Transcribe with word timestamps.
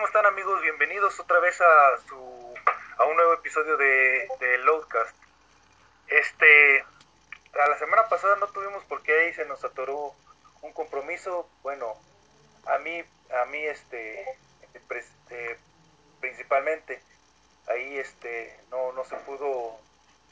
¿cómo 0.00 0.06
están 0.06 0.24
amigos? 0.24 0.62
Bienvenidos 0.62 1.20
otra 1.20 1.40
vez 1.40 1.60
a 1.60 1.98
su 2.08 2.54
a 2.96 3.04
un 3.04 3.16
nuevo 3.16 3.34
episodio 3.34 3.76
de, 3.76 4.26
de 4.40 4.56
Loadcast. 4.64 5.14
Este, 6.08 6.80
a 7.62 7.68
la 7.68 7.78
semana 7.78 8.08
pasada 8.08 8.36
no 8.36 8.46
tuvimos 8.46 8.82
porque 8.84 9.12
ahí 9.12 9.34
se 9.34 9.44
nos 9.44 9.62
atoró 9.62 10.14
un 10.62 10.72
compromiso. 10.72 11.50
Bueno, 11.62 11.98
a 12.64 12.78
mí, 12.78 13.04
a 13.42 13.44
mí 13.50 13.58
este, 13.58 14.22
eh, 14.22 15.58
principalmente 16.18 17.02
ahí 17.66 17.98
este 17.98 18.58
no 18.70 18.92
no 18.92 19.04
se 19.04 19.16
pudo 19.16 19.78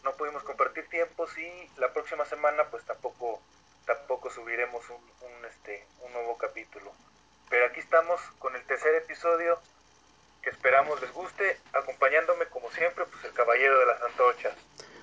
no 0.02 0.12
pudimos 0.16 0.44
compartir 0.44 0.88
tiempos 0.88 1.36
y 1.36 1.70
la 1.76 1.92
próxima 1.92 2.24
semana 2.24 2.64
pues 2.70 2.86
tampoco 2.86 3.42
tampoco 3.84 4.30
subiremos 4.30 4.88
un, 4.88 5.28
un 5.28 5.44
este 5.44 5.86
un 6.00 6.14
nuevo 6.14 6.38
capítulo 6.38 6.90
pero 7.50 7.66
aquí 7.66 7.80
estamos 7.80 8.20
con 8.38 8.54
el 8.54 8.62
tercer 8.64 8.94
episodio 8.96 9.58
que 10.42 10.50
esperamos 10.50 11.00
les 11.00 11.12
guste 11.12 11.58
acompañándome 11.72 12.46
como 12.46 12.70
siempre 12.70 13.04
pues 13.06 13.24
el 13.24 13.32
caballero 13.32 13.78
de 13.78 13.86
las 13.86 14.02
antorchas 14.02 14.54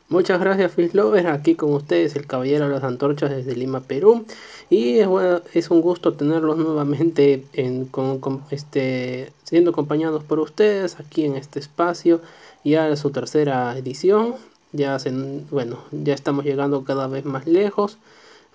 Muchas 0.08 0.40
gracias 0.40 0.78
Lover, 0.94 1.26
aquí 1.26 1.56
con 1.56 1.74
ustedes 1.74 2.16
el 2.16 2.28
Caballero 2.28 2.68
de 2.68 2.76
las 2.76 2.84
Antorchas 2.84 3.32
desde 3.32 3.56
Lima, 3.56 3.82
Perú. 3.82 4.24
Y 4.70 5.00
es, 5.00 5.08
es 5.54 5.72
un 5.72 5.82
gusto 5.82 6.14
tenerlos 6.14 6.58
nuevamente 6.58 7.44
en, 7.54 7.86
con, 7.86 8.44
este, 8.52 9.32
siendo 9.44 9.72
acompañados 9.72 10.24
por 10.24 10.40
ustedes 10.40 11.00
aquí 11.00 11.26
en 11.26 11.36
este 11.36 11.58
espacio, 11.58 12.22
ya 12.64 12.88
en 12.88 12.98
su 12.98 13.10
tercera 13.10 13.76
edición. 13.76 14.36
Ya, 14.74 15.00
se, 15.00 15.10
bueno, 15.50 15.84
ya 15.92 16.14
estamos 16.14 16.46
llegando 16.46 16.84
cada 16.84 17.08
vez 17.08 17.26
más 17.26 17.48
lejos. 17.48 17.98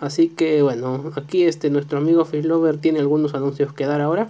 Así 0.00 0.34
que 0.34 0.62
bueno, 0.62 1.12
aquí 1.16 1.46
este, 1.46 1.68
nuestro 1.68 1.98
amigo 1.98 2.27
Lover 2.32 2.80
tiene 2.80 3.00
algunos 3.00 3.34
anuncios 3.34 3.74
que 3.74 3.84
dar 3.84 4.00
ahora. 4.00 4.28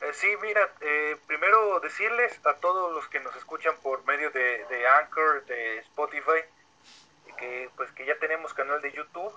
Eh, 0.00 0.12
sí, 0.12 0.26
mira, 0.42 0.68
eh, 0.80 1.16
primero 1.28 1.78
decirles 1.78 2.32
a 2.44 2.54
todos 2.54 2.92
los 2.94 3.06
que 3.08 3.20
nos 3.20 3.34
escuchan 3.36 3.76
por 3.82 4.04
medio 4.04 4.30
de, 4.32 4.64
de, 4.64 4.88
Anchor, 4.88 5.44
de 5.46 5.78
Spotify, 5.78 6.42
que 7.38 7.70
pues 7.76 7.92
que 7.92 8.04
ya 8.06 8.18
tenemos 8.18 8.54
canal 8.54 8.82
de 8.82 8.92
YouTube, 8.92 9.32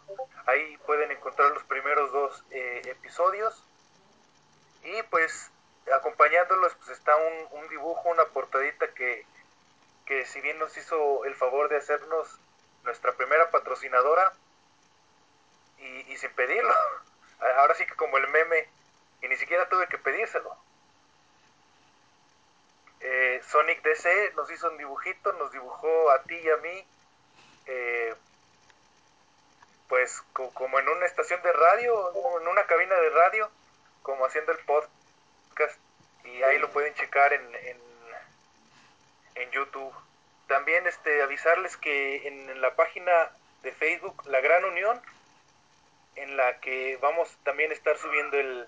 ahí 0.47 0.77
pueden 0.87 1.11
encontrar 1.11 1.51
los 1.51 1.63
primeros 1.63 2.11
dos 2.11 2.43
eh, 2.49 2.81
episodios 2.85 3.63
y 4.83 5.03
pues 5.11 5.51
acompañándolos 5.95 6.73
pues 6.75 6.97
está 6.97 7.15
un, 7.15 7.59
un, 7.59 7.69
dibujo, 7.69 8.09
una 8.09 8.25
portadita 8.25 8.87
que, 8.93 9.25
que 10.05 10.25
si 10.25 10.41
bien 10.41 10.57
nos 10.57 10.75
hizo 10.75 11.25
el 11.25 11.35
favor 11.35 11.69
de 11.69 11.77
hacernos 11.77 12.39
nuestra 12.83 13.13
primera 13.13 13.49
patrocinadora 13.51 14.33
y, 15.77 16.11
y 16.11 16.17
sin 16.17 16.31
pedirlo, 16.31 16.73
ahora 17.57 17.75
sí 17.75 17.85
que 17.85 17.95
como 17.95 18.17
el 18.17 18.27
meme 18.29 18.67
y 19.21 19.27
ni 19.27 19.37
siquiera 19.37 19.67
tuve 19.69 19.87
que 19.87 19.97
pedírselo. 19.97 20.55
Eh, 23.01 23.41
Sonic 23.47 23.81
DC 23.81 24.33
nos 24.35 24.51
hizo 24.51 24.69
un 24.69 24.77
dibujito, 24.77 25.31
nos 25.33 25.51
dibujó 25.51 26.11
a 26.11 26.21
ti 26.23 26.35
y 26.35 26.49
a 26.49 26.57
mí, 26.57 26.85
eh, 27.67 28.15
pues 29.87 30.21
como 30.33 30.79
en 30.79 30.89
una 30.89 31.05
estación 31.05 31.41
de 31.41 31.51
radio, 31.53 32.39
en 32.39 32.47
una 32.47 32.65
cabina 32.65 32.95
de 32.95 33.09
radio, 33.09 33.49
como 34.03 34.25
haciendo 34.25 34.51
el 34.51 34.59
podcast, 34.59 35.77
y 36.25 36.43
ahí 36.43 36.59
lo 36.59 36.69
pueden 36.71 36.93
checar 36.93 37.33
en, 37.33 37.55
en, 37.55 37.77
en 39.35 39.51
YouTube. 39.51 39.93
También 40.49 40.87
este, 40.87 41.21
avisarles 41.21 41.77
que 41.77 42.27
en, 42.27 42.59
la 42.59 42.75
página 42.75 43.11
de 43.61 43.71
Facebook 43.71 44.25
La 44.25 44.41
Gran 44.41 44.65
Unión, 44.65 44.99
en 46.15 46.35
la 46.37 46.59
que 46.59 46.97
vamos 46.97 47.29
también 47.43 47.69
a 47.69 47.75
estar 47.75 47.95
subiendo 47.99 48.35
el, 48.35 48.67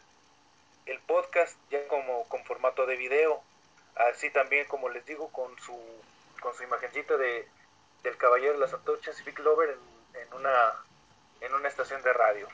el 0.86 1.00
podcast 1.00 1.58
ya 1.72 1.88
como 1.88 2.30
con 2.30 2.46
formato 2.46 2.86
de 2.86 2.98
video, 2.98 3.42
así 3.96 4.30
también 4.30 4.68
como 4.68 4.90
les 4.90 5.04
digo 5.08 5.32
con 5.32 5.58
su 5.60 5.76
con 6.40 6.54
su 6.54 6.62
imagencita 6.62 7.18
de 7.18 7.48
del 8.04 8.16
caballero 8.16 8.54
de 8.54 8.60
las 8.60 8.74
antorchas 8.74 9.20
y 9.20 9.24
Big 9.24 9.40
Lover 9.40 9.72
en, 9.72 10.22
en, 10.22 10.34
una 10.36 10.74
en 11.42 11.52
una 11.56 11.68
estación 11.68 12.04
de 12.04 12.14
radio. 12.14 12.48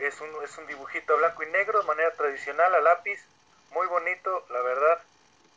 Es 0.00 0.20
un, 0.20 0.30
es 0.42 0.58
un 0.58 0.66
dibujito 0.66 1.16
blanco 1.18 1.44
y 1.44 1.46
negro 1.46 1.80
de 1.82 1.86
manera 1.86 2.10
tradicional 2.14 2.74
a 2.74 2.80
lápiz, 2.80 3.24
muy 3.70 3.86
bonito, 3.86 4.44
la 4.50 4.60
verdad, 4.62 5.00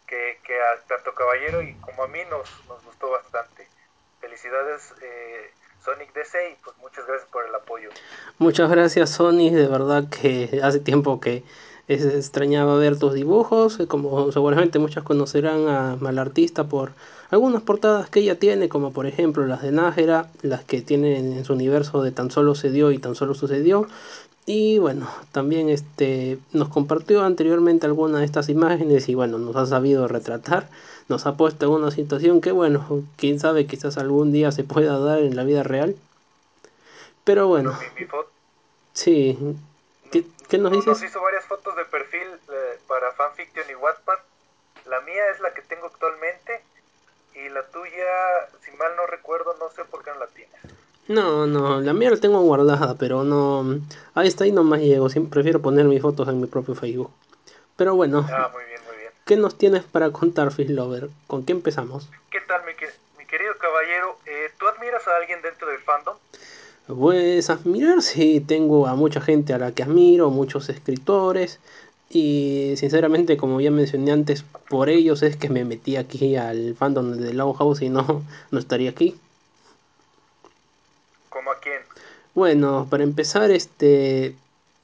que, 0.07 0.38
a 0.59 0.88
tanto 0.88 1.13
caballero 1.13 1.61
y 1.61 1.73
como 1.75 2.03
a 2.03 2.07
mí 2.07 2.19
nos, 2.29 2.49
gustó 2.85 3.11
bastante. 3.11 3.67
Felicidades 4.19 4.93
eh, 5.01 5.51
Sonic 5.83 6.13
DC 6.13 6.51
y 6.51 6.55
pues 6.63 6.75
muchas 6.77 7.05
gracias 7.05 7.29
por 7.29 7.45
el 7.45 7.53
apoyo. 7.53 7.89
Muchas 8.38 8.69
gracias 8.69 9.11
Sonic, 9.11 9.53
de 9.53 9.67
verdad 9.67 10.05
que 10.09 10.61
hace 10.63 10.79
tiempo 10.79 11.19
que 11.19 11.43
extrañaba 11.88 12.77
ver 12.77 12.97
tus 12.97 13.13
dibujos, 13.13 13.77
como 13.88 14.31
seguramente 14.31 14.79
muchos 14.79 15.03
conocerán 15.03 15.67
a 15.67 15.95
Malartista 15.99 16.63
por 16.63 16.93
algunas 17.29 17.61
portadas 17.61 18.09
que 18.09 18.22
ella 18.22 18.39
tiene, 18.39 18.69
como 18.69 18.91
por 18.91 19.05
ejemplo 19.05 19.45
las 19.45 19.61
de 19.61 19.72
Nájera, 19.72 20.29
las 20.41 20.63
que 20.63 20.81
tiene 20.81 21.17
en 21.17 21.45
su 21.45 21.53
universo 21.53 22.01
de 22.01 22.11
tan 22.11 22.31
solo 22.31 22.55
se 22.55 22.72
dio 22.72 22.91
y 22.91 22.97
tan 22.97 23.16
solo 23.16 23.35
sucedió. 23.35 23.87
Y 24.45 24.78
bueno, 24.78 25.09
también 25.31 25.69
este 25.69 26.38
nos 26.53 26.69
compartió 26.69 27.23
anteriormente 27.23 27.88
algunas 27.88 28.19
de 28.19 28.25
estas 28.25 28.47
imágenes 28.50 29.09
y 29.09 29.16
bueno, 29.16 29.39
nos 29.39 29.56
ha 29.56 29.66
sabido 29.66 30.07
retratar, 30.07 30.69
nos 31.07 31.25
ha 31.25 31.35
puesto 31.35 31.66
en 31.66 31.72
una 31.72 31.89
situación 31.89 32.41
que 32.41 32.51
bueno, 32.51 33.03
quién 33.17 33.39
sabe, 33.39 33.66
quizás 33.66 33.97
algún 33.97 34.31
día 34.31 34.51
se 34.51 34.63
pueda 34.63 35.00
dar 35.00 35.19
en 35.19 35.35
la 35.35 35.44
vida 35.44 35.63
real. 35.63 35.95
Pero 37.23 37.47
bueno. 37.47 37.78
Sí. 38.94 39.38
¿Qué, 40.11 40.25
¿Qué, 40.47 40.57
nos 40.59 40.72
dices? 40.72 40.88
Nos 40.88 41.03
hizo 41.03 41.22
varias 41.22 41.45
fotos 41.45 41.75
de 41.75 41.85
perfil 41.85 42.28
eh, 42.50 42.79
para 42.88 43.11
fanfiction 43.13 43.66
y 43.69 43.75
Wattpad. 43.75 44.19
La 44.85 45.01
mía 45.01 45.23
es 45.34 45.39
la 45.39 45.51
que 45.55 45.63
tengo 45.63 45.88
actualmente 45.88 46.61
y 47.34 47.50
la 47.50 47.63
tuya, 47.63 48.47
si 48.63 48.72
mal 48.78 48.95
no 48.95 49.07
recuerdo, 49.07 49.55
no 49.59 49.72
sé 49.72 49.84
por 49.85 50.03
qué 50.03 50.11
no 50.11 50.19
la 50.19 50.28
tienes. 50.28 50.61
No, 51.07 51.45
no, 51.45 51.81
la 51.81 51.93
mía 51.93 52.09
la 52.09 52.17
tengo 52.17 52.41
guardada, 52.41 52.95
pero 52.95 53.23
no. 53.23 53.79
Ahí 54.16 54.27
está, 54.27 54.43
ahí 54.43 54.51
nomás 54.51 54.79
llego. 54.79 55.09
Siempre 55.09 55.31
prefiero 55.31 55.61
poner 55.61 55.85
mis 55.85 56.01
fotos 56.01 56.27
en 56.27 56.41
mi 56.41 56.47
propio 56.47 56.73
Facebook. 56.73 57.11
Pero 57.75 57.95
bueno. 57.95 58.25
Ah, 58.31 58.49
muy 58.53 58.63
bien, 58.66 58.81
muy 58.88 58.97
bien. 58.97 59.11
¿Qué 59.25 59.35
nos 59.35 59.55
tienes 59.55 59.83
para 59.83 60.11
contar, 60.11 60.51
Lover? 60.57 61.09
¿Con 61.27 61.45
qué 61.45 61.51
empezamos? 61.51 62.09
¿Qué 62.31 62.39
tal, 62.47 62.61
mi, 62.66 62.71
mi 63.19 63.25
querido 63.25 63.57
caballero? 63.59 64.17
Eh, 64.25 64.49
¿Tú 64.57 64.67
admiras 64.67 65.07
a 65.07 65.17
alguien 65.17 65.41
dentro 65.41 65.67
del 65.67 65.79
fandom? 65.79 66.16
Pues 66.88 67.49
admirar, 67.49 68.01
sí, 68.01 68.39
tengo 68.39 68.85
a 68.87 68.95
mucha 68.95 69.19
gente 69.19 69.53
a 69.53 69.57
la 69.57 69.72
que 69.72 69.83
admiro, 69.83 70.29
muchos 70.29 70.69
escritores. 70.69 71.59
Y 72.09 72.73
sinceramente, 72.77 73.37
como 73.37 73.59
ya 73.59 73.72
mencioné 73.72 74.11
antes, 74.11 74.43
por 74.69 74.89
ellos 74.89 75.23
es 75.23 75.35
que 75.35 75.49
me 75.49 75.66
metí 75.66 75.97
aquí 75.97 76.35
al 76.35 76.75
fandom 76.75 77.13
de 77.13 77.33
Law 77.33 77.53
House 77.53 77.81
y 77.81 77.89
no, 77.89 78.23
no 78.51 78.59
estaría 78.59 78.91
aquí. 78.91 79.19
¿Como 81.29 81.51
a 81.51 81.59
quién? 81.59 81.81
Bueno, 82.35 82.85
para 82.90 83.03
empezar, 83.03 83.50
este. 83.50 84.35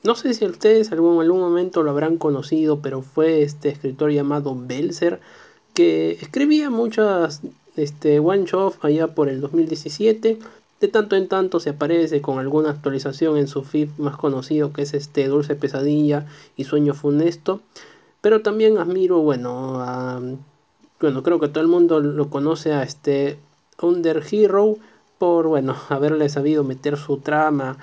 No 0.03 0.15
sé 0.15 0.33
si 0.33 0.45
ustedes 0.45 0.91
algún, 0.93 1.15
en 1.15 1.21
algún 1.21 1.41
momento 1.41 1.83
lo 1.83 1.91
habrán 1.91 2.17
conocido, 2.17 2.79
pero 2.79 3.01
fue 3.01 3.43
este 3.43 3.69
escritor 3.69 4.11
llamado 4.11 4.55
Belzer, 4.57 5.19
que 5.73 6.11
escribía 6.13 6.69
muchas 6.69 7.41
este, 7.75 8.19
one 8.19 8.45
shot 8.45 8.83
allá 8.83 9.07
por 9.07 9.27
el 9.27 9.41
2017. 9.41 10.39
De 10.79 10.87
tanto 10.87 11.15
en 11.17 11.27
tanto 11.27 11.59
se 11.59 11.71
aparece 11.71 12.21
con 12.21 12.39
alguna 12.39 12.71
actualización 12.71 13.37
en 13.37 13.47
su 13.47 13.63
feed 13.63 13.89
más 13.97 14.15
conocido 14.15 14.73
que 14.73 14.83
es 14.83 14.93
este 14.95 15.27
Dulce 15.27 15.55
Pesadilla 15.55 16.25
y 16.55 16.63
Sueño 16.63 16.93
Funesto. 16.93 17.59
Pero 18.21 18.41
también 18.41 18.77
admiro, 18.77 19.19
bueno, 19.19 20.39
bueno, 21.01 21.21
creo 21.21 21.39
que 21.39 21.49
todo 21.49 21.61
el 21.61 21.67
mundo 21.69 21.99
lo 21.99 22.29
conoce 22.29 22.71
a 22.71 22.83
este 22.83 23.37
Under 23.81 24.23
Hero 24.31 24.77
por, 25.21 25.45
bueno, 25.45 25.75
haberle 25.89 26.29
sabido 26.29 26.63
meter 26.63 26.97
su 26.97 27.21
trama 27.21 27.77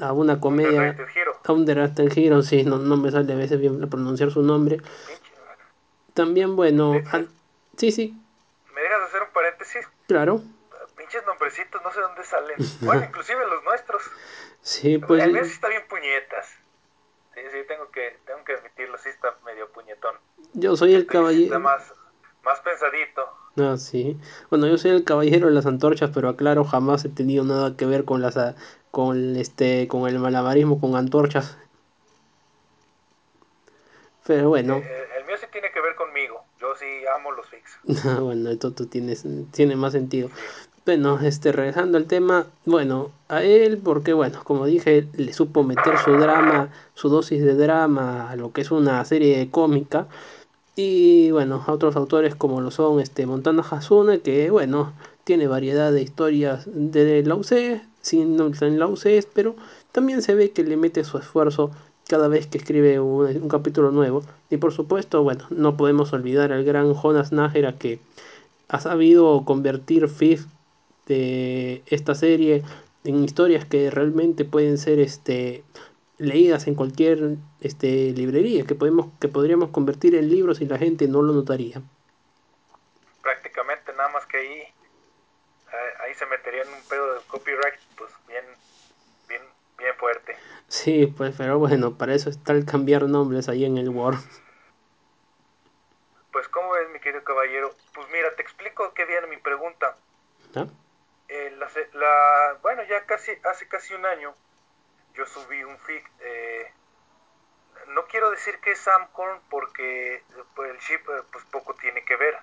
a 0.00 0.12
una 0.12 0.40
comedia. 0.40 0.96
A 1.44 1.52
un 1.52 1.64
Hero, 1.68 2.42
sí, 2.42 2.64
no, 2.64 2.78
no 2.78 2.96
me 2.96 3.12
sale 3.12 3.32
a 3.32 3.36
veces 3.36 3.60
bien 3.60 3.88
pronunciar 3.88 4.32
su 4.32 4.42
nombre. 4.42 4.78
También, 6.14 6.56
bueno, 6.56 6.94
sí, 7.76 7.92
sí. 7.92 8.20
¿Me 8.74 8.80
dejas 8.80 9.02
hacer 9.02 9.22
un 9.22 9.28
paréntesis? 9.32 9.86
Claro. 10.08 10.42
Pinches 10.96 11.24
nombrecitos, 11.26 11.80
no 11.80 11.92
sé 11.92 12.00
dónde 12.00 12.24
salen. 12.24 12.56
bueno, 12.80 13.04
inclusive 13.04 13.46
los 13.46 13.62
nuestros. 13.62 14.02
Sí, 14.60 14.98
pues. 14.98 15.22
El 15.22 15.32
mío 15.32 15.44
sí 15.44 15.52
está 15.52 15.68
bien 15.68 15.84
puñetas. 15.88 16.46
Sí, 17.34 17.40
sí, 17.52 17.58
tengo 17.68 17.88
que, 17.92 18.18
tengo 18.26 18.42
que 18.44 18.54
admitirlo, 18.54 18.98
sí 18.98 19.10
está 19.10 19.36
medio 19.44 19.70
puñetón. 19.70 20.16
Yo 20.54 20.76
soy 20.76 20.94
el 20.94 21.06
caballero. 21.06 21.44
Está 21.44 21.60
más, 21.60 21.94
más 22.42 22.58
pensadito. 22.60 23.32
Ah, 23.60 23.76
sí. 23.76 24.16
Bueno, 24.48 24.66
yo 24.66 24.78
soy 24.78 24.92
el 24.92 25.04
caballero 25.04 25.48
de 25.48 25.54
las 25.54 25.66
antorchas, 25.66 26.10
pero 26.14 26.28
aclaro, 26.28 26.64
jamás 26.64 27.04
he 27.04 27.08
tenido 27.08 27.44
nada 27.44 27.76
que 27.76 27.86
ver 27.86 28.04
con 28.04 28.22
las 28.22 28.38
con 28.90 29.36
este 29.36 29.86
con 29.88 30.08
el 30.08 30.18
malabarismo 30.18 30.80
con 30.80 30.96
antorchas. 30.96 31.56
Pero 34.26 34.48
bueno. 34.48 34.76
Eh, 34.76 35.04
el 35.18 35.26
mío 35.26 35.36
sí 35.40 35.46
tiene 35.52 35.70
que 35.72 35.80
ver 35.80 35.94
conmigo. 35.96 36.44
Yo 36.60 36.74
sí 36.76 36.86
amo 37.16 37.32
los 37.32 37.46
fix. 37.48 37.78
bueno, 38.20 38.50
esto 38.50 38.72
tú 38.72 38.86
tienes 38.86 39.24
tiene 39.52 39.76
más 39.76 39.92
sentido. 39.92 40.28
Sí. 40.28 40.70
Bueno, 40.86 41.20
este, 41.20 41.52
regresando 41.52 41.98
al 41.98 42.06
tema, 42.06 42.46
bueno, 42.64 43.12
a 43.28 43.42
él, 43.42 43.78
porque 43.78 44.14
bueno, 44.14 44.42
como 44.42 44.64
dije, 44.64 45.06
le 45.12 45.32
supo 45.34 45.62
meter 45.62 45.98
su 45.98 46.12
drama, 46.12 46.70
su 46.94 47.10
dosis 47.10 47.44
de 47.44 47.54
drama 47.54 48.30
a 48.30 48.36
lo 48.36 48.52
que 48.52 48.62
es 48.62 48.70
una 48.70 49.04
serie 49.04 49.50
cómica. 49.50 50.08
Y 50.82 51.30
bueno, 51.30 51.62
a 51.66 51.72
otros 51.72 51.94
autores 51.94 52.34
como 52.34 52.62
lo 52.62 52.70
son 52.70 53.00
este 53.00 53.26
Montana 53.26 53.62
Hasune, 53.70 54.20
que 54.20 54.48
bueno, 54.48 54.94
tiene 55.24 55.46
variedad 55.46 55.92
de 55.92 56.00
historias 56.00 56.64
de 56.72 57.22
la 57.22 57.34
UC, 57.34 57.82
sin 58.00 58.38
la 58.78 58.86
UC, 58.86 59.26
pero 59.34 59.56
también 59.92 60.22
se 60.22 60.34
ve 60.34 60.52
que 60.52 60.64
le 60.64 60.78
mete 60.78 61.04
su 61.04 61.18
esfuerzo 61.18 61.70
cada 62.08 62.28
vez 62.28 62.46
que 62.46 62.56
escribe 62.56 62.98
un, 62.98 63.26
un 63.42 63.48
capítulo 63.50 63.90
nuevo. 63.90 64.22
Y 64.48 64.56
por 64.56 64.72
supuesto, 64.72 65.22
bueno, 65.22 65.44
no 65.50 65.76
podemos 65.76 66.14
olvidar 66.14 66.50
al 66.50 66.64
gran 66.64 66.94
Jonas 66.94 67.30
Nájera 67.30 67.76
que 67.76 68.00
ha 68.68 68.80
sabido 68.80 69.44
convertir 69.44 70.08
FIF 70.08 70.46
de 71.06 71.82
esta 71.88 72.14
serie 72.14 72.62
en 73.04 73.22
historias 73.22 73.66
que 73.66 73.90
realmente 73.90 74.46
pueden 74.46 74.78
ser 74.78 74.98
este 74.98 75.62
leídas 76.20 76.66
en 76.66 76.74
cualquier 76.74 77.36
este, 77.60 78.10
librería, 78.12 78.64
que, 78.66 78.74
podemos, 78.74 79.06
que 79.20 79.28
podríamos 79.28 79.70
convertir 79.70 80.14
en 80.14 80.28
libros 80.28 80.60
y 80.60 80.66
la 80.66 80.78
gente 80.78 81.08
no 81.08 81.22
lo 81.22 81.32
notaría. 81.32 81.80
Prácticamente, 83.22 83.92
nada 83.94 84.10
más 84.10 84.26
que 84.26 84.36
ahí, 84.36 84.62
ahí 86.04 86.14
se 86.14 86.26
metería 86.26 86.62
en 86.62 86.68
un 86.68 86.82
pedo 86.88 87.14
de 87.14 87.20
copyright, 87.26 87.74
pues 87.96 88.10
bien, 88.28 88.44
bien, 89.28 89.42
bien 89.78 89.94
fuerte. 89.96 90.36
Sí, 90.68 91.06
pues, 91.06 91.34
pero 91.36 91.58
bueno, 91.58 91.96
para 91.96 92.14
eso 92.14 92.28
está 92.28 92.52
el 92.52 92.66
cambiar 92.66 93.04
nombres 93.04 93.48
ahí 93.48 93.64
en 93.64 93.78
el 93.78 93.88
Word. 93.88 94.18
Pues, 96.32 96.48
¿cómo 96.48 96.72
ves, 96.72 96.88
mi 96.90 97.00
querido 97.00 97.24
caballero? 97.24 97.74
Pues 97.94 98.06
mira, 98.12 98.28
te 98.36 98.42
explico 98.42 98.92
qué 98.94 99.06
viene 99.06 99.26
mi 99.26 99.38
pregunta. 99.38 99.96
¿Ah? 100.54 100.66
Eh, 101.28 101.56
la, 101.58 101.68
la, 101.94 102.58
bueno, 102.60 102.82
ya 102.84 103.06
casi, 103.06 103.32
hace 103.44 103.66
casi 103.68 103.94
un 103.94 104.04
año, 104.04 104.34
yo 105.14 105.26
subí 105.26 105.62
un 105.64 105.78
fic. 105.78 106.10
Eh, 106.20 106.72
no 107.88 108.06
quiero 108.06 108.30
decir 108.30 108.58
que 108.60 108.72
es 108.72 108.80
Samcorn 108.80 109.40
porque 109.48 110.22
pues, 110.54 110.70
el 110.70 110.78
chip 110.78 111.08
eh, 111.08 111.22
pues 111.32 111.44
poco 111.46 111.74
tiene 111.74 112.04
que 112.04 112.16
ver. 112.16 112.38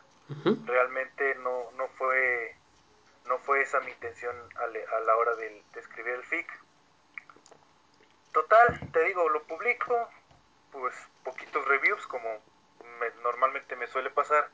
Realmente 0.66 1.36
no, 1.36 1.72
no 1.78 1.88
fue 1.98 2.54
no 3.28 3.40
fue 3.40 3.62
esa 3.62 3.80
mi 3.82 3.92
intención 3.92 4.36
a, 4.56 5.00
la 5.00 5.16
hora 5.16 5.36
de, 5.36 5.64
escribir 5.76 6.16
el 6.16 6.24
fic. 6.24 6.48
Total, 8.34 8.80
te 8.92 9.04
digo, 9.06 9.30
lo 9.30 9.44
publico, 9.44 10.10
pues 10.72 10.96
poquitos 11.24 11.66
reviews 11.66 12.06
como 12.08 12.42
normalmente 13.24 13.76
me 13.76 13.88
suele 13.88 14.10
pasar. 14.10 14.50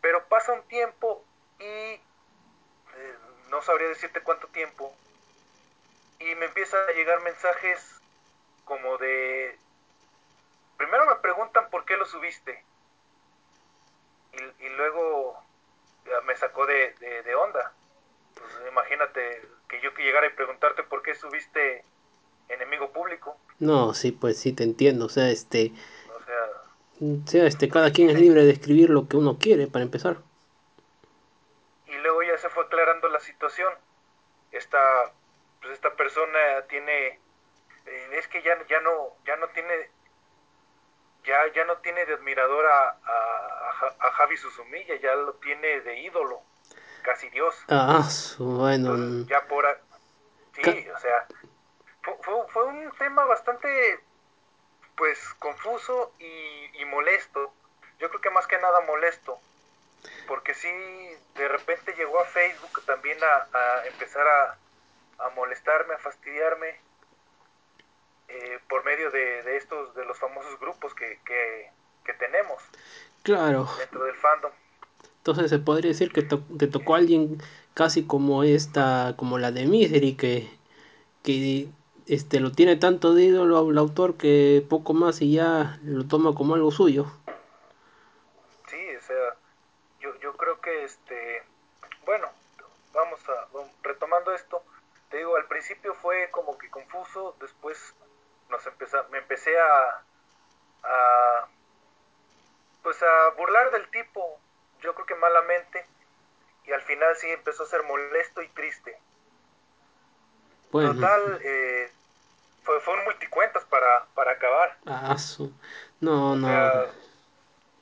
Pero 0.00 0.24
pasa 0.28 0.52
un 0.52 0.62
tiempo 0.68 1.24
y 1.58 1.64
eh, 1.64 2.00
no 3.50 3.62
sabría 3.62 3.88
decirte 3.88 4.22
cuánto 4.22 4.48
tiempo, 4.48 4.94
y 6.18 6.34
me 6.36 6.46
empiezan 6.46 6.80
a 6.88 6.92
llegar 6.92 7.22
mensajes 7.22 8.00
como 8.64 8.96
de... 8.98 9.56
Primero 10.76 11.06
me 11.06 11.16
preguntan 11.16 11.68
por 11.70 11.84
qué 11.84 11.96
lo 11.96 12.06
subiste. 12.06 12.62
Y, 14.60 14.68
luego 14.70 15.38
me 16.26 16.36
sacó 16.36 16.66
de, 16.66 16.94
onda. 17.36 17.72
Pues 18.34 18.52
imagínate 18.68 19.42
que 19.68 19.80
yo 19.80 19.94
que 19.94 20.02
llegara 20.02 20.26
y 20.26 20.30
preguntarte 20.30 20.82
por 20.82 21.02
qué 21.02 21.14
subiste 21.14 21.84
enemigo 22.48 22.90
público. 22.90 23.36
No, 23.60 23.94
sí, 23.94 24.10
pues 24.10 24.38
sí 24.38 24.52
te 24.52 24.64
entiendo. 24.64 25.06
O 25.06 25.08
sea, 25.08 25.30
este... 25.30 25.72
O 27.00 27.28
sea, 27.28 27.46
este, 27.46 27.68
cada 27.68 27.92
quien 27.92 28.10
es 28.10 28.18
libre 28.18 28.44
de 28.44 28.52
escribir 28.52 28.88
lo 28.88 29.08
que 29.08 29.16
uno 29.16 29.38
quiere, 29.38 29.66
para 29.66 29.84
empezar. 29.84 30.18
Y 31.86 31.94
luego 31.96 32.22
ya 32.22 32.38
se 32.38 32.48
fue 32.48 32.64
aclarando 32.64 33.08
la 33.08 33.20
situación. 33.20 33.72
Esta 34.52 35.12
pues 35.64 35.74
esta 35.74 35.94
persona 35.94 36.62
tiene 36.68 37.18
eh, 37.86 38.08
es 38.12 38.28
que 38.28 38.42
ya, 38.42 38.54
ya 38.68 38.80
no 38.80 39.16
ya 39.24 39.34
no 39.36 39.48
tiene 39.48 39.90
ya 41.24 41.38
ya 41.54 41.64
no 41.64 41.78
tiene 41.78 42.04
de 42.04 42.14
admirador 42.14 42.66
a, 42.66 42.98
a, 43.98 44.10
Javi 44.12 44.36
Susumilla, 44.36 44.94
ya 44.96 45.14
lo 45.14 45.32
tiene 45.34 45.80
de 45.80 46.00
ídolo, 46.00 46.42
casi 47.02 47.30
Dios. 47.30 47.54
Ah, 47.68 48.06
bueno. 48.38 49.26
ya 49.26 49.46
por 49.46 49.66
sí, 50.52 50.88
o 50.88 50.98
sea, 50.98 51.26
fue, 52.02 52.14
fue, 52.48 52.64
un 52.64 52.92
tema 52.98 53.24
bastante 53.24 54.00
pues 54.96 55.18
confuso 55.38 56.12
y, 56.18 56.80
y 56.80 56.84
molesto. 56.84 57.52
Yo 57.98 58.08
creo 58.10 58.20
que 58.20 58.30
más 58.30 58.46
que 58.46 58.58
nada 58.58 58.80
molesto, 58.82 59.38
porque 60.28 60.54
sí, 60.54 60.70
de 61.34 61.48
repente 61.48 61.94
llegó 61.94 62.20
a 62.20 62.26
Facebook 62.26 62.84
también 62.84 63.18
a, 63.24 63.58
a 63.58 63.86
empezar 63.86 64.26
a, 64.26 64.58
a 65.18 65.28
molestarme, 65.30 65.94
a 65.94 65.98
fastidiarme 65.98 66.80
eh, 68.28 68.58
por 68.68 68.84
medio 68.84 69.10
de, 69.10 69.56
estos, 69.56 69.94
de 69.94 70.04
los 70.04 70.18
famosos 70.18 70.58
grupos 70.58 70.94
que, 70.94 71.18
tenemos. 72.18 72.62
Claro. 73.22 73.68
Dentro 73.78 74.04
del 74.04 74.14
fandom. 74.16 74.52
Entonces 75.18 75.50
se 75.50 75.58
podría 75.58 75.90
decir 75.90 76.12
que 76.12 76.22
te 76.22 76.66
tocó 76.66 76.94
alguien 76.94 77.38
casi 77.72 78.06
como 78.06 78.44
esta, 78.44 79.14
como 79.16 79.38
la 79.38 79.50
de 79.52 79.66
Misery, 79.66 80.16
que, 80.16 80.50
que 81.22 81.68
este, 82.06 82.40
lo 82.40 82.52
tiene 82.52 82.76
tanto 82.76 83.14
de 83.14 83.24
ídolo 83.24 83.58
al 83.58 83.78
autor 83.78 84.16
que 84.16 84.64
poco 84.68 84.92
más 84.92 85.22
y 85.22 85.32
ya 85.32 85.78
lo 85.82 86.06
toma 86.06 86.34
como 86.34 86.54
algo 86.54 86.70
suyo. 86.70 87.06
Sí, 88.68 88.96
o 88.96 89.02
sea, 89.02 89.36
yo, 90.00 90.18
yo 90.20 90.36
creo 90.36 90.60
que 90.60 90.84
este, 90.84 91.42
bueno, 92.04 92.28
vamos 92.92 93.20
a, 93.28 93.48
retomando 93.82 94.34
esto, 94.34 94.62
te 95.14 95.18
digo, 95.18 95.36
al 95.36 95.46
principio 95.46 95.94
fue 95.94 96.28
como 96.32 96.58
que 96.58 96.68
confuso, 96.68 97.36
después 97.40 97.94
nos 98.48 98.66
empezó, 98.66 99.06
me 99.10 99.18
empecé 99.18 99.56
a, 99.56 100.02
a, 100.82 101.48
pues 102.82 103.00
a 103.00 103.28
burlar 103.36 103.70
del 103.70 103.88
tipo, 103.90 104.40
yo 104.80 104.92
creo 104.92 105.06
que 105.06 105.14
malamente, 105.14 105.86
y 106.64 106.72
al 106.72 106.82
final 106.82 107.14
sí 107.14 107.30
empezó 107.30 107.62
a 107.62 107.66
ser 107.66 107.84
molesto 107.84 108.42
y 108.42 108.48
triste. 108.48 108.98
Total, 110.72 111.38
eh, 111.44 111.92
fue, 112.64 112.80
fue 112.80 112.94
un 112.94 113.04
multicuentas 113.04 113.64
para, 113.66 114.06
para 114.16 114.32
acabar. 114.32 114.76
Ah, 114.84 115.16
no, 116.00 116.34
no. 116.34 116.86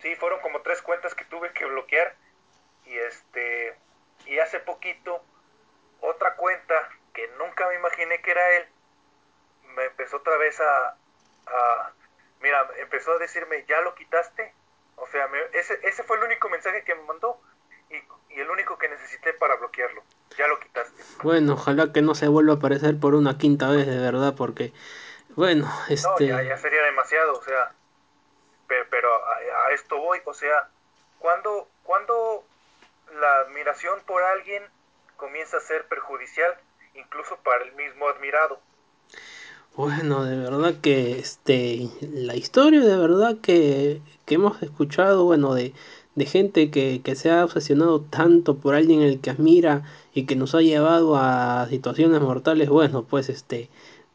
sí, 0.02 0.14
fueron 0.17 0.38
como 0.43 0.61
tres 0.61 0.82
cuentas 0.82 1.14
que 1.14 1.25
tuve 1.25 1.50
que 1.55 1.64
bloquear. 1.64 2.14
Y 2.84 2.99
este, 2.99 3.75
y 4.26 4.38
hace 4.38 4.61
poquito, 4.61 5.25
otra 6.02 6.37
cuenta 6.37 6.75
que 7.12 7.28
nunca 7.38 7.68
me 7.68 7.74
imaginé 7.74 8.20
que 8.22 8.30
era 8.30 8.56
él, 8.56 8.66
me 9.74 9.84
empezó 9.84 10.18
otra 10.18 10.36
vez 10.36 10.60
a, 10.60 10.96
mira, 12.40 12.69
empezó 12.78 13.12
a 13.12 13.19
decirme, 13.19 13.64
¿ya 13.69 13.81
lo 13.81 13.94
quitaste? 13.94 14.52
O 14.96 15.06
sea, 15.08 15.28
ese, 15.52 15.78
ese 15.82 16.02
fue 16.02 16.16
el 16.19 16.24
único 16.24 16.48
mensaje 16.48 16.84
que 16.84 16.94
me 16.94 17.02
mandó 17.02 17.40
y, 17.90 18.40
el 18.40 18.50
único 18.50 18.78
que 18.78 18.88
necesité 18.88 19.34
para 19.34 19.56
bloquearlo. 19.56 20.02
Ya 20.38 20.46
lo 20.46 20.58
quitaste. 20.58 21.02
Bueno, 21.22 21.54
ojalá 21.54 21.92
que 21.92 22.00
no 22.00 22.14
se 22.14 22.28
vuelva 22.28 22.54
a 22.54 22.56
aparecer 22.56 22.98
por 22.98 23.14
una 23.14 23.36
quinta 23.36 23.69
vez, 23.69 23.86
de 23.86 23.98
verdad, 23.98 24.34
porque, 24.36 24.72
bueno, 25.31 25.70
este... 25.88 26.08
No, 26.08 26.19
ya, 26.19 26.42
ya 26.42 26.56
sería 26.56 26.82
demasiado, 26.82 27.34
o 27.34 27.42
sea, 27.42 27.72
pero, 28.90 29.08
a, 29.26 29.72
esto 29.72 29.98
voy, 29.98 30.20
o 30.24 30.34
sea, 30.34 30.69
cuando, 31.19 31.69
cuando 31.82 32.44
la 33.20 33.40
admiración 33.40 34.00
por 34.06 34.22
alguien 34.22 34.64
comienza 35.16 35.58
a 35.58 35.60
ser 35.60 35.86
perjudicial, 35.88 36.56
incluso 36.94 37.37
para 37.44 37.65
el 37.65 37.72
mismo 37.75 38.08
admirado. 38.08 38.61
Bueno, 39.75 40.25
de 40.25 40.37
verdad 40.37 40.75
que 40.82 41.19
este 41.19 41.89
la 42.03 42.37
historia 42.37 42.81
de 42.81 42.96
verdad 42.96 43.39
que, 43.41 44.03
que 44.27 44.34
hemos 44.34 44.63
escuchado, 44.63 45.25
bueno, 45.25 45.55
de, 45.55 45.72
de 46.15 46.27
gente 46.27 46.70
que, 46.70 47.01
que, 47.03 47.15
se 47.17 47.31
ha 47.31 47.44
obsesionado 47.44 48.03
tanto 48.03 48.56
por 48.58 48.75
alguien 48.75 49.01
el 49.01 49.20
que 49.20 49.31
admira 49.31 49.84
y 50.13 50.27
que 50.27 50.37
nos 50.37 50.55
ha 50.55 50.61
llevado 50.61 51.17
a 51.17 51.67
situaciones 51.70 52.20
mortales, 52.20 52.69
bueno, 52.69 53.05
pues 53.05 53.31
este 53.31 53.70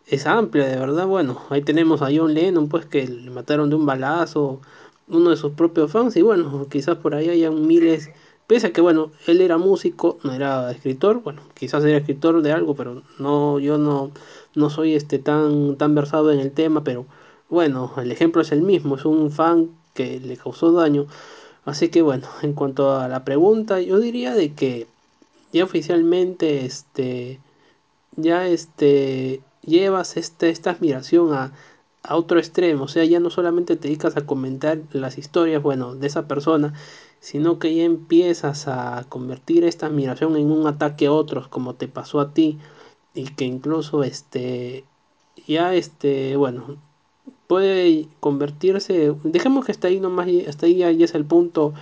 es 0.06 0.28
amplia, 0.28 0.68
de 0.68 0.78
verdad, 0.78 1.08
bueno, 1.08 1.42
ahí 1.50 1.62
tenemos 1.62 2.02
a 2.02 2.10
John 2.16 2.34
Lennon, 2.34 2.70
pues 2.70 2.86
que 2.86 3.08
le 3.08 3.30
mataron 3.32 3.70
de 3.70 3.76
un 3.78 3.86
balazo, 3.86 4.62
uno 5.08 5.32
de 5.32 5.38
sus 5.38 5.54
propios 5.54 5.92
fans, 5.92 6.16
y 6.18 6.22
bueno, 6.22 6.68
quizás 6.70 6.98
por 6.98 7.16
ahí 7.16 7.30
hayan 7.30 7.66
miles 7.68 8.10
Pese 8.48 8.68
a 8.68 8.74
que, 8.74 8.82
bueno, 8.82 9.12
él 9.28 9.42
era 9.42 9.58
músico, 9.58 10.20
no 10.24 10.34
era 10.34 10.72
escritor, 10.72 11.22
bueno, 11.22 11.42
quizás 11.54 11.84
era 11.84 11.98
escritor 11.98 12.42
de 12.42 12.54
algo, 12.54 12.76
pero 12.76 13.04
no, 13.20 13.60
yo 13.60 13.78
no, 13.78 14.12
no 14.56 14.70
soy 14.70 14.96
este 14.96 15.20
tan, 15.20 15.76
tan 15.76 15.94
versado 15.96 16.32
en 16.32 16.40
el 16.40 16.52
tema, 16.52 16.84
pero 16.84 17.06
bueno, 17.50 17.94
el 17.98 18.12
ejemplo 18.12 18.42
es 18.42 18.52
el 18.54 18.62
mismo, 18.62 18.96
es 18.96 19.06
un 19.06 19.32
fan 19.32 19.70
que 19.94 20.20
le 20.20 20.38
causó 20.38 20.72
daño. 20.72 21.08
Así 21.66 21.90
que 21.90 22.02
bueno, 22.02 22.28
en 22.42 22.54
cuanto 22.54 22.96
a 22.96 23.10
la 23.10 23.26
pregunta, 23.26 23.82
yo 23.82 24.00
diría 24.00 24.34
de 24.34 24.54
que 24.54 24.88
ya 25.52 25.64
oficialmente 25.66 26.66
este 26.66 27.40
ya 28.16 28.48
este 28.48 29.42
llevas 29.66 30.18
este, 30.18 30.50
esta 30.50 30.72
admiración 30.72 31.34
a, 31.34 31.52
a 32.04 32.16
otro 32.16 32.40
extremo, 32.40 32.86
o 32.86 32.88
sea, 32.88 33.04
ya 33.06 33.20
no 33.20 33.30
solamente 33.30 33.76
te 33.76 33.90
dedicas 33.90 34.16
a 34.18 34.26
comentar 34.26 34.80
las 34.94 35.18
historias, 35.18 35.62
bueno, 35.62 35.96
de 35.96 36.08
esa 36.08 36.28
persona, 36.28 36.74
sino 37.20 37.60
que 37.60 37.76
ya 37.76 37.84
empiezas 37.84 38.68
a 38.68 39.06
convertir 39.10 39.64
esta 39.64 39.88
admiración 39.88 40.38
en 40.38 40.52
un 40.52 40.68
ataque 40.68 41.08
a 41.08 41.12
otros, 41.12 41.48
como 41.48 41.76
te 41.76 41.88
pasó 41.88 42.20
a 42.20 42.34
ti, 42.34 42.60
y 43.18 43.26
que 43.36 43.46
incluso 43.46 44.04
este 44.04 44.86
ya 45.48 45.74
este 45.74 46.36
bueno 46.38 46.78
puede 47.48 48.08
convertirse 48.20 49.16
dejemos 49.24 49.66
que 49.66 49.72
hasta 49.72 49.88
ahí 49.88 50.00
nomás 50.00 50.28
hasta 50.48 50.66
ahí 50.66 50.78
ya, 50.78 50.90
es 50.90 51.16
el 51.16 51.26
punto 51.26 51.74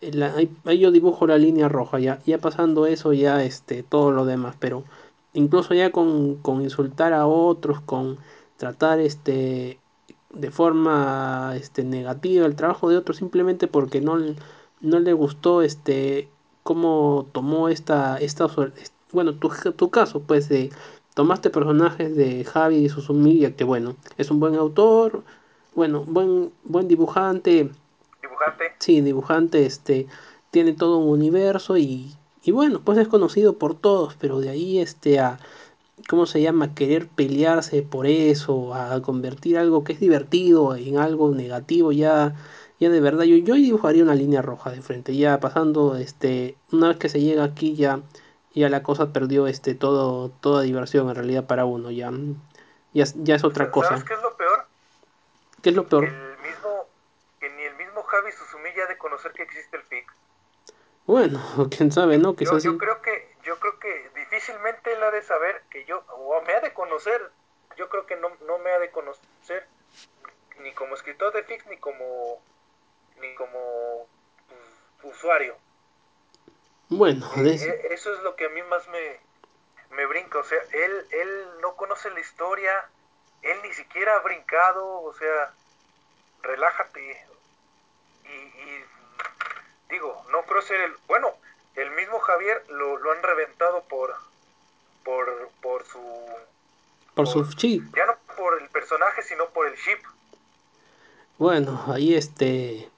la, 0.00 0.34
ahí, 0.34 0.50
ahí, 0.64 0.78
yo 0.78 0.90
dibujo 0.90 1.26
la 1.26 1.38
línea 1.38 1.68
roja 1.68 1.98
ya 1.98 2.20
ya 2.26 2.38
pasando 2.38 2.86
eso 2.86 3.12
ya 3.12 3.44
este 3.44 3.82
todo 3.82 4.10
lo 4.10 4.24
demás 4.24 4.56
pero 4.58 4.84
incluso 5.34 5.74
ya 5.74 5.92
con, 5.92 6.36
con 6.36 6.62
insultar 6.62 7.12
a 7.12 7.26
otros 7.26 7.80
con 7.80 8.18
tratar 8.56 9.00
este 9.00 9.78
de 10.32 10.50
forma 10.50 11.54
este 11.56 11.84
negativa 11.84 12.46
el 12.46 12.56
trabajo 12.56 12.88
de 12.88 12.96
otros 12.96 13.18
simplemente 13.18 13.66
porque 13.68 14.00
no 14.00 14.18
no 14.80 14.98
le 14.98 15.12
gustó 15.12 15.62
este 15.62 16.28
cómo 16.62 17.26
tomó 17.32 17.68
esta 17.68 18.18
esta 18.18 18.46
bueno 19.12 19.34
tu, 19.34 19.50
tu 19.76 19.90
caso 19.90 20.20
pues 20.20 20.48
de 20.48 20.70
tomaste 21.14 21.50
personajes 21.50 22.16
de 22.16 22.44
Javi 22.44 22.76
y 22.76 22.88
Suzumiya 22.88 23.56
que 23.56 23.64
bueno 23.64 23.96
es 24.18 24.30
un 24.30 24.40
buen 24.40 24.54
autor 24.54 25.22
bueno 25.74 26.04
buen 26.06 26.52
buen 26.64 26.88
dibujante. 26.88 27.70
Dibujante 28.22 28.64
sí 28.78 29.00
dibujante 29.00 29.66
este 29.66 30.06
tiene 30.50 30.72
todo 30.72 30.98
un 30.98 31.08
universo 31.08 31.76
y 31.76 32.14
y 32.42 32.52
bueno 32.52 32.80
pues 32.84 32.98
es 32.98 33.08
conocido 33.08 33.58
por 33.58 33.74
todos 33.74 34.16
pero 34.18 34.40
de 34.40 34.50
ahí 34.50 34.78
este 34.78 35.20
a 35.20 35.38
cómo 36.08 36.26
se 36.26 36.40
llama 36.40 36.74
querer 36.74 37.08
pelearse 37.08 37.82
por 37.82 38.06
eso 38.06 38.74
a 38.74 39.00
convertir 39.02 39.58
algo 39.58 39.84
que 39.84 39.92
es 39.92 40.00
divertido 40.00 40.74
en 40.74 40.98
algo 40.98 41.30
negativo 41.34 41.92
ya 41.92 42.34
ya 42.80 42.88
de 42.88 43.00
verdad 43.00 43.24
yo, 43.24 43.36
yo 43.36 43.54
dibujaría 43.54 44.02
una 44.02 44.14
línea 44.14 44.42
roja 44.42 44.70
de 44.70 44.80
frente 44.82 45.14
ya 45.14 45.38
pasando 45.38 45.96
este 45.96 46.56
una 46.72 46.88
vez 46.88 46.96
que 46.96 47.08
se 47.10 47.20
llega 47.20 47.44
aquí 47.44 47.76
ya 47.76 48.00
ya 48.52 48.68
la 48.68 48.82
cosa 48.82 49.12
perdió 49.12 49.46
este 49.46 49.74
todo 49.74 50.30
toda 50.40 50.62
diversión 50.62 51.08
en 51.08 51.14
realidad 51.14 51.46
para 51.46 51.66
uno 51.66 51.90
ya 51.90 52.10
ya, 52.92 53.04
ya 53.16 53.34
es 53.36 53.44
otra 53.44 53.66
¿Sabes 53.66 53.74
cosa 53.74 53.88
¿Sabes 53.90 54.04
qué 54.04 54.14
es 54.14 54.22
lo 54.22 54.36
peor? 54.36 54.66
¿qué 55.62 55.68
es 55.70 55.76
lo 55.76 55.86
peor? 55.86 56.04
El 56.04 56.38
mismo 56.38 56.86
que 57.38 57.50
ni 57.50 57.62
el 57.62 57.76
mismo 57.76 58.02
Javi 58.02 58.32
Suzumiya 58.32 58.86
de 58.86 58.96
conocer 58.98 59.32
que 59.32 59.42
existe 59.42 59.76
el 59.76 59.82
FIC 59.84 60.10
bueno 61.04 61.38
quién 61.76 61.92
sabe 61.92 62.16
no 62.16 62.30
yo, 62.30 62.36
quizás 62.36 62.64
yo 62.64 62.72
sí. 62.72 62.78
creo 62.78 63.02
que 63.02 63.36
yo 63.44 63.58
creo 63.60 63.78
que 63.78 64.10
difícilmente 64.16 64.92
él 64.94 65.02
ha 65.02 65.10
de 65.10 65.22
saber 65.22 65.62
que 65.70 65.84
yo 65.84 66.02
o 66.08 66.40
me 66.46 66.54
ha 66.54 66.60
de 66.60 66.72
conocer 66.72 67.20
yo 67.76 67.88
creo 67.90 68.06
que 68.06 68.16
no, 68.16 68.30
no 68.46 68.58
me 68.58 68.70
ha 68.70 68.78
de 68.78 68.90
conocer 68.90 69.66
ni 70.62 70.72
como 70.72 70.94
escritor 70.94 71.32
de 71.34 71.42
FIC 71.42 71.66
ni 71.68 71.76
como 71.76 72.40
ni 73.20 73.34
como 73.34 74.06
usuario 75.02 75.56
bueno 76.88 77.30
de... 77.36 77.54
eh, 77.54 77.88
eso 77.90 78.12
es 78.14 78.22
lo 78.22 78.34
que 78.36 78.46
a 78.46 78.48
mí 78.50 78.62
más 78.64 78.86
me, 78.88 79.18
me 79.96 80.06
brinca, 80.06 80.38
o 80.38 80.44
sea, 80.44 80.58
él, 80.72 81.06
él 81.10 81.46
no 81.60 81.76
conoce 81.76 82.10
la 82.10 82.20
historia, 82.20 82.88
él 83.42 83.58
ni 83.62 83.72
siquiera 83.72 84.16
ha 84.16 84.20
brincado, 84.20 85.02
o 85.02 85.14
sea, 85.14 85.52
relájate. 86.42 87.26
Y, 88.24 88.28
y 88.28 88.84
digo, 89.88 90.24
no 90.30 90.42
creo 90.42 90.62
ser 90.62 90.80
el, 90.80 90.94
bueno, 91.06 91.32
el 91.74 91.90
mismo 91.92 92.18
Javier 92.20 92.64
lo, 92.70 92.98
lo 92.98 93.12
han 93.12 93.22
reventado 93.22 93.82
por, 93.84 94.14
por, 95.04 95.50
por 95.60 95.84
su... 95.86 96.00
Por, 97.14 97.24
por 97.24 97.26
su 97.26 97.52
chip. 97.54 97.94
Ya 97.96 98.06
no 98.06 98.16
por 98.36 98.60
el 98.60 98.68
personaje, 98.68 99.22
sino 99.22 99.48
por 99.50 99.66
el 99.66 99.76
chip. 99.76 100.04
Bueno, 101.38 101.84
ahí 101.88 102.14
este 102.14 102.88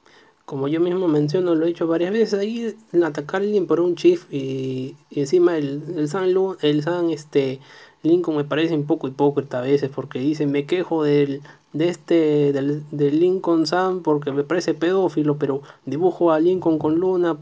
como 0.44 0.68
yo 0.68 0.80
mismo 0.80 1.08
menciono, 1.08 1.54
lo 1.54 1.66
he 1.66 1.70
hecho 1.70 1.86
varias 1.86 2.12
veces, 2.12 2.38
ahí 2.38 2.76
atacar 3.04 3.40
a 3.40 3.44
alguien 3.44 3.66
por 3.66 3.80
un 3.80 3.94
chief 3.94 4.26
y, 4.30 4.96
y 5.10 5.20
encima 5.20 5.56
el, 5.56 5.82
el 5.96 6.08
San 6.08 6.32
Lu, 6.32 6.56
el 6.60 6.82
San 6.82 7.10
este 7.10 7.60
Lincoln 8.02 8.36
me 8.36 8.44
parece 8.44 8.74
un 8.74 8.86
poco 8.86 9.06
hipócrita 9.08 9.58
a 9.58 9.62
veces 9.62 9.90
porque 9.94 10.18
dice 10.18 10.46
me 10.46 10.66
quejo 10.66 11.04
del 11.04 11.42
de 11.72 11.88
este 11.88 12.52
del, 12.52 12.84
del 12.90 13.20
Lincoln 13.20 13.66
Sam 13.66 14.02
porque 14.02 14.32
me 14.32 14.44
parece 14.44 14.74
pedófilo, 14.74 15.38
pero 15.38 15.62
dibujo 15.84 16.32
a 16.32 16.40
Lincoln 16.40 16.78
con 16.78 16.96
Luna, 16.96 17.38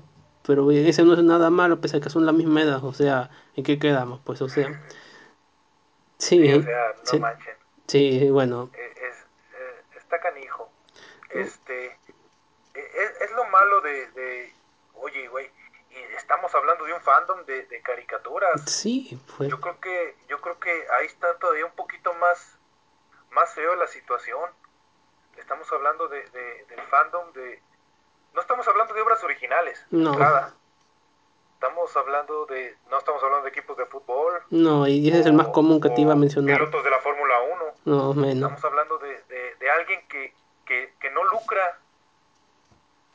pero 0.47 0.71
ese 0.71 1.02
no 1.02 1.14
es 1.14 1.23
nada 1.23 1.50
malo 1.50 1.80
pese 1.80 1.97
a 1.97 2.00
que 2.00 2.11
son 2.11 2.26
la 2.26 2.33
misma 2.33 2.62
edad, 2.62 2.85
o 2.85 2.92
sea, 2.92 3.30
¿en 3.57 3.64
qué 3.64 3.78
quedamos? 3.78 4.21
Pues 4.25 4.42
o 4.42 4.49
sea, 4.49 4.69
sí, 6.19 6.37
sí 6.38 6.52
o 6.52 6.62
sea, 6.62 6.95
no 6.97 7.04
sí, 7.04 7.19
manchen. 7.19 7.54
Sí, 7.87 8.30
bueno. 8.30 8.71
Es, 8.73 9.16
es, 9.97 10.02
está 10.02 10.21
canijo. 10.21 10.69
Este 11.30 11.99
es, 13.00 13.21
es, 13.23 13.30
lo 13.33 13.45
malo 13.47 13.80
de, 13.80 14.07
de 14.12 14.52
oye, 14.95 15.28
güey, 15.28 15.50
y 15.90 16.14
estamos 16.14 16.54
hablando 16.54 16.85
de 16.85 16.92
un 16.92 17.00
fandom 17.00 17.45
de, 17.47 17.66
de, 17.66 17.83
caricaturas. 17.83 18.62
Sí, 18.66 19.19
pues. 19.37 19.50
Yo 19.50 19.61
creo 19.61 19.80
que, 19.80 20.16
yo 20.28 20.40
creo 20.40 20.59
que 20.61 20.71
ahí 20.71 21.07
está 21.07 21.37
todavía 21.38 21.66
un 21.66 21.73
poquito 21.73 22.12
más, 22.14 22.59
más 23.30 23.52
feo 23.54 23.75
la 23.75 23.88
situación. 23.88 24.50
Estamos 25.37 25.71
hablando 25.73 26.09
de, 26.09 26.23
de, 26.30 26.64
del 26.69 26.80
fandom 26.88 27.33
de. 27.33 27.61
No 28.35 28.40
estamos 28.40 28.66
hablando 28.69 28.95
de 28.95 29.00
obras 29.00 29.23
originales, 29.25 29.85
no. 29.90 30.12
entrada. 30.12 30.54
Estamos 31.54 31.95
hablando 31.97 32.47
de. 32.47 32.76
No 32.88 32.99
estamos 32.99 33.23
hablando 33.23 33.45
de 33.45 33.50
equipos 33.50 33.76
de 33.76 33.87
fútbol. 33.87 34.42
No, 34.50 34.87
y 34.87 35.09
ese 35.09 35.19
o, 35.19 35.21
es 35.21 35.26
el 35.26 35.33
más 35.33 35.49
común 35.49 35.80
que 35.80 35.90
te 35.90 36.02
iba 36.02 36.12
a 36.12 36.16
mencionar. 36.16 36.57
Pilotos 36.57 36.85
de 36.85 36.90
la 36.90 37.00
Fórmula 37.00 37.35
1. 37.40 37.64
No, 37.87 38.14
menos. 38.14 38.52
Estamos 38.52 38.64
hablando 38.64 38.99
de, 38.99 39.23
de, 39.25 39.54
de 39.57 39.71
alguien 39.71 40.07
que, 40.09 40.33
que, 40.64 40.95
que 41.00 41.11
no 41.11 41.25
lucra 41.25 41.80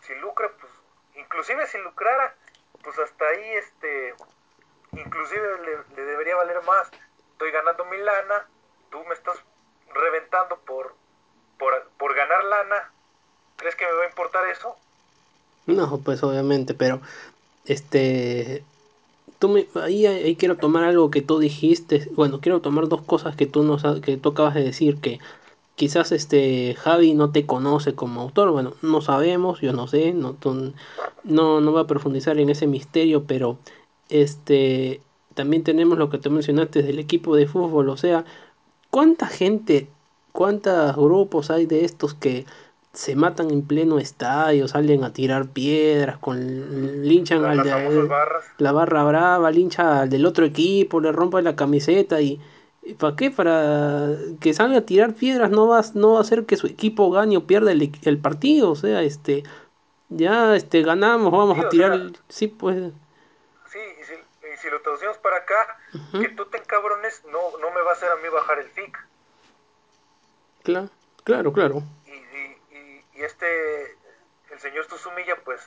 si 0.05 0.15
lucra, 0.15 0.49
pues, 0.59 0.71
inclusive 1.15 1.65
si 1.67 1.77
lucrara, 1.79 2.35
pues 2.83 2.97
hasta 2.99 3.25
ahí, 3.25 3.51
este, 3.53 4.13
inclusive 4.93 5.43
le, 5.95 6.03
debería 6.03 6.35
valer 6.35 6.61
más. 6.63 6.89
Estoy 7.31 7.51
ganando 7.51 7.85
mi 7.85 7.97
lana, 7.97 8.47
tú 8.91 9.03
me 9.05 9.13
estás 9.13 9.37
reventando 9.93 10.57
por, 10.59 10.95
por, 11.57 11.89
por 11.97 12.15
ganar 12.15 12.43
lana. 12.43 12.91
¿Crees 13.57 13.75
que 13.75 13.85
me 13.85 13.93
va 13.93 14.03
a 14.03 14.09
importar 14.09 14.47
eso? 14.47 14.75
No, 15.65 15.99
pues 16.03 16.21
obviamente, 16.23 16.73
pero, 16.73 17.01
este, 17.65 18.63
tú 19.39 19.49
me, 19.49 19.67
ahí, 19.81 20.05
ahí 20.05 20.35
quiero 20.35 20.57
tomar 20.57 20.83
algo 20.83 21.09
que 21.09 21.21
tú 21.21 21.39
dijiste, 21.39 22.07
bueno, 22.11 22.39
quiero 22.41 22.61
tomar 22.61 22.87
dos 22.87 23.01
cosas 23.01 23.35
que 23.35 23.45
tú, 23.47 23.63
nos, 23.63 23.83
que 24.01 24.17
tú 24.17 24.29
acabas 24.29 24.53
de 24.53 24.63
decir, 24.63 25.01
que 25.01 25.19
quizás 25.75 26.11
este 26.11 26.75
Javi 26.75 27.13
no 27.13 27.31
te 27.31 27.45
conoce 27.45 27.95
como 27.95 28.21
autor, 28.21 28.51
bueno, 28.51 28.73
no 28.81 29.01
sabemos, 29.01 29.61
yo 29.61 29.73
no 29.73 29.87
sé, 29.87 30.13
no, 30.13 30.37
no, 31.23 31.61
no 31.61 31.73
va 31.73 31.81
a 31.81 31.87
profundizar 31.87 32.39
en 32.39 32.49
ese 32.49 32.67
misterio, 32.67 33.25
pero 33.25 33.57
este 34.09 35.01
también 35.33 35.63
tenemos 35.63 35.97
lo 35.97 36.09
que 36.09 36.17
te 36.17 36.29
mencionaste 36.29 36.81
del 36.81 36.97
equipo 36.97 37.35
de 37.35 37.47
fútbol, 37.47 37.89
o 37.89 37.97
sea, 37.97 38.23
¿cuánta 38.89 39.27
gente, 39.27 39.89
cuántos 40.31 40.95
grupos 40.95 41.51
hay 41.51 41.65
de 41.65 41.83
estos 41.83 42.13
que 42.13 42.45
se 42.93 43.17
matan 43.17 43.51
en 43.51 43.61
pleno 43.61 43.99
estadio, 43.99 44.69
salen 44.69 45.03
a 45.03 45.11
tirar 45.11 45.49
piedras, 45.49 46.17
con 46.17 47.03
linchan 47.05 47.41
la, 47.41 47.51
al 47.51 47.63
de, 47.63 48.09
la 48.59 48.71
barra 48.71 49.03
brava, 49.03 49.51
lincha 49.51 49.99
al 50.01 50.09
del 50.09 50.25
otro 50.25 50.45
equipo, 50.45 51.01
le 51.01 51.11
rompe 51.11 51.41
la 51.41 51.57
camiseta 51.57 52.21
y 52.21 52.39
¿Para 52.99 53.15
qué? 53.15 53.31
Para 53.31 54.09
que 54.39 54.53
salga 54.53 54.77
a 54.77 54.85
tirar 54.85 55.15
piedras 55.15 55.49
no 55.49 55.67
va, 55.67 55.81
no 55.95 56.13
va 56.13 56.17
a 56.19 56.21
hacer 56.21 56.45
que 56.45 56.55
su 56.55 56.67
equipo 56.67 57.09
gane 57.09 57.37
o 57.37 57.47
pierda 57.47 57.71
el, 57.71 57.91
el 58.03 58.17
partido. 58.19 58.71
O 58.71 58.75
sea, 58.75 59.01
este 59.01 59.43
ya 60.09 60.55
este 60.55 60.83
ganamos, 60.83 61.31
vamos 61.31 61.57
sí, 61.57 61.65
a 61.65 61.69
tirar. 61.69 61.97
Sea, 61.97 62.21
sí, 62.29 62.47
pues. 62.47 62.93
Sí, 63.71 63.79
y 63.79 64.03
si, 64.03 64.13
y 64.13 64.57
si, 64.57 64.69
lo 64.69 64.81
traducimos 64.81 65.17
para 65.17 65.37
acá, 65.37 65.79
uh 65.93 65.97
-huh. 65.97 66.21
que 66.21 66.29
tú 66.29 66.45
te 66.45 66.57
encabrones 66.57 67.23
no, 67.25 67.57
no 67.59 67.71
me 67.71 67.81
va 67.81 67.91
a 67.91 67.93
hacer 67.93 68.11
a 68.11 68.15
mí 68.17 68.29
bajar 68.29 68.59
el 68.59 68.69
FIC. 68.69 68.97
Claro, 70.63 70.89
claro, 71.23 71.53
claro. 71.53 71.83
Y, 72.05 72.11
y, 72.11 73.03
y, 73.15 73.23
este, 73.23 73.97
el 74.51 74.59
señor 74.59 74.85
Tuzumilla, 74.87 75.35
pues, 75.43 75.61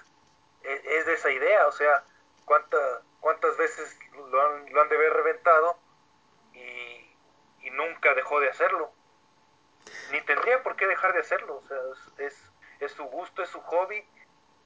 es, 0.63 0.85
es, 0.85 1.07
de 1.07 1.15
esa 1.15 1.31
idea. 1.31 1.67
O 1.67 1.73
sea, 1.73 2.05
¿cuánta, 2.45 2.79
¿cuántas 3.21 3.57
veces 3.57 3.97
lo 4.31 4.41
han, 4.41 4.73
lo 4.73 4.83
han 4.83 4.89
de 4.89 4.97
haber 4.97 5.13
reventado? 5.15 5.77
Nunca 7.71 8.15
dejó 8.15 8.41
de 8.41 8.49
hacerlo. 8.49 8.91
Ni 10.13 10.21
tendría 10.23 10.63
por 10.63 10.77
qué 10.77 10.87
dejar 10.87 11.13
de 11.13 11.21
hacerlo. 11.21 11.63
O 11.65 11.67
sea, 11.67 11.77
es, 12.19 12.35
es, 12.81 12.93
su 12.93 13.05
gusto, 13.05 13.43
es 13.43 13.49
su 13.49 13.61
hobby 13.61 14.03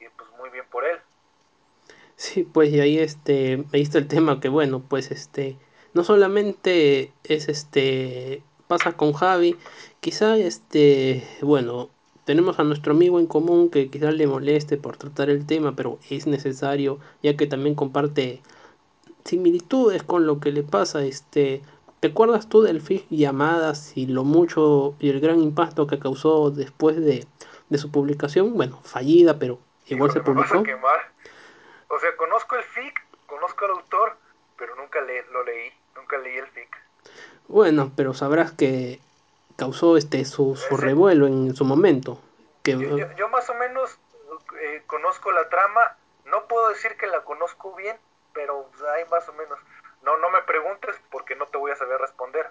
y 0.00 0.09
pues 0.16 0.30
muy 0.38 0.50
bien 0.50 0.64
por 0.71 0.85
él. 0.85 0.99
Sí, 2.16 2.44
pues 2.44 2.71
y 2.71 2.80
ahí 2.80 2.99
este, 2.99 3.64
ahí 3.73 3.82
está 3.82 3.99
el 3.99 4.09
tema 4.09 4.40
que 4.40 4.49
bueno, 4.49 4.82
pues 4.88 5.11
este, 5.11 5.56
no 5.94 6.04
solamente 6.04 7.12
es 7.25 7.49
este, 7.49 8.42
pasa 8.68 8.92
con 8.92 9.12
Javi, 9.12 9.56
quizá 10.00 10.37
este, 10.37 11.26
bueno, 11.40 11.90
tenemos 12.25 12.59
a 12.59 12.64
nuestro 12.64 12.92
amigo 12.92 13.18
en 13.18 13.26
común 13.26 13.71
que 13.71 13.90
quizás 13.90 14.14
le 14.14 14.26
moleste 14.26 14.76
por 14.76 14.97
tratar 14.97 15.30
el 15.30 15.47
tema, 15.47 15.75
pero 15.75 15.99
es 16.09 16.26
necesario 16.26 17.00
ya 17.23 17.37
que 17.37 17.47
también 17.47 17.75
comparte 17.75 18.40
similitudes 19.25 20.02
con 20.02 20.26
lo 20.26 20.40
que 20.40 20.52
le 20.52 20.62
pasa 20.62 21.04
este 21.04 21.62
¿Te 22.02 22.09
acuerdas 22.09 22.49
tú 22.49 22.62
del 22.62 22.80
FIC 22.80 23.06
llamadas 23.11 23.97
y 23.97 24.09
lo 24.09 24.25
mucho 24.25 24.97
y 24.99 25.11
el 25.11 25.21
gran 25.21 25.38
impacto 25.38 25.87
que 25.87 26.00
causó 26.00 26.50
después 26.50 26.97
de, 26.97 27.28
de 27.68 27.78
su 27.78 27.92
publicación? 27.92 28.54
Bueno, 28.54 28.80
fallida, 28.82 29.38
pero 29.38 29.61
igual 29.87 30.11
Híjole, 30.11 30.12
se 30.12 30.21
publicó. 30.21 30.64
O 31.87 31.99
sea, 32.00 32.16
conozco 32.16 32.56
el 32.56 32.64
FIC, 32.64 33.06
conozco 33.26 33.66
al 33.66 33.71
autor, 33.71 34.16
pero 34.59 34.75
nunca 34.75 35.00
le, 35.00 35.25
lo 35.26 35.44
leí, 35.44 35.71
nunca 35.94 36.18
leí 36.18 36.38
el 36.38 36.49
FIC. 36.49 36.76
Bueno, 37.47 37.92
pero 37.94 38.14
sabrás 38.14 38.50
que 38.50 38.99
causó 39.54 39.97
este 39.97 40.25
su, 40.25 40.56
su 40.56 40.76
revuelo 40.76 41.28
en 41.28 41.54
su 41.54 41.64
momento. 41.64 42.18
Que, 42.64 42.73
yo, 42.73 42.99
yo, 42.99 43.06
yo 43.16 43.28
más 43.28 43.49
o 43.49 43.54
menos 43.54 43.97
eh, 44.61 44.82
conozco 44.88 45.30
la 45.30 45.49
trama, 45.49 45.97
no 46.26 46.49
puedo 46.49 46.68
decir 46.71 46.97
que 46.97 47.06
la 47.06 47.23
conozco 47.23 47.76
bien, 47.76 47.97
pero 48.32 48.68
hay 48.92 49.04
más 49.09 49.28
o 49.28 49.32
menos. 49.35 49.56
No, 50.04 50.18
no 50.18 50.30
me 50.30 50.42
preguntes 50.47 50.97
porque 51.11 51.37
no 51.37 51.47
te 51.47 51.59
voy 51.59 51.71
a 51.71 51.76
saber 51.76 51.99
responder. 52.00 52.47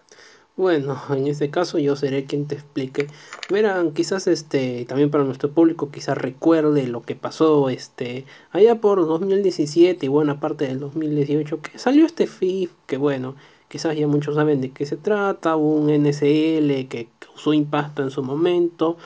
Bueno, 0.56 1.02
en 1.10 1.28
este 1.28 1.50
caso 1.50 1.80
yo 1.80 1.96
seré 1.96 2.26
quien 2.26 2.48
te 2.48 2.56
explique. 2.56 3.08
Verán, 3.50 3.94
quizás 3.94 4.28
este 4.28 4.86
también 4.86 5.12
para 5.12 5.24
nuestro 5.24 5.52
público 5.52 5.92
quizás 5.92 6.18
recuerde 6.18 6.88
lo 6.88 7.02
que 7.02 7.16
pasó 7.16 7.70
este 7.70 8.26
allá 8.52 8.76
por 8.76 9.06
2017 9.06 10.06
y 10.06 10.10
buena 10.10 10.40
parte 10.40 10.68
del 10.68 10.80
2018 10.80 11.62
que 11.62 11.80
salió 11.80 12.06
este 12.06 12.28
FIF, 12.28 12.72
que 12.86 12.98
bueno, 12.98 13.36
quizás 13.70 13.96
ya 13.96 14.08
muchos 14.08 14.36
saben 14.36 14.62
de 14.62 14.72
qué 14.72 14.86
se 14.86 14.98
trata, 14.98 15.56
un 15.56 15.88
NSL 15.88 16.88
que 16.88 17.10
causó 17.20 17.54
impacto 17.54 18.04
en 18.04 18.12
su 18.12 18.24
momento 18.24 18.98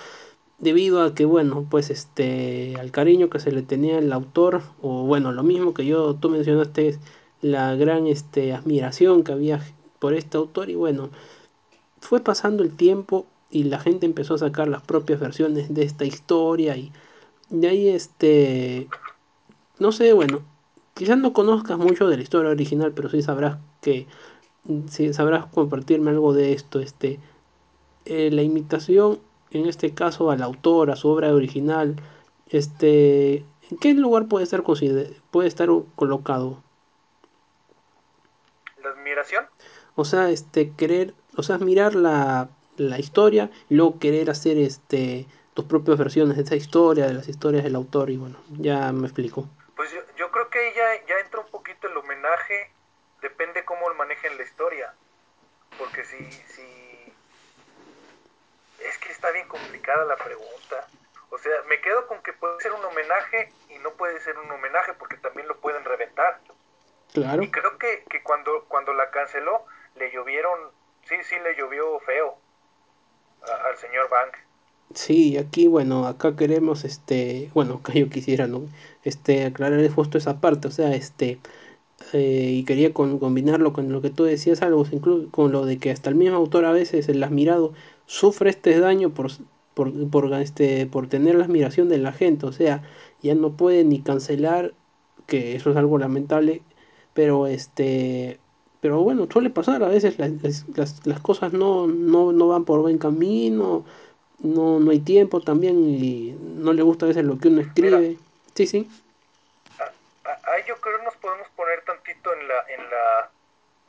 debido 0.58 1.04
a 1.04 1.14
que 1.14 1.25
bueno, 1.25 1.68
pues 1.70 1.90
este 1.90 2.75
al 2.80 2.92
cariño 2.92 3.30
que 3.30 3.40
se 3.40 3.52
le 3.52 3.62
tenía 3.62 4.00
el 4.00 4.12
autor 4.14 4.62
o 4.82 5.04
bueno, 5.04 5.32
lo 5.32 5.44
mismo 5.44 5.74
que 5.74 5.86
yo 5.86 6.16
tú 6.16 6.30
mencionaste 6.30 6.98
la 7.42 7.75
gran 7.75 8.08
este, 8.08 8.54
admiración 8.54 9.24
que 9.24 9.32
había 9.32 9.62
por 10.00 10.13
este 10.13 10.38
autor 10.38 10.70
y 10.70 10.75
bueno, 10.75 11.10
fue 12.00 12.20
pasando 12.22 12.63
el 12.63 12.75
tiempo 12.75 13.25
y 13.50 13.63
la 13.63 13.80
gente 13.80 14.06
empezó 14.06 14.36
a 14.36 14.39
sacar 14.39 14.68
las 14.68 14.82
propias 14.82 15.20
versiones 15.20 15.74
de 15.74 15.84
esta 15.84 16.06
historia 16.06 16.77
y 16.77 16.92
de 17.50 17.68
ahí 17.68 17.89
este, 17.89 18.88
no 19.80 19.92
sé, 19.92 20.13
bueno, 20.13 20.42
quizás 20.94 21.18
no 21.18 21.34
conozcas 21.34 21.77
mucho 21.77 22.08
de 22.08 22.18
la 22.18 22.24
historia 22.24 22.51
original, 22.51 22.94
pero 22.94 23.10
sí 23.10 23.22
sabrás 23.22 23.58
que, 23.82 24.08
sí 24.89 25.13
sabrás 25.13 25.46
compartirme 25.48 26.12
algo 26.12 26.34
de 26.34 26.54
esto, 26.54 26.80
este, 26.80 27.20
eh, 28.06 28.30
la 28.32 28.42
imitación, 28.44 29.20
en 29.51 29.68
este 29.68 29.94
caso 29.94 30.32
al 30.32 30.42
autor, 30.42 30.92
a 30.92 30.96
su 30.96 31.10
obra 31.10 31.34
original, 31.34 31.96
este, 32.50 33.46
¿en 33.70 33.77
qué 33.80 33.94
lugar 33.94 34.27
puede 34.27 34.44
estar, 34.44 34.63
puede 34.63 35.48
estar 35.48 35.70
colocado? 35.96 36.63
La 38.86 38.92
admiración. 38.92 39.46
O 39.96 40.06
sea, 40.06 40.30
este, 40.30 40.74
querer, 40.75 41.13
o 41.36 41.44
sea, 41.44 41.58
mirar 41.58 41.96
la, 41.96 42.50
la 42.77 43.00
historia 43.00 43.50
y 43.70 43.75
luego 43.75 44.00
querer 44.00 44.30
hacer 44.30 44.58
este 44.58 45.25
tus 45.56 45.65
propias 45.65 45.98
versiones 45.98 46.36
de 46.36 46.44
esa 46.44 46.56
historia, 46.56 47.08
de 47.08 47.13
las 47.13 47.30
historias 47.30 47.63
del 47.63 47.75
autor 47.75 48.10
y 48.10 48.18
bueno, 48.18 48.38
ya 48.60 48.92
me 48.92 49.08
explico. 49.08 49.48
Pues 49.77 49.89
yo, 49.89 50.01
yo 50.18 50.30
creo 50.30 50.50
que 50.50 50.74
ya, 50.75 51.06
ya 51.08 51.18
entra 51.20 51.39
un 51.39 51.50
poquito 51.50 51.88
el 51.88 51.96
homenaje, 51.96 52.72
depende 53.22 53.63
cómo 53.63 53.92
manejen 53.94 54.38
la 54.38 54.44
historia, 54.44 54.94
porque 55.80 56.04
si, 56.04 56.30
si... 56.32 57.13
Es 58.82 58.98
que 58.98 59.12
está 59.13 59.32
bien 59.32 59.48
complicada 59.48 60.04
la 60.04 60.18
pregunta. 60.18 60.88
O 61.30 61.38
sea, 61.38 61.54
me 61.70 61.80
quedo 61.80 62.06
con 62.08 62.22
que 62.22 62.34
puede 62.34 62.60
ser 62.60 62.74
un 62.74 62.84
homenaje 62.84 63.51
y 63.70 63.80
no 63.80 63.92
puede 63.92 64.20
ser 64.20 64.38
un 64.38 64.51
homenaje 64.51 64.94
porque 64.94 65.15
también 65.18 65.48
lo 65.48 65.56
pueden 65.58 65.86
reventar. 65.86 66.39
Claro. 67.22 67.43
Y 67.43 67.50
creo 67.50 67.77
que, 67.77 68.03
que 68.10 68.22
cuando, 68.24 68.65
cuando 68.67 68.93
la 68.93 69.10
canceló, 69.10 69.65
le 69.98 70.12
llovieron, 70.12 70.60
sí, 71.03 71.15
sí, 71.24 71.36
le 71.43 71.55
llovió 71.57 72.00
feo 72.01 72.38
a, 73.41 73.69
al 73.69 73.77
señor 73.77 74.10
Bank. 74.10 74.36
Sí, 74.93 75.38
aquí, 75.38 75.67
bueno, 75.67 76.05
acá 76.07 76.36
queremos, 76.36 76.86
este, 76.86 77.50
bueno, 77.53 77.75
acá 77.75 77.93
yo 77.93 78.10
quisiera, 78.10 78.48
¿no? 78.48 78.67
Este, 79.03 79.45
aclararles 79.45 79.93
justo 79.93 80.17
esa 80.17 80.39
parte, 80.39 80.67
o 80.67 80.72
sea, 80.72 80.93
este, 80.93 81.39
eh, 82.13 82.51
y 82.53 82.65
quería 82.65 82.93
con, 82.93 83.17
combinarlo 83.19 83.74
con 83.74 83.91
lo 83.91 84.01
que 84.01 84.10
tú 84.10 84.25
decías, 84.25 84.62
algo, 84.62 84.86
incluso 84.91 85.31
con 85.31 85.51
lo 85.51 85.65
de 85.65 85.79
que 85.79 85.91
hasta 85.91 86.10
el 86.10 86.15
mismo 86.15 86.38
autor 86.38 86.65
a 86.65 86.72
veces, 86.72 87.10
el 87.10 87.24
admirado, 87.24 87.74
sufre 88.05 88.50
este 88.51 88.79
daño 88.79 89.10
por, 89.10 89.31
por, 89.74 90.10
por, 90.10 90.34
este, 90.34 90.86
por 90.86 91.08
tener 91.08 91.36
la 91.36 91.45
admiración 91.45 91.89
de 91.89 91.97
la 91.97 92.12
gente, 92.12 92.45
o 92.45 92.51
sea, 92.51 92.84
ya 93.21 93.36
no 93.36 93.58
puede 93.58 93.84
ni 93.86 94.01
cancelar, 94.01 94.73
que 95.25 95.56
eso 95.56 95.71
es 95.71 95.78
algo 95.78 95.97
lamentable, 95.97 96.62
pero 97.15 97.47
este 97.47 98.39
pero 98.82 98.99
bueno 98.99 99.28
suele 99.32 99.49
pasar 99.49 99.84
a 99.84 99.88
veces 99.88 100.19
las, 100.19 100.32
las, 100.78 101.08
las 101.08 101.19
cosas 101.21 101.54
no, 101.54 101.88
no, 101.88 102.32
no, 102.32 102.47
van 102.47 102.65
por 102.65 102.82
buen 102.82 102.99
camino 102.99 103.84
no, 104.39 104.80
no 104.80 104.91
hay 104.91 104.99
tiempo 104.99 105.41
también 105.41 105.89
y 105.89 106.38
no 106.39 106.73
le 106.73 106.84
gusta 106.84 107.06
a 107.06 107.08
veces 107.08 107.23
lo 107.23 107.39
que 107.39 107.47
uno 107.47 107.62
escribe. 107.62 107.97
Mira, 107.97 108.19
sí. 108.54 108.67
Sí 108.67 108.89
ahí 110.47 110.63
yo 110.67 110.80
creo 110.80 110.97
nos 110.99 111.15
podemos 111.17 111.47
poner 111.49 111.84
tantito 111.84 112.34
en 112.34 112.47
la 112.47 112.65
en 112.69 112.89
la 112.89 113.32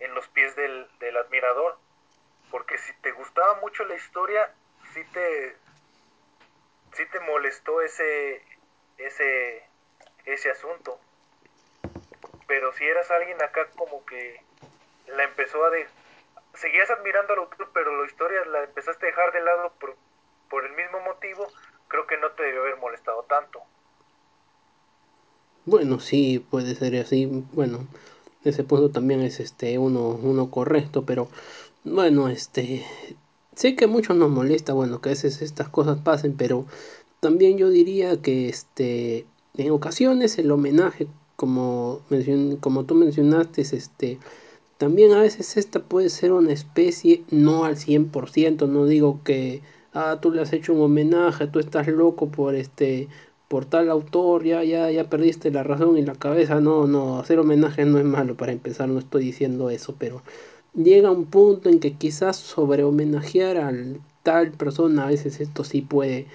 en 0.00 0.14
los 0.14 0.26
pies 0.28 0.54
del, 0.56 0.86
del 0.98 1.16
admirador 1.16 1.78
porque 2.50 2.78
si 2.78 2.92
te 3.02 3.12
gustaba 3.12 3.60
mucho 3.60 3.84
la 3.84 3.94
historia 3.94 4.52
sí 4.94 5.02
te 5.12 5.56
sí 6.92 7.04
te 7.10 7.20
molestó 7.20 7.80
ese 7.82 8.42
ese 8.98 9.64
ese 10.24 10.50
asunto 10.50 10.98
pero 12.46 12.72
si 12.74 12.84
eras 12.84 13.10
alguien 13.10 13.40
acá 13.42 13.66
como 13.76 14.04
que 14.06 14.40
la 15.14 15.24
empezó 15.24 15.64
a 15.64 15.70
de 15.70 15.86
seguías 16.54 16.90
admirando 16.90 17.32
al 17.32 17.40
autor 17.40 17.70
pero 17.72 18.00
la 18.00 18.06
historia 18.06 18.44
la 18.46 18.64
empezaste 18.64 19.06
a 19.06 19.08
dejar 19.08 19.32
de 19.32 19.42
lado 19.42 19.72
por, 19.80 19.96
por 20.48 20.64
el 20.64 20.72
mismo 20.74 21.00
motivo 21.00 21.46
creo 21.88 22.06
que 22.06 22.16
no 22.18 22.30
te 22.30 22.42
debió 22.42 22.62
haber 22.62 22.76
molestado 22.76 23.22
tanto. 23.24 23.60
Bueno 25.64 26.00
sí 26.00 26.44
puede 26.50 26.74
ser 26.74 26.96
así. 26.96 27.26
Bueno 27.52 27.86
ese 28.44 28.64
punto 28.64 28.90
también 28.90 29.22
es 29.22 29.40
este 29.40 29.78
uno 29.78 30.08
uno 30.08 30.50
correcto 30.50 31.04
pero 31.04 31.28
bueno 31.84 32.28
este 32.28 32.86
sé 33.54 33.74
que 33.74 33.86
a 33.86 33.88
muchos 33.88 34.16
nos 34.16 34.30
molesta 34.30 34.72
bueno 34.72 35.00
que 35.00 35.08
a 35.08 35.12
veces 35.12 35.42
estas 35.42 35.68
cosas 35.68 35.98
pasen 35.98 36.36
pero 36.36 36.64
también 37.20 37.58
yo 37.58 37.70
diría 37.70 38.20
que 38.22 38.48
este 38.48 39.26
en 39.56 39.70
ocasiones 39.72 40.38
el 40.38 40.50
homenaje 40.52 41.08
como, 41.36 42.00
mencion, 42.10 42.56
como 42.56 42.84
tú 42.84 42.94
mencionaste, 42.94 43.62
este, 43.62 44.18
también 44.78 45.12
a 45.12 45.20
veces 45.20 45.56
esta 45.56 45.80
puede 45.80 46.10
ser 46.10 46.32
una 46.32 46.52
especie, 46.52 47.22
no 47.30 47.64
al 47.64 47.76
100%, 47.76 48.66
no 48.68 48.86
digo 48.86 49.20
que, 49.24 49.62
ah, 49.94 50.18
tú 50.20 50.30
le 50.32 50.42
has 50.42 50.52
hecho 50.52 50.74
un 50.74 50.82
homenaje, 50.82 51.46
tú 51.46 51.60
estás 51.60 51.86
loco 51.88 52.28
por 52.28 52.54
este 52.54 53.08
por 53.48 53.64
tal 53.64 53.90
autor, 53.90 54.44
ya, 54.44 54.64
ya, 54.64 54.90
ya 54.90 55.08
perdiste 55.08 55.50
la 55.52 55.62
razón 55.62 55.96
y 55.98 56.02
la 56.02 56.14
cabeza, 56.14 56.60
no, 56.60 56.86
no, 56.86 57.20
hacer 57.20 57.38
homenaje 57.38 57.84
no 57.84 57.98
es 57.98 58.04
malo 58.04 58.36
para 58.36 58.52
empezar, 58.52 58.88
no 58.88 58.98
estoy 58.98 59.24
diciendo 59.24 59.70
eso, 59.70 59.94
pero 59.98 60.22
llega 60.74 61.10
un 61.10 61.26
punto 61.26 61.68
en 61.68 61.80
que 61.80 61.92
quizás 61.94 62.36
sobre 62.36 62.84
homenajear 62.84 63.58
a 63.58 63.72
tal 64.22 64.50
persona, 64.52 65.04
a 65.04 65.10
veces 65.10 65.40
esto 65.40 65.64
sí 65.64 65.80
puede 65.82 66.26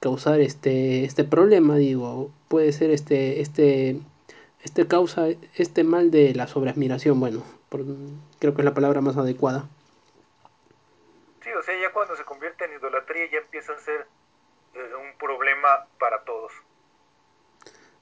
causar 0.00 0.40
este, 0.40 1.04
este 1.04 1.24
problema, 1.24 1.76
digo, 1.76 2.30
puede 2.48 2.72
ser 2.72 2.90
este, 2.90 3.40
este 3.40 4.00
este 4.66 4.88
causa 4.88 5.28
este 5.54 5.84
mal 5.84 6.10
de 6.10 6.34
la 6.34 6.48
sobreadmiración, 6.48 7.20
bueno, 7.20 7.44
por, 7.68 7.82
creo 8.40 8.52
que 8.52 8.62
es 8.62 8.64
la 8.64 8.74
palabra 8.74 9.00
más 9.00 9.16
adecuada. 9.16 9.68
Sí, 11.44 11.50
o 11.52 11.62
sea, 11.62 11.80
ya 11.80 11.92
cuando 11.92 12.16
se 12.16 12.24
convierte 12.24 12.64
en 12.64 12.72
idolatría 12.72 13.30
ya 13.30 13.38
empieza 13.38 13.74
a 13.74 13.78
ser 13.78 14.08
eh, 14.74 14.90
un 15.00 15.16
problema 15.18 15.86
para 16.00 16.24
todos. 16.24 16.52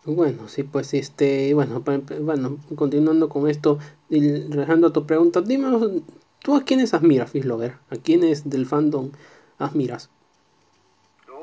Bueno, 0.07 0.49
sí, 0.49 0.63
pues 0.63 0.95
este, 0.95 1.53
bueno, 1.53 1.85
bueno, 2.21 2.57
continuando 2.77 3.29
con 3.29 3.49
esto 3.49 3.79
y 4.09 4.51
a 4.59 4.93
tu 4.93 5.07
pregunta, 5.07 5.43
dime, 5.43 6.03
¿tú 6.41 6.57
a 6.57 6.65
quiénes 6.65 6.95
admiras, 6.95 7.31
Fislover? 7.31 7.75
¿A 7.91 7.97
quiénes 7.97 8.49
del 8.49 8.65
fandom 8.65 9.13
admiras? 9.59 10.09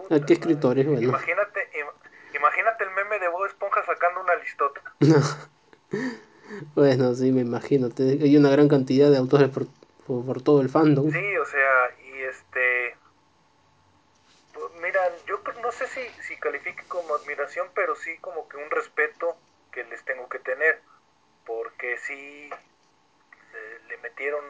¿A 0.09 0.19
qué 0.25 0.33
escritores? 0.33 0.85
Bueno. 0.85 1.01
Imagínate, 1.01 1.59
meme 3.11 3.19
de 3.19 3.27
Bob 3.29 3.45
Esponja 3.45 3.85
sacando 3.85 4.21
una 4.21 4.35
listota. 4.35 4.81
bueno, 6.75 7.13
sí, 7.13 7.31
me 7.31 7.41
imagino. 7.41 7.89
Hay 7.97 8.37
una 8.37 8.49
gran 8.49 8.67
cantidad 8.67 9.09
de 9.09 9.17
autores 9.17 9.49
por, 9.49 9.67
por, 10.07 10.25
por 10.25 10.41
todo 10.41 10.61
el 10.61 10.69
fandom. 10.69 11.11
Sí, 11.11 11.37
o 11.37 11.45
sea, 11.45 11.91
y 12.03 12.21
este... 12.23 12.95
Pues 14.53 14.71
mira, 14.81 15.01
yo 15.25 15.41
no 15.61 15.71
sé 15.71 15.87
si, 15.87 16.01
si 16.23 16.37
califique 16.37 16.83
como 16.87 17.15
admiración, 17.15 17.67
pero 17.73 17.95
sí 17.95 18.17
como 18.19 18.47
que 18.47 18.57
un 18.57 18.69
respeto 18.69 19.35
que 19.71 19.83
les 19.85 20.03
tengo 20.05 20.27
que 20.29 20.39
tener. 20.39 20.81
Porque 21.45 21.97
sí 21.97 22.49
le, 23.53 23.79
le 23.89 23.97
metieron, 23.97 24.43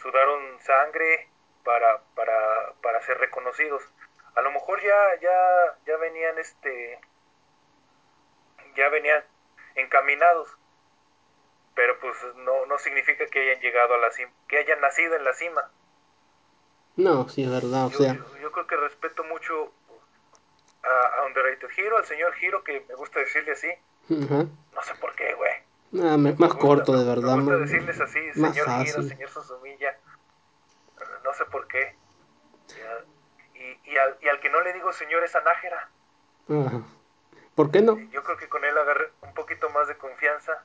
sudaron 0.00 0.60
sangre 0.60 1.28
para, 1.64 2.00
para, 2.14 2.74
para 2.82 3.02
ser 3.02 3.18
reconocidos. 3.18 3.82
A 4.36 4.42
lo 4.42 4.52
mejor 4.52 4.80
ya, 4.82 5.20
ya, 5.20 5.78
ya 5.86 5.96
venían 5.96 6.38
este 6.38 7.00
ya 8.76 8.88
venían 8.88 9.22
encaminados 9.74 10.56
pero 11.80 11.98
pues 11.98 12.14
no, 12.36 12.66
no 12.66 12.78
significa 12.78 13.26
que 13.26 13.40
hayan 13.40 13.62
llegado 13.62 13.94
a 13.94 13.98
la 13.98 14.10
cima, 14.10 14.30
que 14.48 14.58
hayan 14.58 14.82
nacido 14.82 15.16
en 15.16 15.24
la 15.24 15.32
cima. 15.32 15.70
No, 16.96 17.26
sí 17.28 17.44
es 17.44 17.50
verdad, 17.50 17.86
o 17.86 17.90
yo, 17.90 17.98
sea... 17.98 18.14
Yo, 18.14 18.36
yo, 18.36 18.52
creo 18.52 18.66
que 18.66 18.76
respeto 18.76 19.24
mucho 19.24 19.72
a, 20.82 21.20
a 21.20 21.26
Underrated 21.26 21.70
Hero, 21.74 21.96
al 21.96 22.04
señor 22.04 22.34
Hero, 22.38 22.62
que 22.64 22.84
me 22.86 22.94
gusta 22.96 23.20
decirle 23.20 23.52
así. 23.52 23.68
Uh 24.10 24.14
-huh. 24.14 24.48
No 24.74 24.82
sé 24.82 24.94
por 24.96 25.14
qué, 25.14 25.32
güey. 25.34 25.52
Ah, 26.04 26.16
más 26.18 26.36
gusta, 26.36 26.58
corto, 26.58 26.92
de 26.92 27.04
verdad. 27.04 27.36
Me 27.36 27.44
gusta 27.44 27.58
más, 27.58 27.70
decirles 27.70 28.00
así, 28.00 28.32
señor. 28.34 28.86
Hiro, 28.86 29.02
señor 29.02 29.30
Susumilla. 29.30 29.98
No 31.24 31.32
sé 31.32 31.44
por 31.46 31.66
qué. 31.66 31.96
Y, 33.54 33.90
y, 33.90 33.96
al, 33.96 34.18
y, 34.20 34.28
al, 34.28 34.38
que 34.40 34.50
no 34.50 34.60
le 34.60 34.74
digo 34.74 34.92
señor 34.92 35.24
es 35.24 35.34
a 35.34 35.40
Nájera. 35.40 35.88
Ajá. 36.48 36.82
¿Por 37.60 37.70
qué 37.70 37.82
no? 37.82 37.98
Yo 38.10 38.22
creo 38.22 38.38
que 38.38 38.48
con 38.48 38.64
él 38.64 38.78
agarré 38.78 39.10
un 39.20 39.34
poquito 39.34 39.68
más 39.68 39.86
de 39.86 39.94
confianza. 39.98 40.64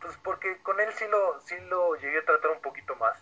Pues 0.00 0.18
porque 0.24 0.58
con 0.64 0.80
él 0.80 0.88
sí 0.98 1.04
lo, 1.08 1.40
sí 1.46 1.54
lo 1.68 1.94
llegué 1.94 2.18
a 2.18 2.24
tratar 2.24 2.50
un 2.50 2.60
poquito 2.60 2.96
más. 2.96 3.16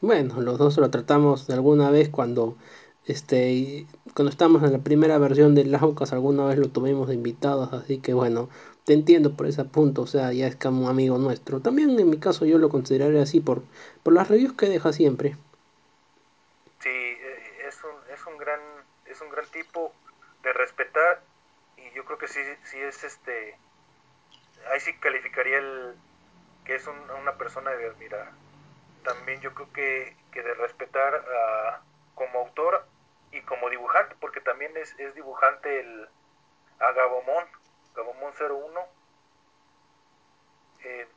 Bueno, 0.00 0.40
los 0.40 0.58
dos 0.58 0.76
lo 0.78 0.90
tratamos 0.90 1.48
alguna 1.50 1.88
vez 1.92 2.08
cuando 2.08 2.56
este 3.04 3.86
cuando 4.12 4.30
estábamos 4.30 4.64
en 4.64 4.72
la 4.72 4.80
primera 4.80 5.18
versión 5.18 5.54
de 5.54 5.66
Laucas 5.66 6.12
alguna 6.12 6.46
vez 6.46 6.58
lo 6.58 6.68
tuvimos 6.68 7.06
de 7.06 7.14
invitados, 7.14 7.72
así 7.72 8.00
que 8.00 8.12
bueno, 8.12 8.48
te 8.84 8.92
entiendo 8.92 9.36
por 9.36 9.46
ese 9.46 9.64
punto, 9.64 10.02
o 10.02 10.06
sea, 10.08 10.32
ya 10.32 10.48
es 10.48 10.56
como 10.56 10.82
un 10.82 10.90
amigo 10.90 11.18
nuestro. 11.18 11.60
También 11.60 11.96
en 11.96 12.10
mi 12.10 12.18
caso 12.18 12.44
yo 12.44 12.58
lo 12.58 12.70
consideraría 12.70 13.22
así 13.22 13.38
por, 13.38 13.62
por 14.02 14.14
las 14.14 14.26
reviews 14.26 14.54
que 14.54 14.68
deja 14.68 14.92
siempre. 14.92 15.36
Sí, 16.80 17.16
es 17.68 17.78
un, 17.84 18.12
es 18.12 18.26
un 18.26 18.36
gran, 18.36 18.60
es 19.04 19.20
un 19.20 19.30
gran 19.30 19.46
tipo 19.46 19.92
de 20.42 20.52
respetar 20.52 21.22
yo 21.96 22.04
creo 22.04 22.18
que 22.18 22.28
sí, 22.28 22.40
sí 22.64 22.78
es 22.78 23.02
este, 23.04 23.56
ahí 24.70 24.80
sí 24.80 24.92
calificaría 24.98 25.56
el 25.56 25.96
que 26.66 26.74
es 26.74 26.86
un, 26.86 26.98
una 27.10 27.38
persona 27.38 27.70
de 27.70 27.88
admirar. 27.88 28.32
También 29.02 29.40
yo 29.40 29.54
creo 29.54 29.72
que, 29.72 30.14
que 30.30 30.42
de 30.42 30.52
respetar 30.54 31.14
a, 31.14 31.80
como 32.14 32.40
autor 32.40 32.84
y 33.32 33.40
como 33.42 33.70
dibujante, 33.70 34.14
porque 34.20 34.42
también 34.42 34.76
es, 34.76 34.94
es 34.98 35.14
dibujante 35.14 35.80
el, 35.80 36.08
a 36.80 36.92
Gabomón, 36.92 37.44
Gabomón 37.94 38.34
01. 38.38 38.80
Eh, 40.84 41.08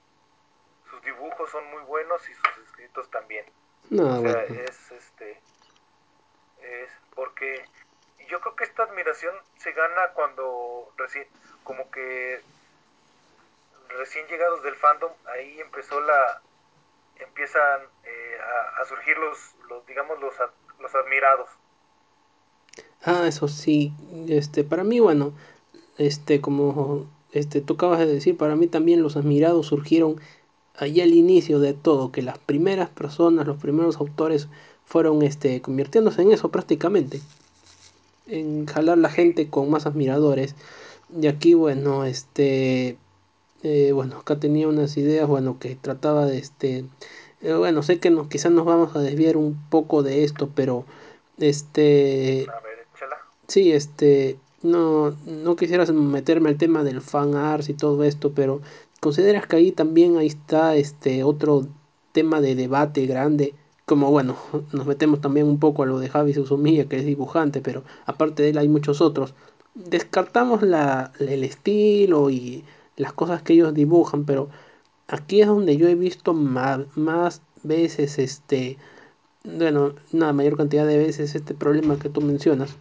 sus 0.89 1.01
dibujos 1.01 1.49
son 1.49 1.69
muy 1.71 1.83
buenos 1.83 2.21
y 2.29 2.33
sus 2.33 2.57
escritos 2.67 3.11
también. 3.11 3.45
No, 3.89 4.19
o 4.19 4.21
sea, 4.21 4.45
bueno. 4.45 4.61
es 4.61 4.91
este 4.91 5.41
es 6.61 6.89
porque 7.15 7.65
yo 8.29 8.39
creo 8.39 8.55
que 8.55 8.63
esta 8.63 8.83
admiración 8.83 9.33
se 9.57 9.71
gana 9.71 10.09
cuando 10.13 10.91
recién 10.97 11.25
como 11.63 11.89
que 11.91 12.41
recién 13.89 14.27
llegados 14.27 14.63
del 14.63 14.75
fandom 14.75 15.11
ahí 15.33 15.59
empezó 15.59 15.99
la 15.99 16.41
empiezan 17.19 17.81
eh, 18.05 18.37
a, 18.79 18.85
surgir 18.85 19.17
los, 19.17 19.37
los 19.67 19.85
digamos 19.85 20.19
los, 20.19 20.33
los 20.79 20.95
admirados. 20.95 21.49
Ah 23.03 23.27
eso 23.27 23.47
sí 23.47 23.93
este 24.27 24.63
para 24.63 24.83
mí 24.83 24.99
bueno 24.99 25.33
este 25.97 26.39
como 26.39 27.07
este 27.31 27.61
tú 27.61 27.73
acabas 27.73 27.99
de 27.99 28.05
decir 28.05 28.37
para 28.37 28.55
mí 28.55 28.67
también 28.67 29.01
los 29.01 29.17
admirados 29.17 29.67
surgieron 29.67 30.21
allí 30.77 31.01
al 31.01 31.13
inicio 31.13 31.59
de 31.59 31.73
todo 31.73 32.11
que 32.11 32.21
las 32.21 32.37
primeras 32.37 32.89
personas 32.89 33.47
los 33.47 33.57
primeros 33.57 33.97
autores 33.97 34.47
fueron 34.85 35.21
este 35.23 35.61
convirtiéndose 35.61 36.21
en 36.21 36.31
eso 36.31 36.49
prácticamente 36.49 37.21
en 38.29 38.65
jalar 38.65 38.97
la 38.97 39.09
gente 39.09 39.49
con 39.49 39.69
más 39.69 39.85
admiradores. 39.85 40.55
Y 41.19 41.27
aquí 41.27 41.53
bueno 41.53 42.05
este 42.05 42.97
eh, 43.63 43.91
bueno 43.93 44.17
acá 44.19 44.39
tenía 44.39 44.67
unas 44.67 44.95
ideas 44.97 45.27
bueno 45.27 45.57
que 45.59 45.75
trataba 45.75 46.25
de 46.25 46.37
este 46.37 46.85
eh, 47.41 47.53
bueno 47.53 47.83
sé 47.83 47.99
que 47.99 48.09
nos, 48.09 48.27
quizás 48.27 48.51
nos 48.51 48.65
vamos 48.65 48.95
a 48.95 48.99
desviar 48.99 49.35
un 49.35 49.59
poco 49.69 50.03
de 50.03 50.23
esto 50.23 50.49
pero 50.53 50.85
este 51.39 52.45
a 52.47 52.61
ver 52.61 52.87
échala. 52.93 53.17
sí 53.47 53.71
este 53.71 54.37
no 54.61 55.15
no 55.25 55.55
quisieras 55.55 55.91
meterme 55.91 56.49
al 56.49 56.57
tema 56.57 56.83
del 56.83 57.01
fan 57.01 57.35
arts 57.35 57.69
y 57.69 57.73
todo 57.73 58.03
esto 58.03 58.31
pero 58.33 58.61
consideras 58.99 59.47
que 59.47 59.55
ahí 59.55 59.71
también 59.71 60.17
ahí 60.17 60.27
está 60.27 60.75
este 60.75 61.23
otro 61.23 61.67
tema 62.11 62.39
de 62.41 62.55
debate 62.55 63.05
grande 63.07 63.55
como 63.89 64.11
bueno, 64.11 64.37
nos 64.71 64.85
metemos 64.85 65.19
también 65.19 65.47
un 65.47 65.59
poco 65.59 65.81
a 65.81 65.87
lo 65.87 65.97
de 65.97 66.09
Javi 66.09 66.35
Susumilla, 66.35 66.87
que 66.87 66.97
es 66.97 67.05
dibujante, 67.05 67.59
pero 67.59 67.83
aparte 68.05 68.43
de 68.43 68.49
él 68.49 68.59
hay 68.59 68.67
muchos 68.69 69.01
otros. 69.01 69.33
Descartamos 69.73 70.61
la, 70.61 71.11
el 71.19 71.43
estilo 71.43 72.29
y 72.29 72.63
las 72.97 73.13
cosas 73.13 73.41
que 73.41 73.53
ellos 73.53 73.73
dibujan, 73.73 74.25
pero 74.25 74.49
aquí 75.07 75.41
es 75.41 75.47
donde 75.47 75.75
yo 75.75 75.87
he 75.87 75.95
visto 75.95 76.35
más, 76.35 76.81
más 76.95 77.41
veces 77.63 78.19
este, 78.19 78.77
bueno, 79.43 79.95
una 80.13 80.33
mayor 80.33 80.55
cantidad 80.55 80.85
de 80.85 80.99
veces 80.99 81.33
este 81.33 81.55
problema 81.55 81.97
que 81.97 82.09
tú 82.09 82.21
mencionas. 82.21 82.77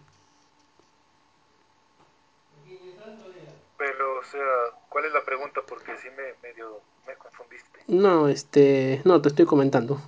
Pero, 3.79 4.19
o 4.19 4.25
sea, 4.25 4.47
¿cuál 4.91 5.07
es 5.07 5.13
la 5.15 5.25
pregunta? 5.25 5.63
Porque 5.67 5.93
sí 6.03 6.09
me 6.11 6.47
medio 6.47 6.83
me 7.07 7.15
confundiste. 7.15 7.81
No, 7.87 8.29
este, 8.29 9.01
no, 9.07 9.23
te 9.23 9.31
estoy 9.31 9.47
comentando 9.47 9.99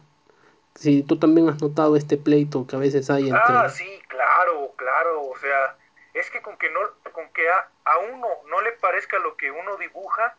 si 0.80 1.02
tú 1.02 1.18
también 1.18 1.46
has 1.46 1.60
notado 1.60 1.94
este 1.94 2.16
pleito 2.16 2.66
que 2.66 2.74
a 2.74 2.78
veces 2.78 3.10
hay 3.10 3.28
entre... 3.28 3.54
Ah, 3.54 3.68
sí, 3.68 4.00
claro, 4.08 4.72
claro, 4.76 5.24
o 5.24 5.36
sea, 5.36 5.76
es 6.14 6.30
que 6.30 6.40
con 6.40 6.56
que, 6.56 6.70
no, 6.70 6.80
con 7.12 7.30
que 7.34 7.46
a, 7.50 7.68
a 7.84 7.98
uno 7.98 8.26
no 8.46 8.62
le 8.62 8.72
parezca 8.72 9.18
lo 9.18 9.36
que 9.36 9.50
uno 9.50 9.76
dibuja, 9.76 10.34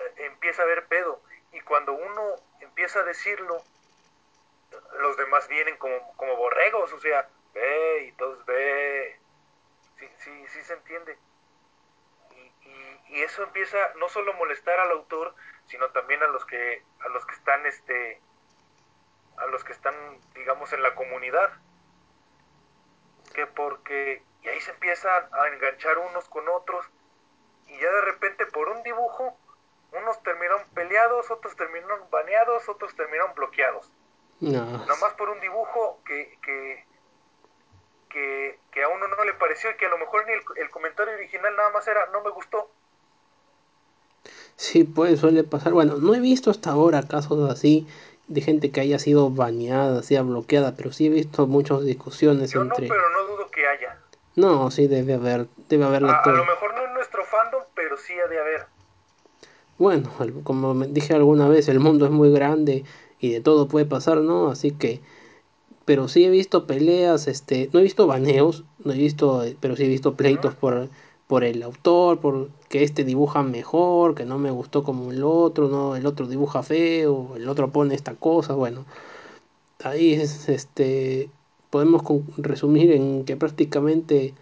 eh, 0.00 0.26
empieza 0.26 0.62
a 0.62 0.64
haber 0.64 0.86
pedo. 0.88 1.22
Y 1.52 1.60
cuando 1.60 1.92
uno 1.92 2.34
empieza 2.58 2.98
a 2.98 3.04
decirlo, 3.04 3.62
los 4.98 5.16
demás 5.16 5.46
vienen 5.46 5.76
como, 5.76 6.12
como 6.16 6.34
borregos, 6.34 6.92
o 6.92 6.98
sea, 6.98 7.28
ve 7.54 8.06
y 8.08 8.12
todos 8.12 8.44
ve. 8.44 9.16
Sí, 9.96 10.08
sí, 10.18 10.44
sí 10.48 10.62
se 10.62 10.72
entiende. 10.72 11.16
Y, 12.32 12.68
y, 12.68 13.00
y, 13.10 13.22
eso 13.22 13.44
empieza 13.44 13.78
no 14.00 14.08
solo 14.08 14.32
a 14.32 14.36
molestar 14.36 14.80
al 14.80 14.90
autor, 14.90 15.36
sino 15.66 15.88
también 15.90 16.20
a 16.24 16.26
los 16.26 16.44
que, 16.46 16.82
a 16.98 17.08
los 17.10 17.24
que 17.26 17.34
están 17.34 17.64
este, 17.66 18.20
a 19.36 19.46
los 19.46 19.64
que 19.64 19.72
están, 19.72 19.94
digamos, 20.34 20.72
en 20.72 20.82
la 20.82 20.94
comunidad. 20.94 21.50
Que 23.34 23.46
porque, 23.46 24.22
y 24.42 24.48
ahí 24.48 24.60
se 24.60 24.72
empiezan 24.72 25.24
a 25.32 25.48
enganchar 25.48 25.98
unos 25.98 26.28
con 26.28 26.48
otros, 26.48 26.86
y 27.68 27.78
ya 27.80 27.90
de 27.90 28.00
repente 28.02 28.46
por 28.46 28.68
un 28.68 28.82
dibujo, 28.82 29.36
unos 29.92 30.22
terminaron 30.22 30.62
peleados, 30.74 31.30
otros 31.30 31.56
terminaron 31.56 32.00
baneados, 32.10 32.68
otros 32.68 32.94
terminaron 32.94 33.34
bloqueados. 33.34 33.90
No. 34.40 34.64
Nomás 34.86 35.14
por 35.16 35.30
un 35.30 35.40
dibujo 35.40 36.00
que, 36.04 36.36
que, 36.42 36.84
que, 38.10 38.58
que, 38.72 38.82
a 38.82 38.88
uno 38.88 39.06
no 39.06 39.24
le 39.24 39.34
pareció 39.34 39.70
y 39.70 39.76
que 39.76 39.86
a 39.86 39.90
lo 39.90 39.98
mejor 39.98 40.26
ni 40.26 40.32
el, 40.32 40.42
el 40.56 40.70
comentario 40.70 41.14
original 41.14 41.54
nada 41.56 41.70
más 41.70 41.86
era 41.86 42.06
no 42.06 42.22
me 42.22 42.30
gustó. 42.30 42.68
Sí, 44.56 44.84
pues 44.84 45.20
suele 45.20 45.44
pasar. 45.44 45.72
Bueno, 45.72 45.96
no 45.96 46.14
he 46.14 46.20
visto 46.20 46.50
hasta 46.50 46.70
ahora 46.70 47.02
casos 47.06 47.50
así 47.50 47.86
de 48.28 48.40
gente 48.40 48.70
que 48.70 48.80
haya 48.80 48.98
sido 48.98 49.30
baneada, 49.30 50.02
sea 50.02 50.22
bloqueada, 50.22 50.74
pero 50.76 50.92
sí 50.92 51.06
he 51.06 51.10
visto 51.10 51.46
muchas 51.46 51.84
discusiones 51.84 52.52
Yo 52.52 52.62
entre... 52.62 52.88
no, 52.88 52.94
pero 52.94 53.10
no 53.10 53.32
dudo 53.32 53.50
que 53.50 53.66
haya. 53.66 53.98
No, 54.36 54.70
sí 54.70 54.86
debe 54.86 55.14
haber, 55.14 55.46
debe 55.68 55.84
haberla 55.84 56.12
A, 56.12 56.22
a 56.22 56.32
lo 56.32 56.44
mejor 56.44 56.74
no 56.74 56.86
en 56.86 56.94
nuestro 56.94 57.24
fandom, 57.24 57.62
pero 57.74 57.96
sí 57.98 58.14
ha 58.14 58.28
de 58.28 58.38
haber. 58.38 58.66
Bueno, 59.78 60.10
como 60.44 60.74
dije 60.74 61.14
alguna 61.14 61.48
vez, 61.48 61.68
el 61.68 61.80
mundo 61.80 62.04
es 62.06 62.10
muy 62.10 62.30
grande 62.32 62.84
y 63.18 63.32
de 63.32 63.40
todo 63.40 63.68
puede 63.68 63.86
pasar, 63.86 64.18
¿no? 64.18 64.48
Así 64.48 64.70
que... 64.70 65.00
Pero 65.84 66.06
sí 66.06 66.24
he 66.24 66.30
visto 66.30 66.68
peleas, 66.68 67.26
este... 67.26 67.68
No 67.72 67.80
he 67.80 67.82
visto 67.82 68.06
baneos, 68.06 68.64
no 68.84 68.92
he 68.92 68.96
visto... 68.96 69.44
Pero 69.60 69.74
sí 69.74 69.84
he 69.84 69.88
visto 69.88 70.14
pleitos 70.14 70.54
por, 70.54 70.88
por 71.26 71.44
el 71.44 71.62
autor, 71.62 72.20
por 72.20 72.50
que 72.68 72.82
este 72.82 73.04
dibuja 73.04 73.42
mejor, 73.42 74.14
que 74.14 74.24
no 74.24 74.38
me 74.38 74.50
gustó 74.50 74.82
como 74.82 75.12
el 75.12 75.22
otro, 75.24 75.68
no, 75.68 75.96
el 75.96 76.06
otro 76.06 76.26
dibuja 76.26 76.62
feo, 76.62 77.36
el 77.36 77.48
otro 77.48 77.70
pone 77.70 77.94
esta 77.94 78.14
cosa, 78.14 78.54
bueno, 78.54 78.84
ahí 79.82 80.14
es, 80.14 80.48
este, 80.48 81.30
podemos 81.70 82.02
resumir 82.36 82.92
en 82.92 83.24
que 83.24 83.36
prácticamente 83.36 84.34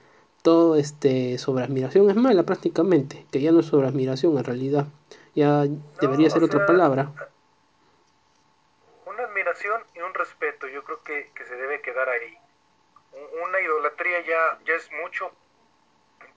todo 0.42 0.76
este 0.76 1.38
sobre 1.38 1.64
admiración 1.64 2.10
es 2.10 2.16
mala 2.16 2.44
prácticamente, 2.44 3.26
que 3.30 3.40
ya 3.40 3.52
no 3.52 3.60
es 3.60 3.66
sobre 3.66 3.88
admiración 3.88 4.36
en 4.36 4.44
realidad, 4.44 4.86
ya 5.34 5.66
no, 5.66 5.80
debería 6.00 6.30
ser 6.30 6.42
otra 6.42 6.60
sea, 6.60 6.66
palabra. 6.66 7.12
Una 9.06 9.22
admiración 9.24 9.82
y 9.94 10.00
un 10.00 10.14
respeto, 10.14 10.66
yo 10.68 10.82
creo 10.84 11.02
que, 11.04 11.30
que 11.34 11.44
se 11.44 11.54
debe 11.54 11.80
quedar 11.82 12.08
ahí. 12.08 12.36
Una 13.46 13.60
idolatría 13.60 14.20
ya, 14.26 14.58
ya 14.66 14.74
es 14.74 14.88
mucho, 15.02 15.30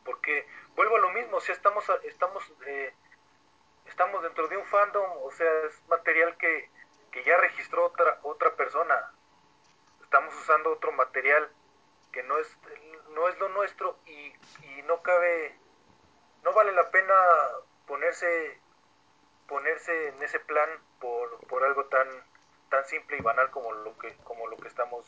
porque 0.03 0.47
vuelvo 0.75 0.97
a 0.97 0.99
lo 0.99 1.09
mismo, 1.11 1.37
o 1.37 1.41
sea, 1.41 1.55
estamos, 1.55 1.85
estamos, 2.03 2.43
eh, 2.65 2.93
estamos 3.85 4.23
dentro 4.23 4.47
de 4.47 4.57
un 4.57 4.65
fandom, 4.65 5.11
o 5.23 5.31
sea, 5.31 5.51
es 5.63 5.81
material 5.87 6.37
que, 6.37 6.69
que 7.11 7.23
ya 7.23 7.37
registró 7.37 7.85
otra, 7.85 8.19
otra 8.23 8.55
persona. 8.55 9.11
Estamos 10.01 10.33
usando 10.35 10.71
otro 10.71 10.91
material 10.91 11.49
que 12.11 12.23
no 12.23 12.37
es, 12.37 12.57
no 13.09 13.27
es 13.27 13.37
lo 13.39 13.49
nuestro 13.49 13.97
y, 14.05 14.33
y 14.63 14.81
no 14.85 15.01
cabe, 15.01 15.57
no 16.43 16.53
vale 16.53 16.71
la 16.73 16.91
pena 16.91 17.13
ponerse 17.87 18.59
ponerse 19.47 20.07
en 20.09 20.23
ese 20.23 20.39
plan 20.39 20.69
por, 20.99 21.37
por 21.47 21.63
algo 21.63 21.85
tan, 21.85 22.07
tan 22.69 22.83
simple 22.85 23.17
y 23.17 23.21
banal 23.21 23.51
como 23.51 23.71
lo 23.71 23.97
que, 23.97 24.15
como 24.23 24.47
lo 24.47 24.57
que 24.57 24.67
estamos 24.67 25.05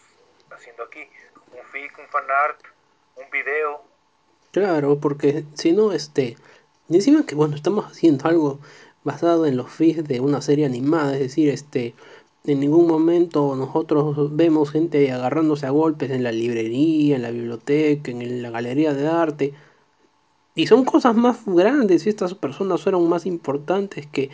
haciendo 0.52 0.84
aquí. 0.84 1.10
Un 1.52 1.66
fic, 1.68 1.98
un 1.98 2.08
fanart, 2.10 2.60
un 3.16 3.30
video. 3.30 3.84
Claro, 4.56 5.00
porque 5.02 5.44
si 5.54 5.74
no, 5.74 5.91
este, 5.91 6.38
encima 6.88 7.26
que 7.26 7.36
bueno, 7.36 7.56
estamos 7.56 7.86
haciendo 7.88 8.26
algo 8.30 8.60
basado 9.04 9.46
en 9.46 9.58
los 9.58 9.70
feeds 9.70 10.08
de 10.08 10.22
una 10.22 10.41
serie 10.41 10.65
animada, 10.65 11.13
es 11.15 11.20
decir, 11.20 11.50
este, 11.50 11.94
en 12.46 12.62
ningún 12.62 12.88
momento 12.88 13.54
nosotros 13.58 14.34
vemos 14.34 14.72
gente 14.72 15.12
agarrándose 15.12 15.65
a 15.65 15.72
golpes 15.72 16.10
en 16.12 16.24
la 16.24 16.32
librería, 16.32 17.18
en 17.18 17.24
la 17.24 17.32
biblioteca, 17.32 18.12
en 18.12 18.41
la 18.41 18.50
galería 18.50 18.94
de 18.94 19.08
arte. 19.08 19.54
Y 20.56 20.68
son 20.68 20.86
cosas 20.86 21.15
más 21.15 21.46
grandes 21.46 22.06
y 22.06 22.10
estas 22.10 22.34
personas 22.34 22.82
fueron 22.82 23.08
más 23.10 23.26
importantes 23.26 24.08
que, 24.08 24.30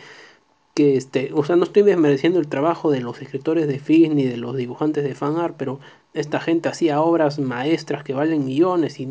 que 0.74 0.96
este, 0.96 1.32
o 1.34 1.44
sea, 1.44 1.56
no 1.56 1.64
estoy 1.64 1.82
desmereciendo 1.82 2.38
el 2.40 2.48
trabajo 2.48 2.90
de 2.90 3.00
los 3.00 3.20
escritores 3.22 3.68
de 3.68 3.78
feeds 3.80 4.14
ni 4.14 4.24
de 4.24 4.36
los 4.38 4.56
dibujantes 4.56 5.04
de 5.04 5.14
fanart, 5.14 5.56
pero 5.56 5.80
esta 6.14 6.40
gente 6.40 6.68
hacía 6.68 7.00
obras 7.02 7.38
maestras 7.40 8.04
que 8.04 8.14
valen 8.14 8.44
millones 8.46 9.00
y 9.00 9.08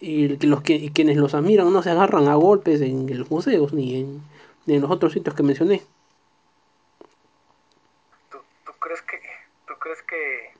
y, 0.00 0.46
los 0.46 0.62
que, 0.62 0.74
y 0.74 0.90
quienes 0.90 1.16
los 1.16 1.34
admiran 1.34 1.72
no 1.72 1.82
se 1.82 1.90
agarran 1.90 2.28
a 2.28 2.34
golpes 2.34 2.80
en 2.80 3.18
los 3.18 3.30
museos 3.30 3.72
ni 3.72 4.00
en, 4.00 4.22
ni 4.66 4.74
en 4.74 4.82
los 4.82 4.90
otros 4.90 5.12
sitios 5.12 5.34
que 5.34 5.42
mencioné. 5.42 5.82
¿Tú, 8.30 8.38
tú 8.64 8.72
crees 8.78 9.02
que, 9.02 9.20
tú 9.66 9.74
crees 9.78 10.02
que, 10.02 10.52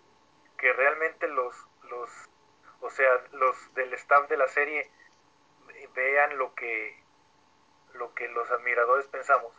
que 0.58 0.72
realmente 0.72 1.28
los, 1.28 1.54
los, 1.90 2.10
o 2.80 2.90
sea, 2.90 3.08
los 3.32 3.56
del 3.74 3.92
staff 3.94 4.28
de 4.28 4.36
la 4.36 4.48
serie 4.48 4.88
vean 5.94 6.38
lo 6.38 6.54
que, 6.54 6.96
lo 7.94 8.14
que 8.14 8.28
los 8.28 8.50
admiradores 8.50 9.06
pensamos? 9.06 9.52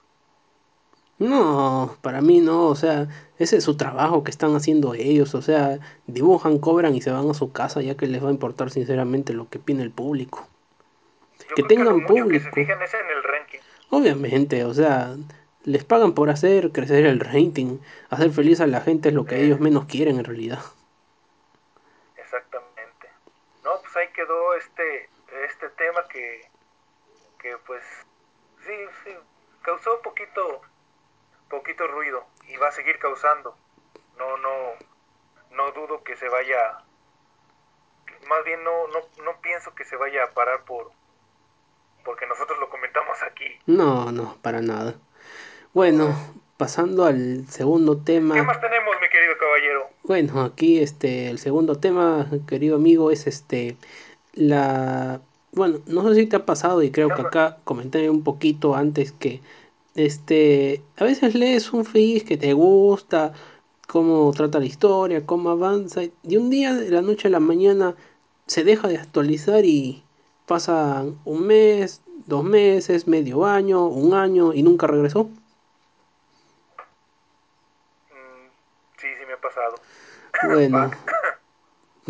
No, 1.20 1.98
para 2.02 2.22
mí 2.22 2.40
no, 2.42 2.68
o 2.68 2.76
sea, 2.76 3.08
ese 3.38 3.58
es 3.58 3.64
su 3.66 3.76
trabajo 3.78 4.24
que 4.24 4.32
están 4.32 4.56
haciendo 4.56 4.94
ellos, 4.96 5.36
o 5.36 5.42
sea, 5.42 5.80
dibujan, 6.08 6.60
cobran 6.60 6.96
y 6.96 7.02
se 7.02 7.12
van 7.12 7.30
a 7.30 7.34
su 7.34 7.52
casa 7.52 7.82
ya 7.82 7.96
que 7.98 8.08
les 8.08 8.24
va 8.24 8.30
a 8.30 8.32
importar 8.32 8.72
sinceramente 8.72 9.34
lo 9.34 9.50
que 9.50 9.58
opina 9.60 9.84
el 9.84 9.92
público. 9.92 10.48
Yo 11.50 11.56
que 11.56 11.64
que 11.64 11.68
tengan 11.68 12.02
que 12.06 12.06
público. 12.08 12.40
se 12.40 12.52
fijan 12.52 12.82
es 12.82 12.94
en 12.94 13.08
el 13.08 13.24
ranking. 13.24 13.60
Obviamente, 13.90 14.66
o 14.66 14.74
sea, 14.74 15.16
les 15.64 15.84
pagan 15.84 16.14
por 16.14 16.30
hacer 16.30 16.72
crecer 16.72 17.06
el 17.06 17.20
rating, 17.20 17.80
hacer 18.10 18.32
feliz 18.32 18.62
a 18.62 18.68
la 18.68 18.82
gente 18.82 19.10
es 19.10 19.16
lo 19.16 19.26
que 19.28 19.36
Eh, 19.36 19.44
ellos 19.44 19.60
menos 19.60 19.86
quieren 19.86 20.18
en 20.18 20.26
realidad. 20.26 20.60
exactamente. 22.16 23.08
No, 23.64 23.82
pues 23.82 23.96
ahí 23.98 24.08
quedó 24.14 24.54
este, 24.56 25.10
este 25.46 25.70
tema 25.72 26.08
que, 26.08 26.42
que 27.40 27.58
pues 27.66 27.84
sí, 28.66 28.74
sí, 29.04 29.12
causó 29.62 29.96
un 29.98 30.02
poquito, 30.02 30.62
poquito 31.50 31.88
ruido 31.88 32.26
y 32.48 32.58
va 32.58 32.70
a 32.70 32.72
seguir 32.72 33.00
causando. 33.00 33.56
No, 34.18 34.38
no, 34.38 34.50
no 35.52 35.72
dudo 35.72 36.04
que 36.04 36.16
se 36.16 36.30
vaya, 36.30 36.80
más 38.28 38.44
bien 38.46 38.64
no, 38.64 38.88
no, 38.88 39.00
no 39.24 39.42
pienso 39.42 39.74
que 39.76 39.86
se 39.86 39.96
vaya 39.96 40.24
a 40.24 40.32
parar 40.32 40.64
por, 40.66 40.92
porque 42.04 42.28
nosotros 42.28 42.60
lo 42.60 42.70
comentamos 42.70 43.22
aquí. 43.24 43.46
No, 43.66 44.12
no, 44.12 44.38
para 44.42 44.62
nada. 44.62 44.96
Bueno, 45.74 46.16
pasando 46.58 47.06
al 47.06 47.48
segundo 47.48 48.04
tema. 48.04 48.36
¿Qué 48.36 48.42
más 48.42 48.60
tenemos, 48.60 48.96
mi 49.02 49.10
querido 49.10 49.38
caballero? 49.38 49.90
Bueno, 50.04 50.42
aquí 50.42 50.82
este 50.82 51.30
el 51.30 51.40
segundo 51.40 51.80
tema, 51.80 52.28
querido 52.48 52.76
amigo, 52.76 53.12
es 53.12 53.28
este 53.28 53.78
la 54.34 55.22
bueno, 55.52 55.80
no 55.88 56.08
sé 56.08 56.16
si 56.16 56.26
te 56.28 56.36
ha 56.36 56.46
pasado 56.46 56.84
y 56.84 56.92
creo 56.92 57.10
que 57.10 57.22
acá 57.22 57.58
comenté 57.64 58.10
un 58.10 58.24
poquito 58.24 58.76
antes 58.76 59.12
que 59.12 59.42
este 59.96 60.84
a 60.98 61.04
veces 61.04 61.36
lees 61.36 61.74
un 61.74 61.86
feed 61.86 62.24
que 62.24 62.38
te 62.38 62.54
gusta, 62.54 63.34
cómo 63.88 64.32
trata 64.34 64.60
la 64.60 64.66
historia, 64.66 65.26
cómo 65.26 65.50
avanza 65.50 66.02
y 66.24 66.38
un 66.38 66.50
día 66.50 66.74
de 66.74 66.90
la 66.90 67.02
noche 67.02 67.28
a 67.28 67.32
la 67.32 67.40
mañana 67.40 67.96
se 68.48 68.64
deja 68.64 68.88
de 68.88 68.98
actualizar 68.98 69.66
y 69.66 70.04
pasa 70.46 71.06
un 71.26 71.48
mes, 71.48 72.02
dos 72.26 72.44
meses, 72.44 73.08
medio 73.08 73.46
año, 73.46 73.88
un 73.88 74.14
año 74.14 74.54
y 74.54 74.64
nunca 74.64 74.88
regresó. 74.88 75.26
Mm, 75.26 75.28
sí, 78.98 79.08
sí 79.20 79.26
me 79.28 79.34
ha 79.34 79.42
pasado. 79.42 79.76
Bueno, 80.44 80.92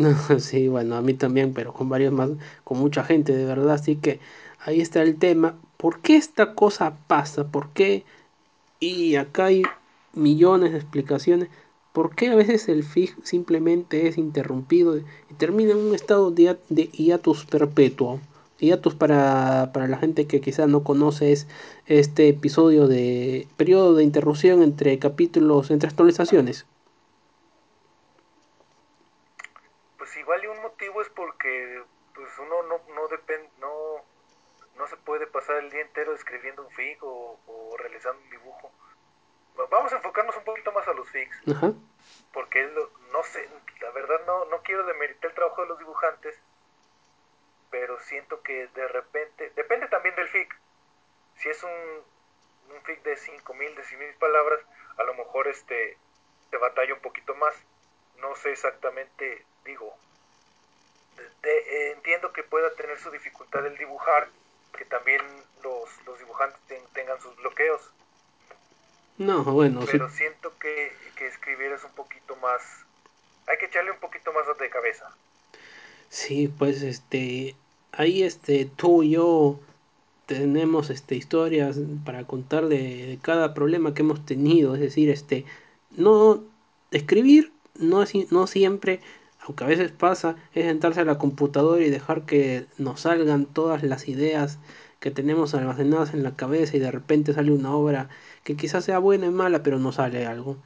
sí, 0.38 0.68
bueno, 0.68 0.96
a 0.96 1.02
mí 1.02 1.14
también, 1.14 1.52
pero 1.54 1.72
con 1.72 1.88
varios 1.88 2.12
más, 2.12 2.30
con 2.64 2.78
mucha 2.78 3.04
gente, 3.04 3.34
de 3.34 3.44
verdad. 3.44 3.74
Así 3.74 3.96
que 3.96 4.20
ahí 4.60 4.80
está 4.80 5.02
el 5.02 5.18
tema. 5.18 5.58
¿Por 5.80 6.00
qué 6.00 6.16
esta 6.16 6.54
cosa 6.54 6.94
pasa? 7.06 7.48
¿Por 7.48 7.70
qué? 7.70 8.04
Y 8.80 9.16
acá 9.16 9.46
hay 9.46 9.62
millones 10.12 10.72
de 10.72 10.78
explicaciones. 10.78 11.48
¿Por 11.94 12.14
qué 12.14 12.28
a 12.28 12.34
veces 12.34 12.68
el 12.68 12.84
FIG 12.84 13.16
simplemente 13.24 14.06
es 14.06 14.18
interrumpido 14.18 14.98
y 14.98 15.34
termina 15.38 15.72
en 15.72 15.78
un 15.78 15.94
estado 15.94 16.30
de, 16.30 16.58
hiatus 16.68 17.46
perpetuo? 17.46 18.20
Hiatus 18.58 18.94
para, 18.94 19.70
para 19.72 19.88
la 19.88 19.96
gente 19.96 20.26
que 20.26 20.42
quizás 20.42 20.68
no 20.68 20.84
conoce 20.84 21.32
es 21.32 21.48
este 21.86 22.28
episodio 22.28 22.86
de 22.86 23.48
periodo 23.56 23.94
de 23.94 24.04
interrupción 24.04 24.62
entre 24.62 24.98
capítulos, 24.98 25.70
entre 25.70 25.88
actualizaciones. 25.88 26.66
Pues 29.96 30.14
igual 30.18 30.44
y 30.44 30.46
un 30.46 30.60
motivo 30.60 31.00
es 31.00 31.08
porque 31.08 31.82
pues 32.14 32.28
uno 32.38 32.56
no, 32.68 32.94
no 32.94 33.08
depende, 33.08 33.49
puede 35.10 35.26
pasar 35.26 35.56
el 35.56 35.70
día 35.70 35.80
entero 35.80 36.14
escribiendo 36.14 36.62
un 36.62 36.70
FIG 36.70 37.02
o, 37.02 37.36
o 37.48 37.76
realizando 37.76 38.22
un 38.22 38.30
dibujo. 38.30 38.70
Vamos 39.68 39.92
a 39.92 39.96
enfocarnos 39.96 40.36
un 40.36 40.44
poquito 40.44 40.70
más 40.70 40.86
a 40.86 40.92
los 40.92 41.10
FIGs. 41.10 41.48
Ajá. 41.48 41.72
Porque 42.32 42.62
lo, 42.68 42.92
no 43.10 43.24
sé, 43.24 43.48
la 43.80 43.90
verdad 43.90 44.20
no, 44.24 44.44
no 44.44 44.62
quiero 44.62 44.86
demeritar 44.86 45.30
el 45.30 45.34
trabajo 45.34 45.62
de 45.62 45.66
los 45.66 45.80
dibujantes, 45.80 46.40
pero 47.72 47.98
siento 48.02 48.40
que 48.42 48.68
de 48.68 48.86
repente, 48.86 49.50
depende 49.56 49.88
también 49.88 50.14
del 50.14 50.28
FIG. 50.28 50.48
Si 51.38 51.48
es 51.48 51.60
un, 51.64 51.72
un 52.72 52.82
FIG 52.82 53.02
de 53.02 53.16
5.000, 53.16 53.74
de 53.74 53.82
100.000 53.82 54.16
palabras, 54.16 54.60
a 54.96 55.02
lo 55.02 55.14
mejor 55.14 55.48
este 55.48 55.98
te 56.52 56.56
batalla 56.56 56.94
un 56.94 57.00
poquito 57.00 57.34
más. 57.34 57.54
No 58.18 58.36
sé 58.36 58.52
exactamente, 58.52 59.44
digo, 59.64 59.92
de, 61.16 61.24
de, 61.42 61.58
eh, 61.58 61.92
entiendo 61.96 62.32
que 62.32 62.44
pueda 62.44 62.72
tener 62.76 62.96
su 63.00 63.10
dificultad 63.10 63.66
el 63.66 63.76
dibujar, 63.76 64.28
que 64.76 64.84
también 64.84 65.20
los, 65.62 65.88
los 66.06 66.18
dibujantes 66.18 66.58
ten, 66.66 66.82
tengan 66.92 67.20
sus 67.20 67.36
bloqueos. 67.36 67.80
No, 69.18 69.44
bueno, 69.44 69.80
pero 69.90 70.08
sí. 70.08 70.16
siento 70.16 70.52
que, 70.58 70.92
que, 71.16 71.26
escribir 71.26 71.72
es 71.72 71.84
un 71.84 71.92
poquito 71.92 72.36
más. 72.36 72.62
Hay 73.46 73.58
que 73.58 73.66
echarle 73.66 73.90
un 73.90 73.98
poquito 73.98 74.32
más 74.32 74.44
de 74.58 74.70
cabeza. 74.70 75.10
Sí, 76.08 76.48
pues 76.48 76.82
este. 76.82 77.54
Ahí 77.92 78.22
este, 78.22 78.70
tú 78.76 79.02
y 79.02 79.10
yo 79.10 79.60
tenemos 80.26 80.90
este, 80.90 81.16
historias 81.16 81.76
para 82.04 82.24
contar 82.24 82.66
de, 82.68 83.06
de 83.06 83.18
cada 83.20 83.52
problema 83.52 83.92
que 83.92 84.02
hemos 84.02 84.24
tenido. 84.24 84.74
Es 84.74 84.80
decir, 84.80 85.10
este. 85.10 85.44
No. 85.90 86.42
Escribir 86.92 87.52
no, 87.80 88.04
no 88.30 88.46
siempre, 88.46 89.00
aunque 89.50 89.64
a 89.64 89.66
veces 89.66 89.90
pasa, 89.90 90.36
es 90.54 90.64
sentarse 90.64 91.00
a 91.00 91.04
la 91.04 91.18
computadora 91.18 91.82
y 91.82 91.90
dejar 91.90 92.22
que 92.24 92.66
nos 92.78 93.00
salgan 93.00 93.46
todas 93.46 93.82
las 93.82 94.06
ideas 94.06 94.60
que 95.00 95.10
tenemos 95.10 95.54
almacenadas 95.54 96.14
en 96.14 96.22
la 96.22 96.36
cabeza 96.36 96.76
y 96.76 96.78
de 96.78 96.92
repente 96.92 97.32
sale 97.32 97.50
una 97.50 97.74
obra 97.74 98.08
que 98.44 98.56
quizás 98.56 98.84
sea 98.84 99.00
buena 99.00 99.26
y 99.26 99.30
mala, 99.30 99.64
pero 99.64 99.80
no 99.80 99.90
sale 99.90 100.24
algo. 100.24 100.56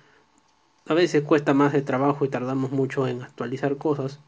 A 0.87 0.93
veces 0.93 1.23
cuesta 1.23 1.55
más 1.55 1.73
de 1.73 1.81
trabajo 1.81 2.27
y 2.27 2.29
tardamos 2.29 2.73
mucho 2.73 3.09
en 3.09 3.23
actualizar 3.23 3.79
cosas. 3.79 4.21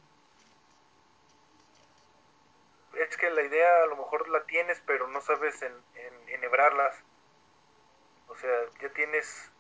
Es 2.95 3.15
que 3.19 3.29
la 3.29 3.43
idea 3.43 3.83
a 3.85 3.89
lo 3.89 3.97
mejor 3.97 4.27
la 4.31 4.43
tienes, 4.45 4.81
pero 4.87 5.07
no 5.09 5.21
sabes 5.21 5.61
en, 5.61 5.73
en, 5.97 6.35
enhebrarlas. 6.35 6.95
O 8.29 8.37
sea, 8.37 8.51
ya 8.81 8.89
tienes 8.95 9.51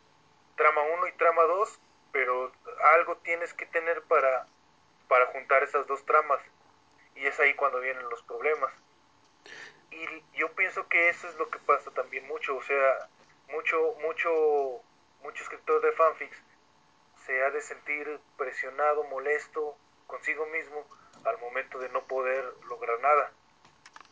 trama 0.57 0.81
1 0.97 1.09
y 1.09 1.13
trama 1.19 1.43
2, 1.43 1.81
pero 2.13 2.51
algo 2.95 3.17
tienes 3.19 3.53
que 3.53 3.67
tener 3.67 4.01
para, 4.05 4.47
para 5.09 5.27
juntar 5.27 5.63
esas 5.63 5.87
dos 5.87 6.05
tramas. 6.05 6.41
Y 7.15 7.27
es 7.27 7.39
ahí 7.41 7.55
cuando 7.55 7.81
vienen 7.81 8.09
los 8.09 8.23
problemas. 8.23 8.73
Y 9.91 10.39
yo 10.39 10.53
pienso 10.53 10.87
que 10.89 11.09
eso 11.09 11.29
es 11.29 11.37
lo 11.37 11.49
que 11.49 11.59
pasa 11.61 11.91
también 11.93 12.27
mucho. 12.27 12.57
O 12.57 12.63
sea, 12.63 13.09
mucho, 13.49 13.95
mucho, 14.03 14.83
mucho 15.23 15.43
escritor 15.43 15.81
de 15.81 15.93
fanfics 15.93 16.43
se 17.27 17.43
ha 17.43 17.51
de 17.51 17.61
sentir 17.61 18.21
presionado, 18.37 19.05
molesto 19.05 19.77
consigo 20.07 20.47
mismo 20.47 20.87
al 21.25 21.39
momento 21.39 21.79
de 21.79 21.89
no 21.89 22.03
poder 22.05 22.45
lograr 22.69 23.01
nada. 23.01 23.33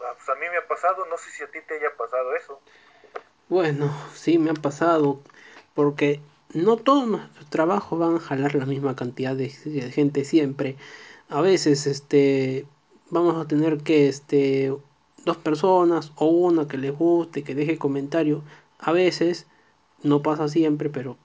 Ah, 0.00 0.14
pues 0.16 0.28
a 0.28 0.34
mí 0.34 0.46
me 0.50 0.56
ha 0.56 0.66
pasado, 0.66 1.06
no 1.06 1.16
sé 1.16 1.30
si 1.30 1.44
a 1.44 1.50
ti 1.50 1.60
te 1.62 1.76
haya 1.76 1.96
pasado 1.96 2.34
eso. 2.34 2.60
Bueno, 3.48 3.94
sí 4.14 4.38
me 4.38 4.50
ha 4.50 4.54
pasado, 4.54 5.20
porque 5.74 6.20
no 6.54 6.76
todos 6.76 7.06
nuestros 7.06 7.46
trabajos 7.50 7.98
van 7.98 8.16
a 8.16 8.20
jalar 8.20 8.54
la 8.54 8.66
misma 8.66 8.96
cantidad 8.96 9.36
de, 9.36 9.52
de 9.64 9.92
gente 9.92 10.24
siempre. 10.24 10.76
A 11.28 11.40
veces, 11.40 11.86
este, 11.86 12.66
vamos 13.10 13.36
a 13.36 13.48
tener 13.48 13.78
que, 13.78 14.08
este, 14.08 14.72
dos 15.24 15.36
personas 15.36 16.12
o 16.16 16.26
una 16.26 16.68
que 16.68 16.78
les 16.78 16.96
guste, 16.96 17.44
que 17.44 17.54
deje 17.54 17.78
comentario. 17.78 18.42
a 18.78 18.92
veces, 18.92 19.46
no 20.02 20.22
pasa 20.22 20.48
siempre, 20.48 20.90
pero 20.90 21.16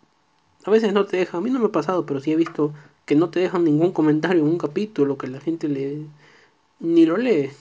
a 0.66 0.72
veces 0.72 0.94
no 0.94 1.06
te 1.06 1.18
deja, 1.18 1.38
a 1.38 1.42
mí 1.42 1.50
no 1.50 1.60
me 1.60 1.68
ha 1.68 1.72
pasado, 1.72 2.06
pero 2.06 2.20
sí 2.20 2.32
he 2.32 2.36
visto 2.36 2.74
que 3.06 3.16
no 3.16 3.30
te 3.30 3.40
dejan 3.40 3.64
ningún 3.64 3.92
comentario 3.92 4.42
en 4.42 4.48
un 4.48 4.58
capítulo, 4.58 5.18
que 5.18 5.28
la 5.28 5.40
gente 5.42 5.68
le 5.68 6.06
ni 6.80 7.06
lo 7.06 7.18
lee. 7.18 7.52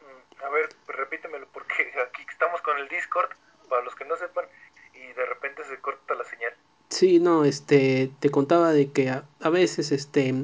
Mm, 0.00 0.44
a 0.44 0.48
ver, 0.50 0.68
repítemelo, 0.88 1.46
porque 1.52 1.90
aquí 2.08 2.22
estamos 2.28 2.60
con 2.62 2.78
el 2.78 2.88
Discord, 2.88 3.30
para 3.68 3.82
los 3.84 3.94
que 3.94 4.04
no 4.04 4.16
sepan, 4.16 4.44
y 5.08 5.14
de 5.14 5.26
repente 5.26 5.62
se 5.68 5.78
corta 5.80 6.14
la 6.14 6.24
señal. 6.24 6.52
Sí, 6.88 7.20
no, 7.20 7.44
este, 7.44 8.10
te 8.20 8.30
contaba 8.30 8.72
de 8.72 8.90
que 8.90 9.10
a, 9.10 9.24
a 9.40 9.50
veces, 9.50 9.92
este, 9.92 10.34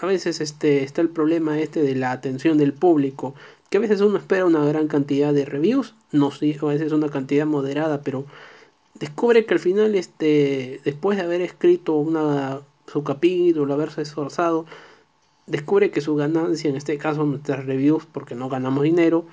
a 0.00 0.06
veces, 0.06 0.40
este, 0.40 0.82
está 0.82 1.00
el 1.00 1.10
problema 1.10 1.58
este 1.58 1.82
de 1.82 1.94
la 1.94 2.12
atención 2.12 2.58
del 2.58 2.72
público, 2.72 3.34
que 3.70 3.78
a 3.78 3.80
veces 3.80 4.00
uno 4.00 4.18
espera 4.18 4.44
una 4.44 4.64
gran 4.64 4.88
cantidad 4.88 5.32
de 5.32 5.44
reviews, 5.44 5.94
no 6.12 6.30
sé, 6.30 6.56
a 6.60 6.66
veces 6.66 6.92
una 6.92 7.08
cantidad 7.08 7.46
moderada, 7.46 8.02
pero 8.02 8.24
descubre 8.94 9.46
que 9.46 9.54
al 9.54 9.60
final, 9.60 9.94
este, 9.94 10.80
después 10.84 11.18
de 11.18 11.24
haber 11.24 11.40
escrito 11.40 11.94
una, 11.94 12.60
su 12.86 13.04
capítulo, 13.04 13.74
haberse 13.74 14.02
esforzado, 14.02 14.66
descubre 15.46 15.90
que 15.90 16.00
su 16.00 16.14
ganancia, 16.16 16.70
en 16.70 16.76
este 16.76 16.98
caso 16.98 17.24
nuestras 17.24 17.64
reviews, 17.66 18.06
porque 18.06 18.34
no 18.34 18.48
ganamos 18.48 18.84
dinero, 18.84 19.24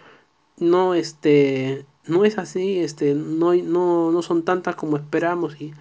no, 0.58 0.94
este, 0.94 1.86
no 2.08 2.26
es 2.26 2.38
así, 2.38 2.80
este, 2.80 3.14
no, 3.14 3.54
no, 3.54 4.12
no 4.12 4.22
son 4.22 4.44
tantas 4.44 4.76
como 4.76 4.98
esperamos 4.98 5.60
y 5.62 5.74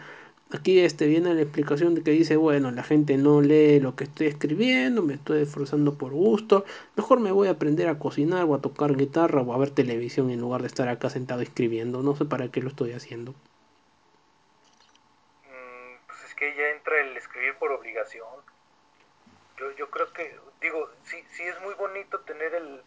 aquí 0.52 0.80
este, 0.80 1.06
viene 1.06 1.35
la 1.35 1.42
explicación 1.42 1.94
de 1.94 2.02
que 2.02 2.11
dice, 2.11 2.37
bueno, 2.37 2.70
la 2.70 2.83
gente 2.83 3.16
no 3.16 3.40
lee 3.40 3.80
lo 3.80 3.96
que 3.96 4.04
estoy 4.04 4.26
escribiendo, 4.26 5.02
me 5.02 5.14
estoy 5.14 5.42
esforzando 5.42 5.96
por 5.96 6.12
gusto, 6.12 6.64
mejor 6.96 7.20
me 7.20 7.33
voy 7.33 7.48
a 7.48 7.52
aprender 7.52 7.88
a 7.88 7.98
cocinar 7.98 8.44
o 8.44 8.54
a 8.54 8.61
tocar 8.61 8.96
guitarra 8.96 9.40
o 9.40 9.52
a 9.54 9.59
ver 9.59 9.70
televisión 9.70 10.30
en 10.30 10.40
lugar 10.40 10.61
de 10.62 10.66
estar 10.66 10.88
acá 10.88 11.09
sentado 11.11 11.40
escribiendo, 11.40 12.02
no 12.02 12.16
sé 12.16 12.24
para 12.24 12.48
qué 12.50 12.61
lo 12.61 12.68
estoy 12.68 12.92
haciendo. 12.92 13.33
Mm, 15.44 16.06
pues 16.06 16.18
es 16.28 16.35
que 16.35 16.54
ya 16.56 16.68
entra 16.76 17.00
el 17.00 17.16
escribir 17.16 17.54
por 17.59 17.72
obligación. 17.72 18.26
Yo, 19.59 19.70
yo 19.76 19.90
creo 19.90 20.12
que, 20.12 20.37
digo, 20.61 20.90
sí, 21.04 21.16
sí 21.30 21.42
es 21.42 21.61
muy 21.62 21.74
bonito 21.74 22.18
tener 22.20 22.54
el, 22.54 22.83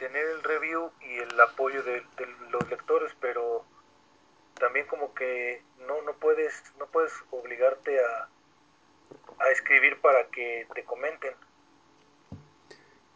tener 0.00 0.26
el 0.26 0.42
review 0.42 0.90
y 1.02 1.18
el 1.18 1.40
apoyo 1.40 1.82
de, 1.82 2.00
de 2.16 2.26
los 2.50 2.68
lectores, 2.70 3.12
pero 3.20 3.64
también 4.58 4.86
como 4.86 5.12
que 5.14 5.62
no, 5.86 6.00
no 6.02 6.14
puedes, 6.14 6.64
no 6.78 6.86
puedes 6.86 7.12
obligarte 7.30 8.00
a, 8.00 8.28
a 9.38 9.48
escribir 9.50 10.00
para 10.00 10.24
que 10.28 10.66
te 10.74 10.84
comenten. 10.84 11.34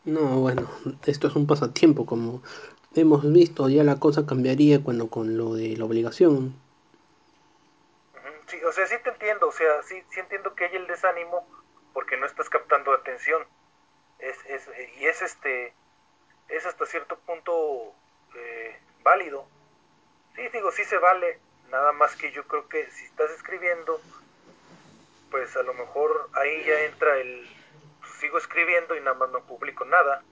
No, 0.04 0.40
bueno, 0.40 0.70
esto 1.06 1.28
es 1.28 1.34
un 1.34 1.46
pasatiempo, 1.46 2.04
como 2.04 2.42
hemos 2.94 3.32
visto, 3.32 3.68
ya 3.70 3.82
la 3.82 3.98
cosa 3.98 4.26
cambiaría 4.26 4.84
cuando 4.84 5.08
con 5.08 5.38
lo 5.38 5.54
de 5.54 5.76
la 5.78 5.86
obligación. 5.86 6.54
Sí, 8.46 8.62
o 8.62 8.72
sea, 8.72 8.86
sí 8.86 8.96
te 9.02 9.08
entiendo, 9.08 9.48
o 9.48 9.52
sea, 9.52 9.82
sí, 9.84 10.02
sí 10.10 10.20
entiendo 10.20 10.54
que 10.54 10.66
hay 10.66 10.76
el 10.76 10.86
desánimo 10.86 11.48
porque 11.94 12.18
no 12.18 12.26
estás 12.26 12.50
captando 12.50 12.92
atención. 12.92 13.42
Es, 14.18 14.36
es, 14.46 14.68
y 15.00 15.06
es 15.06 15.22
este, 15.22 15.72
es 16.48 16.66
hasta 16.66 16.86
cierto 16.86 17.18
punto 17.18 17.92
eh, 18.34 18.78
válido. 19.02 19.46
Sí, 20.34 20.42
digo, 20.52 20.70
sí 20.72 20.84
se 20.84 20.98
vale, 20.98 21.38
nada 21.70 21.92
más 21.92 22.16
que 22.16 22.32
yo 22.32 22.46
creo 22.46 22.68
que 22.68 22.90
si 22.90 23.04
estás 23.04 23.30
escribiendo, 23.30 24.00
pues 25.30 25.56
a 25.56 25.62
lo 25.62 25.74
mejor 25.74 26.28
ahí 26.34 26.64
ya 26.64 26.80
entra 26.84 27.16
el, 27.18 27.48
pues, 28.00 28.12
sigo 28.14 28.38
escribiendo 28.38 28.96
y 28.96 29.00
nada 29.00 29.14
más 29.14 29.30
no 29.30 29.44
publico 29.44 29.84
nada. 29.84 30.22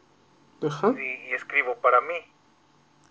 Ajá. 0.66 0.94
Y, 0.96 1.28
y 1.28 1.34
escribo 1.34 1.76
para 1.76 2.00
mí. 2.00 2.32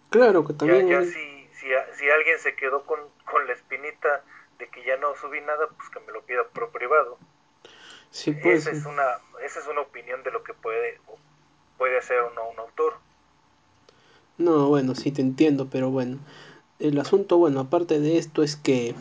Claro 0.10 0.46
que 0.46 0.54
también... 0.54 0.88
Ya, 0.88 1.02
ya 1.02 1.06
si, 1.06 1.50
si, 1.54 1.68
si, 1.98 2.10
alguien 2.10 2.40
se 2.40 2.56
quedó 2.56 2.86
con, 2.86 3.00
con 3.26 3.48
la 3.48 3.54
espinita 3.54 4.24
de 4.60 4.68
que 4.70 4.84
ya 4.84 4.98
no 4.98 5.16
subí 5.16 5.42
nada, 5.42 5.68
pues 5.68 5.90
que 5.90 6.00
me 6.02 6.12
lo 6.12 6.22
pida 6.24 6.44
por 6.44 6.70
privado. 6.72 7.18
Sí, 8.10 8.34
pues, 8.34 8.68
esa, 8.68 8.72
es 8.72 8.86
una, 8.86 9.20
esa 9.42 9.60
es 9.60 9.68
una 9.68 9.82
opinión 9.82 10.22
de 10.24 10.32
lo 10.32 10.44
que 10.44 10.54
puede, 10.54 11.00
puede 11.82 11.98
hacer 11.98 12.20
o 12.20 12.32
no 12.36 12.42
un 12.52 12.60
autor. 12.60 12.94
No, 14.38 14.68
bueno, 14.68 14.94
sí 14.94 15.12
te 15.12 15.24
entiendo, 15.24 15.68
pero 15.72 15.90
bueno, 15.90 16.20
el 16.78 17.00
asunto, 17.00 17.40
bueno, 17.40 17.60
aparte 17.60 18.00
de 18.00 18.20
esto 18.20 18.44
es 18.44 18.56
que 18.56 18.94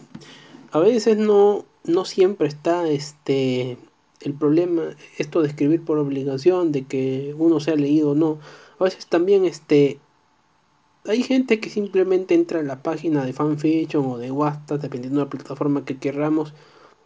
a 0.73 0.79
veces 0.79 1.19
no, 1.19 1.67
no 1.85 2.07
siempre 2.07 2.49
está 2.49 2.89
este 2.89 3.77
el 4.23 4.33
problema, 4.33 4.97
esto 5.19 5.43
de 5.43 5.49
escribir 5.49 5.85
por 5.85 5.99
obligación, 5.99 6.73
de 6.73 6.87
que 6.87 7.35
uno 7.37 7.61
sea 7.61 7.75
leído 7.75 8.13
o 8.13 8.15
no. 8.15 8.39
A 8.79 8.85
veces 8.85 9.07
también 9.07 9.45
este 9.45 10.01
hay 11.05 11.23
gente 11.23 11.61
que 11.61 11.69
simplemente 11.69 12.35
entra 12.35 12.61
a 12.61 12.63
la 12.63 12.83
página 12.83 13.27
de 13.27 13.35
fanfiction 13.35 14.07
o 14.07 14.17
de 14.17 14.31
Wattpad, 14.31 14.81
dependiendo 14.81 15.19
de 15.19 15.27
la 15.27 15.31
plataforma 15.31 15.85
que 15.85 15.99
querramos, 15.99 16.55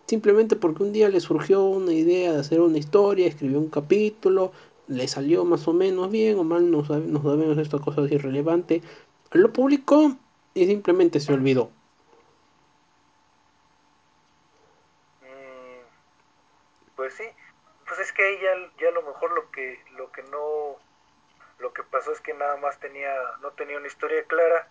simplemente 0.07 0.55
porque 0.55 0.85
un 0.85 0.93
día 0.93 1.09
le 1.09 1.19
surgió 1.19 1.65
una 1.65 1.93
idea 1.93 2.33
de 2.33 2.39
hacer 2.39 2.61
una 2.61 2.79
historia, 2.79 3.27
escribió 3.27 3.59
un 3.59 3.71
capítulo, 3.71 4.53
le 4.87 5.09
salió 5.09 5.45
más 5.45 5.67
o 5.69 5.73
menos 5.73 6.11
bien 6.11 6.39
o 6.39 6.45
mal, 6.45 6.71
no, 6.71 6.85
sabe, 6.85 7.07
no 7.07 7.23
sabemos 7.23 7.59
esta 7.59 7.79
cosa 7.79 8.03
es 8.03 8.13
irrelevante, 8.13 8.83
lo 9.33 9.53
publicó 9.53 10.17
y 10.55 10.67
simplemente 10.67 11.21
se 11.21 11.33
olvidó. 11.33 11.71
Mm, 15.23 15.85
pues 16.97 17.15
sí, 17.15 17.25
pues 17.87 18.01
es 18.01 18.13
que 18.13 18.23
ahí 18.23 18.39
ya, 18.43 18.73
ya 18.81 18.89
a 18.89 18.93
lo 18.93 19.03
mejor 19.03 19.33
lo 19.33 19.51
que, 19.51 19.83
lo 19.97 20.11
que 20.13 20.23
no, 20.25 20.77
lo 21.59 21.73
que 21.73 21.83
pasó 21.83 22.13
es 22.13 22.21
que 22.21 22.35
nada 22.35 22.57
más 22.57 22.79
tenía, 22.79 23.15
no 23.41 23.51
tenía 23.53 23.79
una 23.79 23.87
historia 23.87 24.25
clara 24.25 24.69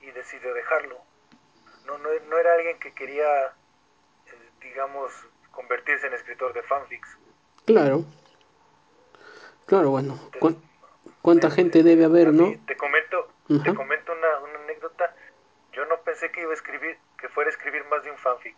y 0.00 0.10
decidió 0.10 0.52
dejarlo. 0.54 0.98
No, 1.86 1.98
no, 1.98 2.08
no 2.28 2.38
era 2.38 2.54
alguien 2.54 2.78
que 2.78 2.92
quería, 2.92 3.46
eh, 3.46 4.50
digamos, 4.60 5.12
convertirse 5.50 6.06
en 6.06 6.14
escritor 6.14 6.52
de 6.52 6.62
fanfics. 6.62 7.18
Claro. 7.66 8.04
Claro, 9.66 9.90
bueno. 9.90 10.18
¿cu 10.38 10.54
¿Cuánta 11.22 11.50
gente 11.50 11.84
debe 11.84 12.04
haber, 12.04 12.32
no? 12.32 12.52
Te 12.66 12.76
comento, 12.76 13.28
uh 13.48 13.54
-huh. 13.54 13.62
te 13.62 13.74
comento 13.74 14.12
una, 14.12 14.38
una, 14.40 14.58
anécdota. 14.64 15.14
Yo 15.72 15.86
no 15.86 15.96
pensé 16.00 16.32
que 16.32 16.42
iba 16.42 16.50
a 16.50 16.54
escribir, 16.54 16.98
que 17.16 17.28
fuera 17.28 17.48
a 17.48 17.52
escribir 17.52 17.84
más 17.86 18.02
de 18.02 18.10
un 18.10 18.18
fanfic. 18.18 18.56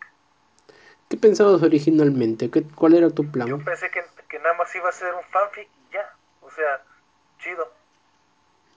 ¿Qué 1.11 1.19
pensabas 1.19 1.63
originalmente? 1.63 2.51
¿Qué, 2.51 2.63
¿Cuál 2.75 2.95
era 2.95 3.11
tu 3.11 3.31
plan? 3.31 3.47
Yo 3.49 3.59
pensé 3.59 3.91
que, 3.91 4.03
que, 4.29 4.39
nada 4.39 4.55
más 4.55 4.75
iba 4.75 4.89
a 4.89 4.93
ser 4.93 5.13
un 5.15 5.25
fanfic 5.25 5.69
y 5.69 5.93
ya. 5.93 6.17
O 6.41 6.51
sea, 6.51 6.83
chido. 7.39 7.71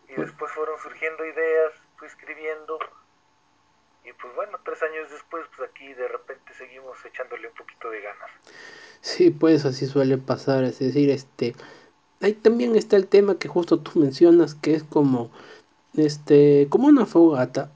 Y 0.09 0.15
bueno. 0.15 0.25
después 0.25 0.51
fueron 0.51 0.77
surgiendo 0.79 1.25
ideas, 1.25 1.73
fui 1.95 2.07
escribiendo. 2.09 2.79
Y 4.03 4.11
pues 4.13 4.35
bueno, 4.35 4.59
tres 4.65 4.83
años 4.83 5.09
después, 5.11 5.45
pues 5.55 5.69
aquí 5.69 5.93
de 5.93 6.07
repente 6.09 6.53
seguimos 6.57 6.97
echándole 7.05 7.47
un 7.47 7.55
poquito 7.55 7.89
de 7.89 8.01
ganas. 8.01 8.31
Sí, 9.01 9.31
pues 9.31 9.65
así 9.65 9.85
suele 9.85 10.17
pasar. 10.17 10.65
Es 10.65 10.79
decir, 10.79 11.09
este 11.09 11.55
ahí 12.21 12.33
también 12.33 12.75
está 12.75 12.97
el 12.97 13.07
tema 13.07 13.37
que 13.37 13.47
justo 13.47 13.79
tú 13.79 13.99
mencionas, 13.99 14.55
que 14.55 14.75
es 14.75 14.83
como, 14.83 15.29
este, 15.95 16.67
como 16.69 16.87
una 16.87 17.05
fogata. 17.05 17.71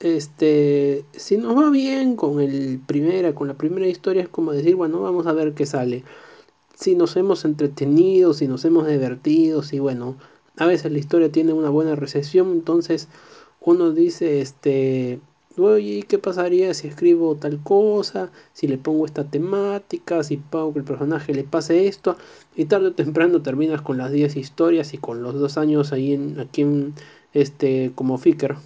Este, 0.00 1.04
si 1.12 1.38
nos 1.38 1.56
va 1.56 1.70
bien 1.70 2.16
con 2.16 2.40
el 2.40 2.80
primera, 2.86 3.34
con 3.34 3.48
la 3.48 3.54
primera 3.54 3.86
historia, 3.86 4.22
es 4.22 4.28
como 4.28 4.52
decir, 4.52 4.76
bueno, 4.76 5.00
vamos 5.00 5.26
a 5.26 5.32
ver 5.32 5.54
qué 5.54 5.66
sale. 5.66 6.04
Si 6.74 6.94
nos 6.94 7.16
hemos 7.16 7.44
entretenido, 7.44 8.34
si 8.34 8.48
nos 8.48 8.64
hemos 8.64 8.86
divertido, 8.86 9.62
si 9.62 9.78
bueno, 9.78 10.16
a 10.58 10.66
veces 10.66 10.92
la 10.92 10.98
historia 10.98 11.32
tiene 11.32 11.52
una 11.54 11.70
buena 11.70 11.96
recepción, 11.96 12.52
entonces 12.52 13.08
uno 13.60 13.92
dice, 13.92 14.40
este, 14.42 15.20
oye, 15.58 16.04
¿qué 16.08 16.18
pasaría 16.18 16.74
si 16.74 16.88
escribo 16.88 17.36
tal 17.36 17.60
cosa? 17.62 18.30
Si 18.52 18.66
le 18.68 18.78
pongo 18.78 19.06
esta 19.06 19.28
temática, 19.28 20.22
si 20.22 20.36
pago 20.36 20.72
que 20.72 20.80
el 20.80 20.84
personaje 20.84 21.34
le 21.34 21.44
pase 21.44 21.86
esto, 21.86 22.16
y 22.54 22.66
tarde 22.66 22.88
o 22.88 22.94
temprano 22.94 23.42
terminas 23.42 23.82
con 23.82 23.98
las 23.98 24.12
10 24.12 24.36
historias 24.36 24.94
y 24.94 24.98
con 24.98 25.22
los 25.22 25.38
dos 25.38 25.58
años 25.58 25.92
ahí 25.92 26.14
en, 26.14 26.40
aquí 26.40 26.62
en, 26.62 26.94
este, 27.32 27.92
como 27.94 28.18
Ficker. 28.18 28.56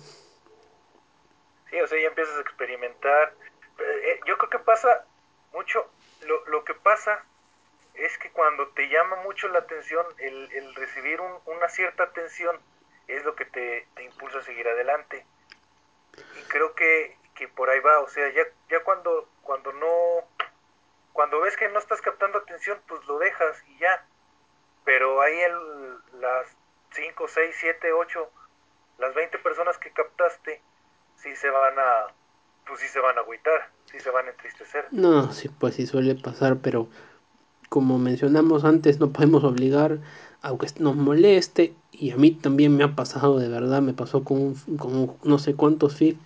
Sí, 1.71 1.81
o 1.81 1.87
sea, 1.87 2.01
ya 2.01 2.09
empiezas 2.09 2.37
a 2.37 2.41
experimentar. 2.41 3.35
Eh, 3.79 4.21
yo 4.27 4.37
creo 4.39 4.51
que 4.51 4.59
pasa 4.59 5.05
mucho, 5.53 5.87
lo, 6.27 6.45
lo, 6.47 6.65
que 6.65 6.75
pasa 6.75 7.25
es 7.95 8.17
que 8.19 8.31
cuando 8.31 8.69
te 8.69 8.89
llama 8.89 9.17
mucho 9.25 9.49
la 9.49 9.61
atención, 9.61 10.05
el, 10.19 10.51
el 10.53 10.75
recibir 10.75 11.21
un, 11.21 11.33
una 11.47 11.69
cierta 11.69 12.05
atención 12.05 12.57
es 13.09 13.25
lo 13.25 13.35
que 13.35 13.45
te, 13.45 13.87
te 13.95 14.05
impulsa 14.05 14.39
a 14.39 14.43
seguir 14.43 14.69
adelante 14.69 15.25
y 16.17 16.43
creo 16.49 16.75
que, 16.75 17.17
que 17.35 17.49
por 17.49 17.71
ahí 17.71 17.81
va, 17.81 18.01
o 18.01 18.09
sea, 18.09 18.29
ya, 18.33 18.43
ya 18.69 18.83
cuando, 18.85 19.29
cuando 19.43 19.73
no, 19.73 19.87
cuando 21.13 21.41
ves 21.41 21.57
que 21.57 21.69
no 21.69 21.79
estás 21.79 22.01
captando 22.01 22.39
atención, 22.39 22.79
pues 22.89 23.05
lo 23.07 23.19
dejas 23.19 23.63
y 23.69 23.79
ya. 23.79 24.07
Pero 24.85 25.21
ahí 25.21 25.39
el, 25.39 26.21
las 26.21 26.47
5, 26.93 27.27
6, 27.29 27.57
7, 27.59 27.93
8, 27.93 28.31
las 28.99 29.15
20 29.15 29.39
personas 29.39 29.79
que 29.79 29.91
captaste, 29.93 30.63
sí 31.17 31.35
se 31.37 31.51
van 31.51 31.79
a, 31.79 32.07
pues 32.67 32.81
sí 32.81 32.89
se 32.89 33.01
van 33.01 33.19
a 33.19 33.21
agüitar, 33.21 33.71
sí 33.85 34.01
se 34.01 34.11
van 34.11 34.27
a 34.27 34.31
entristecer. 34.31 34.89
No, 34.91 35.33
sí, 35.33 35.49
pues 35.49 35.75
sí 35.75 35.87
suele 35.87 36.15
pasar, 36.15 36.59
pero 36.63 36.89
como 37.69 37.99
mencionamos 37.99 38.65
antes, 38.65 38.99
no 38.99 39.13
podemos 39.13 39.45
obligar 39.45 39.99
aunque 40.43 40.69
nos 40.79 40.97
moleste, 40.97 41.75
y 41.93 42.11
a 42.11 42.17
mí 42.17 42.31
también 42.31 42.77
me 42.77 42.85
ha 42.85 42.95
pasado 42.95 43.39
de 43.39 43.49
verdad, 43.49 43.83
me 43.83 43.93
pasó 43.93 44.25
con, 44.25 44.55
con 44.79 45.13
no 45.23 45.39
sé 45.39 45.55
cuántos 45.55 45.97
FIF 45.97 46.17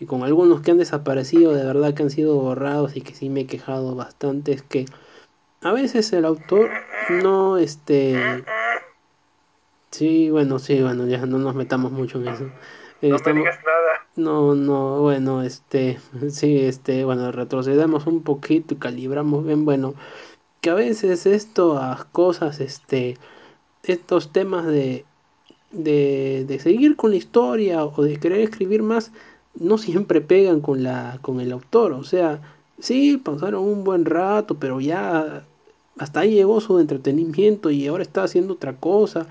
y 0.00 0.06
con 0.06 0.22
algunos 0.22 0.60
que 0.60 0.70
han 0.70 0.78
desaparecido, 0.78 1.52
de 1.54 1.64
verdad 1.64 1.94
que 1.94 2.04
han 2.04 2.10
sido 2.10 2.36
borrados 2.36 2.96
y 2.96 3.00
que 3.00 3.14
sí 3.14 3.28
me 3.28 3.40
he 3.40 3.46
quejado 3.46 3.94
bastante, 3.94 4.52
es 4.52 4.62
que 4.62 4.86
a 5.60 5.72
veces 5.72 6.12
el 6.12 6.24
autor 6.24 6.70
no, 7.22 7.58
este... 7.58 8.44
Sí, 9.90 10.28
bueno, 10.30 10.58
sí, 10.58 10.82
bueno, 10.82 11.06
ya 11.06 11.24
no 11.24 11.38
nos 11.38 11.54
metamos 11.54 11.90
mucho 11.92 12.18
en 12.20 12.28
eso. 12.28 12.44
Eh, 13.00 13.08
no 13.08 13.16
estamos, 13.16 13.36
me 13.36 13.40
digas 13.40 13.58
nada. 13.64 14.06
No, 14.16 14.54
no, 14.54 15.00
bueno, 15.00 15.42
este, 15.42 15.98
sí, 16.30 16.60
este, 16.60 17.04
bueno, 17.04 17.32
retrocedemos 17.32 18.06
un 18.06 18.22
poquito 18.22 18.74
y 18.74 18.76
calibramos 18.76 19.46
bien, 19.46 19.64
bueno, 19.64 19.94
que 20.60 20.70
a 20.70 20.74
veces 20.74 21.26
estas 21.26 22.04
cosas, 22.06 22.60
este, 22.60 23.16
estos 23.82 24.32
temas 24.32 24.66
de, 24.66 25.04
de, 25.70 26.44
de 26.46 26.58
seguir 26.58 26.96
con 26.96 27.10
la 27.10 27.16
historia 27.16 27.84
o 27.84 28.02
de 28.02 28.18
querer 28.18 28.40
escribir 28.40 28.82
más, 28.82 29.12
no 29.54 29.78
siempre 29.78 30.20
pegan 30.20 30.60
con, 30.60 30.82
la, 30.82 31.18
con 31.22 31.40
el 31.40 31.52
autor. 31.52 31.92
O 31.92 32.04
sea, 32.04 32.40
sí, 32.78 33.16
pasaron 33.16 33.64
un 33.64 33.84
buen 33.84 34.04
rato, 34.04 34.54
pero 34.54 34.80
ya 34.80 35.44
hasta 35.98 36.20
ahí 36.20 36.34
llegó 36.34 36.60
su 36.60 36.78
entretenimiento 36.78 37.70
y 37.70 37.86
ahora 37.86 38.02
está 38.02 38.22
haciendo 38.22 38.54
otra 38.54 38.76
cosa. 38.76 39.26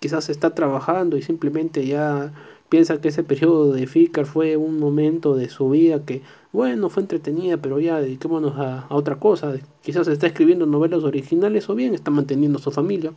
Quizás 0.00 0.28
está 0.28 0.54
trabajando 0.54 1.16
y 1.16 1.22
simplemente 1.22 1.86
ya 1.86 2.32
piensa 2.68 3.00
que 3.00 3.08
ese 3.08 3.22
periodo 3.22 3.72
de 3.72 3.86
Ficar 3.86 4.26
fue 4.26 4.56
un 4.56 4.78
momento 4.78 5.34
de 5.34 5.48
su 5.48 5.70
vida 5.70 6.04
que, 6.04 6.22
bueno, 6.52 6.90
fue 6.90 7.02
entretenida, 7.02 7.56
pero 7.56 7.80
ya 7.80 8.00
dediquémonos 8.00 8.58
a, 8.58 8.80
a 8.82 8.94
otra 8.94 9.16
cosa. 9.16 9.54
Quizás 9.82 10.06
está 10.08 10.26
escribiendo 10.26 10.66
novelas 10.66 11.02
originales 11.04 11.68
o 11.68 11.74
bien 11.74 11.94
está 11.94 12.10
manteniendo 12.10 12.58
su 12.58 12.70
familia. 12.70 13.12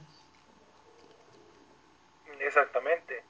Exactamente. 2.40 3.24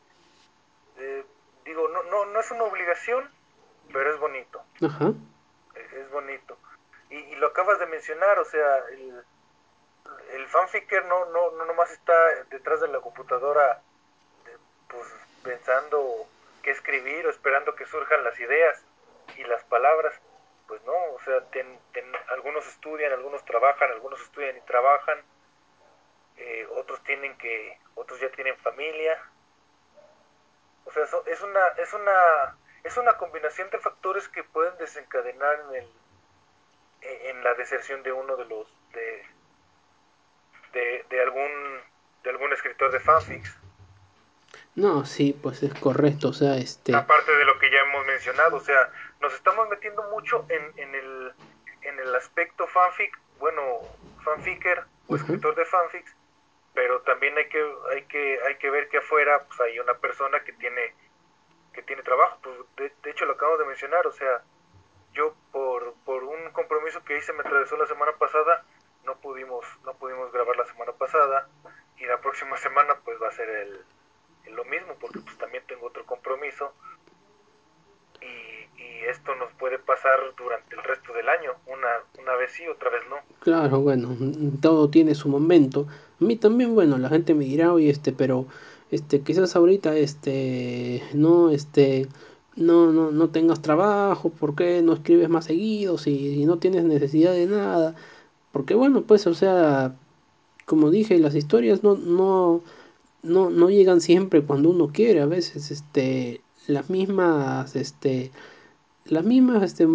Eh, 0.99 1.23
digo, 1.65 1.87
no, 2.11 2.25
no, 2.25 2.39
es 2.39 2.51
una 2.51 2.65
obligación, 2.65 3.27
pero 3.91 4.13
es 4.13 4.19
bonito. 4.19 4.63
Ajá. 4.85 5.13
Es, 5.75 6.11
bonito. 6.11 6.57
Y, 7.09 7.15
y, 7.15 7.35
lo 7.37 7.47
acabas 7.47 7.79
de 7.79 7.87
mencionar, 7.87 8.37
o 8.37 8.45
sea, 8.45 8.77
el, 8.91 9.23
el 10.33 10.47
fanficker 10.47 11.05
no, 11.05 11.25
no, 11.25 11.51
no 11.51 11.65
nomás 11.65 11.91
está 11.91 12.13
detrás 12.49 12.81
de 12.81 12.89
la 12.89 12.99
computadora 12.99 13.81
pues 14.87 15.07
pensando 15.43 16.27
qué 16.61 16.71
escribir 16.71 17.25
o 17.25 17.29
esperando 17.29 17.75
que 17.75 17.85
surjan 17.85 18.23
las 18.23 18.39
ideas 18.39 18.83
y 19.37 19.43
las 19.45 19.63
palabras. 19.65 20.13
Pues 20.67 20.81
no, 20.83 20.93
o 20.93 21.19
sea, 21.25 21.41
ten, 21.51 21.79
ten, 21.91 22.05
algunos 22.29 22.65
estudian, 22.67 23.11
algunos 23.11 23.43
trabajan, 23.45 23.91
algunos 23.91 24.21
estudian 24.21 24.55
y 24.57 24.61
trabajan, 24.61 25.19
eh, 26.37 26.65
otros 26.75 27.03
tienen 27.03 27.37
que, 27.37 27.77
otros 27.95 28.19
ya 28.19 28.29
tienen 28.31 28.57
familia. 28.57 29.21
O 30.85 30.91
sea, 30.91 31.03
eso, 31.03 31.23
es 31.27 31.41
una, 31.41 31.67
es 31.77 31.93
una, 31.93 32.57
es 32.83 32.97
una 32.97 33.13
combinación 33.17 33.69
de 33.69 33.79
factores 33.79 34.27
que 34.29 34.43
pueden 34.43 34.77
desencadenar 34.77 35.63
en 35.69 35.75
el, 35.75 35.87
en 37.01 37.43
la 37.43 37.53
deserción 37.53 38.03
de 38.03 38.11
uno 38.11 38.35
de 38.35 38.45
los, 38.45 38.67
de, 38.93 39.25
de, 40.73 41.05
de 41.09 41.21
algún, 41.21 41.81
de 42.23 42.29
algún 42.29 42.51
escritor 42.53 42.91
de 42.91 42.99
fanfics. 42.99 43.57
No, 44.75 45.05
sí, 45.05 45.37
pues 45.41 45.61
es 45.63 45.73
correcto, 45.73 46.29
o 46.29 46.33
sea, 46.33 46.55
este... 46.55 46.95
Aparte 46.95 47.35
de 47.35 47.43
lo 47.43 47.59
que 47.59 47.69
ya 47.69 47.79
hemos 47.79 48.05
mencionado, 48.05 48.55
o 48.55 48.61
sea, 48.61 48.89
nos 49.19 49.33
estamos 49.33 49.67
metiendo 49.69 50.01
mucho 50.11 50.45
en, 50.47 50.71
en, 50.77 50.95
el, 50.95 51.33
en 51.81 51.99
el 51.99 52.15
aspecto 52.15 52.65
fanfic, 52.67 53.19
bueno, 53.37 53.79
fanficker 54.23 54.85
o 55.07 55.15
escritor 55.17 55.51
uh 55.51 55.55
-huh. 55.55 55.57
de 55.57 55.65
fanfics, 55.65 56.15
pero 56.73 57.01
también 57.01 57.37
hay 57.37 57.49
que, 57.49 57.75
hay 57.91 58.03
que, 58.03 58.39
hay 58.47 58.55
que 58.57 58.69
ver 58.69 58.89
que 58.89 58.97
afuera 58.97 59.45
pues, 59.45 59.59
hay 59.61 59.79
una 59.79 59.93
persona 59.95 60.43
que 60.43 60.53
tiene, 60.53 60.93
que 61.73 61.81
tiene 61.83 62.03
trabajo, 62.03 62.37
pues, 62.41 62.55
de, 62.77 62.93
de 63.03 63.11
hecho 63.11 63.25
lo 63.25 63.33
acabo 63.33 63.57
de 63.57 63.65
mencionar, 63.65 64.07
o 64.07 64.11
sea, 64.11 64.41
yo 65.13 65.35
por, 65.51 65.93
por 66.05 66.23
un 66.23 66.51
compromiso 66.51 67.03
que 67.03 67.17
hice 67.17 67.33
me 67.33 67.41
atravesó 67.41 67.75
la 67.77 67.87
semana 67.87 68.13
pasada, 68.17 68.63
no 69.05 69.15
pudimos, 69.17 69.65
no 69.85 69.93
pudimos 69.95 70.31
grabar 70.31 70.55
la 70.55 70.65
semana 70.65 70.93
pasada, 70.93 71.49
y 71.97 72.05
la 72.05 72.19
próxima 72.19 72.57
semana 72.57 72.95
pues 73.03 73.21
va 73.21 73.27
a 73.27 73.31
ser 73.31 73.49
el, 73.49 73.81
lo 74.55 74.65
mismo 74.65 74.95
porque 74.99 75.19
pues 75.19 75.37
también 75.37 75.63
tengo 75.67 75.87
otro 75.87 76.05
compromiso 76.05 76.73
y, 78.21 78.81
y, 78.81 79.03
esto 79.09 79.33
nos 79.35 79.51
puede 79.53 79.79
pasar 79.79 80.19
durante 80.37 80.75
el 80.75 80.83
resto 80.83 81.11
del 81.13 81.27
año, 81.27 81.53
una, 81.65 81.87
una 82.19 82.35
vez 82.35 82.51
sí, 82.51 82.67
otra 82.67 82.91
vez 82.91 83.01
no. 83.09 83.17
Claro, 83.39 83.79
bueno, 83.79 84.09
todo 84.61 84.89
tiene 84.91 85.15
su 85.15 85.27
momento. 85.27 85.87
A 86.21 86.25
mí 86.25 86.35
también, 86.35 86.75
bueno, 86.75 86.97
la 86.97 87.09
gente 87.09 87.33
me 87.33 87.45
dirá, 87.45 87.73
oye, 87.73 87.89
este, 87.89 88.11
pero 88.13 88.45
este, 88.91 89.21
quizás 89.21 89.55
ahorita 89.55 89.97
este 89.97 91.01
no 91.13 91.49
este 91.49 92.07
no, 92.55 92.91
no, 92.91 93.11
no 93.11 93.29
tengas 93.29 93.61
trabajo, 93.61 94.29
¿por 94.29 94.55
qué 94.55 94.81
no 94.83 94.93
escribes 94.93 95.29
más 95.29 95.45
seguido 95.45 95.97
si, 95.97 96.35
si 96.35 96.45
no 96.45 96.57
tienes 96.59 96.83
necesidad 96.83 97.33
de 97.33 97.47
nada? 97.47 97.95
Porque 98.51 98.75
bueno, 98.75 99.03
pues, 99.03 99.27
o 99.27 99.33
sea, 99.33 99.95
como 100.65 100.91
dije, 100.91 101.17
las 101.19 101.35
historias 101.35 101.83
no, 101.83 101.95
no, 101.95 102.61
no, 103.23 103.49
no 103.49 103.69
llegan 103.69 104.01
siempre 104.01 104.43
cuando 104.43 104.69
uno 104.69 104.89
quiere, 104.93 105.21
a 105.21 105.25
veces 105.25 105.71
este, 105.71 106.41
las 106.67 106.89
mismas, 106.89 107.75
este, 107.75 108.31
las 109.05 109.23
mismas, 109.25 109.63
este, 109.63 109.87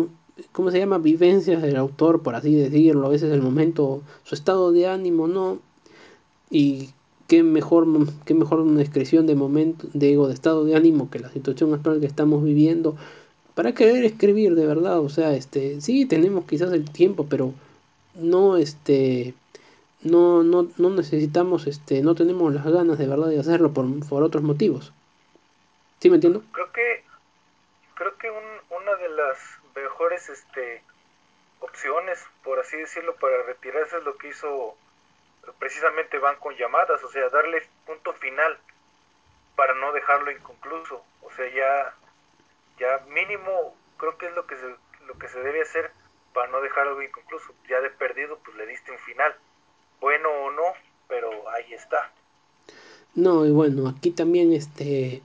¿cómo 0.52 0.70
se 0.70 0.78
llama? 0.78 0.98
Vivencias 0.98 1.62
del 1.62 1.76
autor, 1.76 2.22
por 2.22 2.34
así 2.34 2.54
decirlo, 2.54 3.06
a 3.06 3.10
veces 3.10 3.32
el 3.32 3.42
momento, 3.42 4.02
su 4.24 4.34
estado 4.34 4.72
de 4.72 4.88
ánimo, 4.88 5.28
¿no? 5.28 5.60
Y 6.50 6.90
qué 7.28 7.42
mejor, 7.42 7.86
qué 8.24 8.34
mejor 8.34 8.60
una 8.60 8.82
expresión 8.82 9.26
de 9.26 9.34
momento, 9.34 9.88
de 9.92 10.12
ego, 10.12 10.28
de 10.28 10.34
estado 10.34 10.64
de 10.64 10.76
ánimo 10.76 11.10
que 11.10 11.18
la 11.18 11.30
situación 11.30 11.74
actual 11.74 12.00
que 12.00 12.06
estamos 12.06 12.44
viviendo 12.44 12.96
para 13.56 13.72
querer 13.72 14.04
escribir 14.04 14.54
de 14.54 14.66
verdad, 14.66 15.00
o 15.00 15.08
sea, 15.08 15.32
este, 15.32 15.80
sí 15.80 16.04
tenemos 16.04 16.44
quizás 16.44 16.74
el 16.74 16.90
tiempo, 16.92 17.26
pero 17.26 17.54
no, 18.14 18.58
este, 18.58 19.32
no, 20.02 20.42
no, 20.42 20.68
no 20.76 20.90
necesitamos, 20.90 21.66
este, 21.66 22.02
no 22.02 22.14
tenemos 22.14 22.52
las 22.52 22.66
ganas 22.66 22.98
de 22.98 23.06
verdad 23.06 23.28
de 23.28 23.40
hacerlo 23.40 23.72
por, 23.72 23.86
por 24.10 24.22
otros 24.22 24.42
motivos. 24.42 24.92
¿Sí 26.00 26.10
me 26.10 26.16
entiendo? 26.16 26.42
Creo 26.52 26.70
que, 26.70 27.02
creo 27.94 28.18
que 28.18 28.30
un, 28.30 28.76
una 28.76 28.94
de 28.96 29.08
las 29.08 29.38
mejores, 29.74 30.28
este, 30.28 30.82
opciones, 31.60 32.18
por 32.44 32.58
así 32.58 32.76
decirlo, 32.76 33.14
para 33.16 33.42
retirarse 33.44 33.96
es 33.96 34.04
lo 34.04 34.18
que 34.18 34.28
hizo 34.28 34.76
precisamente 35.58 36.18
van 36.18 36.36
con 36.36 36.54
llamadas, 36.56 37.02
o 37.02 37.10
sea, 37.10 37.28
darle 37.28 37.62
punto 37.86 38.12
final 38.14 38.58
para 39.56 39.74
no 39.74 39.92
dejarlo 39.92 40.30
inconcluso. 40.30 41.02
O 41.22 41.30
sea, 41.32 41.46
ya, 41.52 41.94
ya 42.78 43.04
mínimo 43.08 43.74
creo 43.96 44.16
que 44.18 44.26
es 44.26 44.34
lo 44.34 44.46
que 44.46 44.56
se, 44.56 44.66
lo 45.06 45.18
que 45.18 45.28
se 45.28 45.40
debe 45.40 45.62
hacer 45.62 45.90
para 46.32 46.50
no 46.50 46.60
dejar 46.60 46.86
algo 46.86 47.02
inconcluso. 47.02 47.54
Ya 47.68 47.80
de 47.80 47.90
perdido, 47.90 48.38
pues 48.44 48.56
le 48.56 48.66
diste 48.66 48.92
un 48.92 48.98
final. 48.98 49.34
Bueno 50.00 50.28
o 50.28 50.50
no, 50.50 50.74
pero 51.08 51.48
ahí 51.50 51.72
está. 51.72 52.12
No, 53.14 53.46
y 53.46 53.50
bueno, 53.50 53.88
aquí 53.88 54.10
también 54.10 54.52
este 54.52 55.22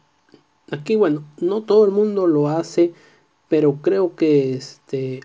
aquí 0.72 0.96
bueno, 0.96 1.24
no 1.38 1.64
todo 1.64 1.84
el 1.84 1.92
mundo 1.92 2.28
lo 2.28 2.48
hace, 2.48 2.94
pero 3.50 3.80
creo 3.82 4.16
que 4.16 4.54
este 4.54 5.20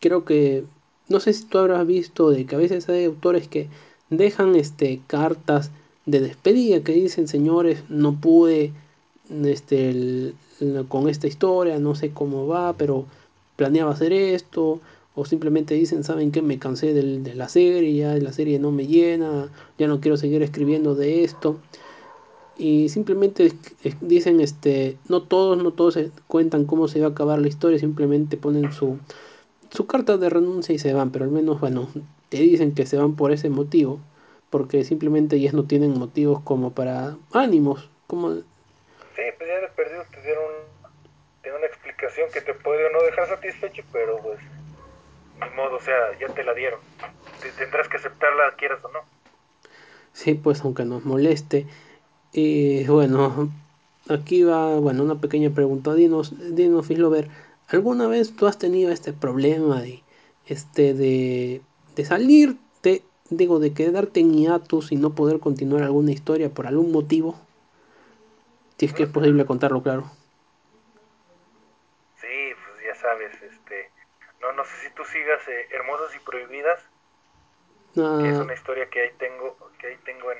creo 0.00 0.24
que 0.24 0.64
no 1.08 1.20
sé 1.20 1.34
si 1.34 1.46
tú 1.46 1.58
habrás 1.58 1.86
visto 1.86 2.30
de 2.30 2.46
que 2.46 2.54
a 2.54 2.58
veces 2.58 2.88
hay 2.88 3.04
autores 3.04 3.48
que 3.48 3.68
dejan 4.10 4.56
este 4.56 5.00
cartas 5.06 5.70
de 6.06 6.20
despedida 6.20 6.82
que 6.82 6.92
dicen 6.92 7.28
señores 7.28 7.84
no 7.88 8.20
pude 8.20 8.72
este 9.44 10.34
con 10.88 11.08
esta 11.08 11.28
historia 11.28 11.78
no 11.78 11.94
sé 11.94 12.10
cómo 12.10 12.46
va 12.46 12.72
pero 12.74 13.06
planeaba 13.56 13.92
hacer 13.92 14.12
esto 14.12 14.80
o 15.14 15.24
simplemente 15.24 15.74
dicen 15.74 16.04
saben 16.04 16.32
que 16.32 16.42
me 16.42 16.58
cansé 16.58 16.92
del, 16.92 17.22
de 17.22 17.34
la 17.34 17.48
serie 17.48 17.94
ya 17.94 18.14
la 18.16 18.32
serie 18.32 18.58
no 18.58 18.72
me 18.72 18.86
llena 18.86 19.48
ya 19.78 19.86
no 19.86 20.00
quiero 20.00 20.16
seguir 20.16 20.42
escribiendo 20.42 20.94
de 20.94 21.24
esto 21.24 21.58
y 22.58 22.88
simplemente 22.88 23.52
dicen 24.00 24.40
este 24.40 24.98
no 25.08 25.22
todos 25.22 25.62
no 25.62 25.72
todos 25.72 25.98
cuentan 26.26 26.64
cómo 26.64 26.88
se 26.88 27.00
va 27.00 27.06
a 27.06 27.10
acabar 27.10 27.38
la 27.38 27.48
historia 27.48 27.78
simplemente 27.78 28.36
ponen 28.36 28.72
su 28.72 28.98
su 29.70 29.86
carta 29.86 30.16
de 30.16 30.28
renuncia 30.28 30.74
y 30.74 30.78
se 30.78 30.92
van 30.92 31.10
pero 31.10 31.24
al 31.24 31.30
menos 31.30 31.60
bueno 31.60 31.88
te 32.30 32.38
dicen 32.38 32.74
que 32.74 32.86
se 32.86 32.96
van 32.96 33.16
por 33.16 33.32
ese 33.32 33.50
motivo, 33.50 34.00
porque 34.48 34.84
simplemente 34.84 35.36
ellas 35.36 35.52
no 35.52 35.66
tienen 35.66 35.98
motivos 35.98 36.40
como 36.42 36.72
para 36.72 37.16
ánimos, 37.32 37.90
como... 38.06 38.34
Sí, 38.34 39.22
pues 39.36 39.48
ya 39.48 39.60
de 39.60 39.68
perdido 39.76 40.02
te 40.10 40.22
dieron 40.22 40.44
te 41.42 41.52
una 41.52 41.66
explicación 41.66 42.28
que 42.32 42.40
te 42.40 42.54
puede 42.54 42.86
o 42.86 42.90
no 42.90 43.02
dejar 43.02 43.28
satisfecho, 43.28 43.82
pero 43.92 44.18
pues 44.18 44.38
ni 45.40 45.56
modo, 45.56 45.76
o 45.76 45.80
sea, 45.80 46.18
ya 46.20 46.28
te 46.28 46.44
la 46.44 46.54
dieron. 46.54 46.80
Te, 47.40 47.50
tendrás 47.52 47.88
que 47.88 47.96
aceptarla, 47.96 48.54
quieras 48.56 48.84
o 48.84 48.92
no. 48.92 49.00
Sí, 50.12 50.34
pues 50.34 50.60
aunque 50.62 50.84
nos 50.84 51.04
moleste. 51.04 51.66
Y 52.32 52.84
bueno, 52.86 53.50
aquí 54.08 54.42
va, 54.42 54.76
bueno, 54.76 55.02
una 55.02 55.20
pequeña 55.20 55.50
pregunta. 55.50 55.94
Dinos, 55.94 56.34
dinos, 56.54 56.86
Fislover, 56.86 57.28
¿alguna 57.68 58.06
vez 58.06 58.36
tú 58.36 58.46
has 58.46 58.58
tenido 58.58 58.92
este 58.92 59.12
problema 59.12 59.80
de, 59.80 60.02
este, 60.46 60.92
de, 60.94 61.62
de 61.96 62.04
salirte 62.04 63.02
digo, 63.30 63.60
de 63.60 63.72
quedarte 63.72 64.20
en 64.20 64.34
hiatus 64.34 64.92
y 64.92 64.96
no 64.96 65.14
poder 65.14 65.38
continuar 65.40 65.82
alguna 65.84 66.10
historia 66.12 66.50
por 66.50 66.66
algún 66.66 66.92
motivo. 66.92 67.36
Si 68.78 68.86
es 68.86 68.92
que 68.92 69.04
es 69.04 69.08
posible 69.08 69.46
contarlo, 69.46 69.80
claro. 69.82 70.10
Sí, 72.20 72.52
pues 72.54 72.84
ya 72.86 72.94
sabes, 72.94 73.42
este, 73.42 73.90
no, 74.40 74.52
no 74.52 74.64
sé 74.64 74.76
si 74.76 74.90
tú 74.94 75.04
sigas 75.04 75.46
eh, 75.48 75.68
Hermosas 75.70 76.14
y 76.14 76.18
Prohibidas, 76.20 76.80
que 78.18 78.28
es 78.30 78.38
Ah, 78.38 78.42
una 78.44 78.54
historia 78.54 78.88
que 78.88 79.00
ahí 79.02 79.10
tengo, 79.18 79.56
que 79.78 79.88
ahí 79.88 79.96
tengo 80.04 80.30
en, 80.32 80.38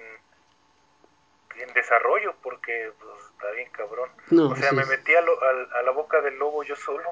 en 1.57 1.73
desarrollo, 1.75 2.35
porque 2.43 2.93
pues, 2.99 3.25
está 3.33 3.51
bien 3.53 3.71
cabrón. 3.73 4.11
no, 4.31 4.51
O 4.51 4.57
sea, 4.57 4.71
sí. 4.71 4.77
me 4.77 4.87
metí 4.87 5.15
a, 5.15 5.21
lo- 5.21 5.43
al- 5.43 5.73
a 5.73 5.83
la 5.83 5.91
boca 5.91 6.21
del 6.21 6.39
lobo 6.39 6.63
yo 6.63 6.77
solo, 6.77 7.09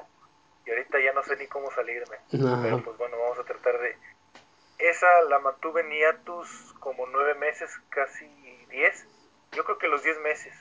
y 0.65 0.69
ahorita 0.71 0.99
ya 0.99 1.13
no 1.13 1.23
sé 1.23 1.35
ni 1.37 1.47
cómo 1.47 1.71
salirme. 1.71 2.17
Pero 2.31 2.83
pues 2.83 2.97
bueno, 2.97 3.17
vamos 3.17 3.39
a 3.39 3.43
tratar 3.43 3.79
de... 3.79 3.95
Esa 4.79 5.07
la 5.29 5.39
mantuve 5.39 5.81
en 5.81 5.91
hiatus 5.91 6.73
como 6.79 7.05
nueve 7.07 7.35
meses, 7.35 7.69
casi 7.89 8.25
diez. 8.69 9.05
Yo 9.51 9.63
creo 9.65 9.77
que 9.77 9.87
los 9.87 10.03
diez 10.03 10.17
meses. 10.21 10.53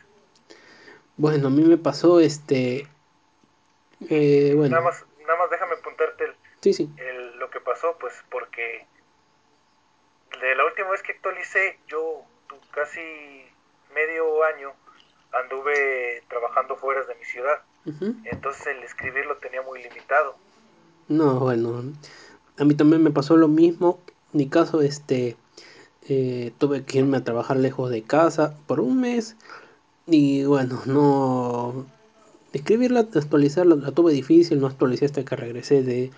bueno, 1.16 1.48
a 1.48 1.50
mí 1.50 1.62
me 1.62 1.76
pasó 1.78 2.20
este. 2.20 2.86
eh, 4.10 4.50
Y 4.52 4.54
nada 4.54 4.56
bueno, 4.56 4.82
más, 4.82 5.04
nada 5.20 5.38
más 5.38 5.50
déjame 5.50 5.74
apuntarte 5.74 6.24
el, 6.24 6.34
sí, 6.60 6.72
sí. 6.72 6.90
el- 6.96 7.36
lo 7.38 7.50
que 7.50 7.60
pasó, 7.60 7.96
pues 7.98 8.14
porque 8.30 8.86
de 10.40 10.54
la 10.54 10.64
última 10.64 10.90
vez 10.90 11.02
que 11.02 11.12
actualicé, 11.12 11.78
yo 11.88 12.22
tu- 12.48 12.60
casi 12.72 13.00
medio 13.94 14.42
año 14.44 14.72
anduve 15.32 16.22
trabajando 16.28 16.76
fuera 16.76 17.02
de 17.04 17.14
mi 17.14 17.24
ciudad. 17.24 17.62
Entonces 18.24 18.66
el 18.68 18.82
escribir 18.82 19.24
lo 19.26 19.36
tenía 19.38 19.62
muy 19.62 19.82
limitado. 19.82 20.36
No, 21.08 21.40
bueno, 21.40 21.82
a 22.59 22.64
mí 22.64 22.74
también 22.74 23.02
me 23.02 23.11
pasó 23.11 23.36
lo 23.36 23.48
mismo. 23.48 23.98
En 24.32 24.38
mi 24.38 24.46
caso, 24.48 24.82
este, 24.82 25.36
eh, 26.09 26.52
tuve 26.59 26.84
que 26.84 26.98
irme 26.98 27.16
a 27.18 27.24
trabajar 27.24 27.56
lejos 27.56 27.90
de 27.90 28.02
casa 28.02 28.56
por 28.66 28.80
un 28.80 29.00
mes 29.00 29.36
y 30.06 30.44
bueno, 30.44 30.80
no, 30.86 31.86
escribirla, 32.52 33.00
actualizarla, 33.00 33.76
la 33.76 33.92
tuve 33.92 34.12
difícil, 34.12 34.61
no 34.61 34.66
actualicé 34.66 35.04
hasta 35.04 35.24
que 35.24 35.36
regresé 35.36 35.82
de, 35.82 36.11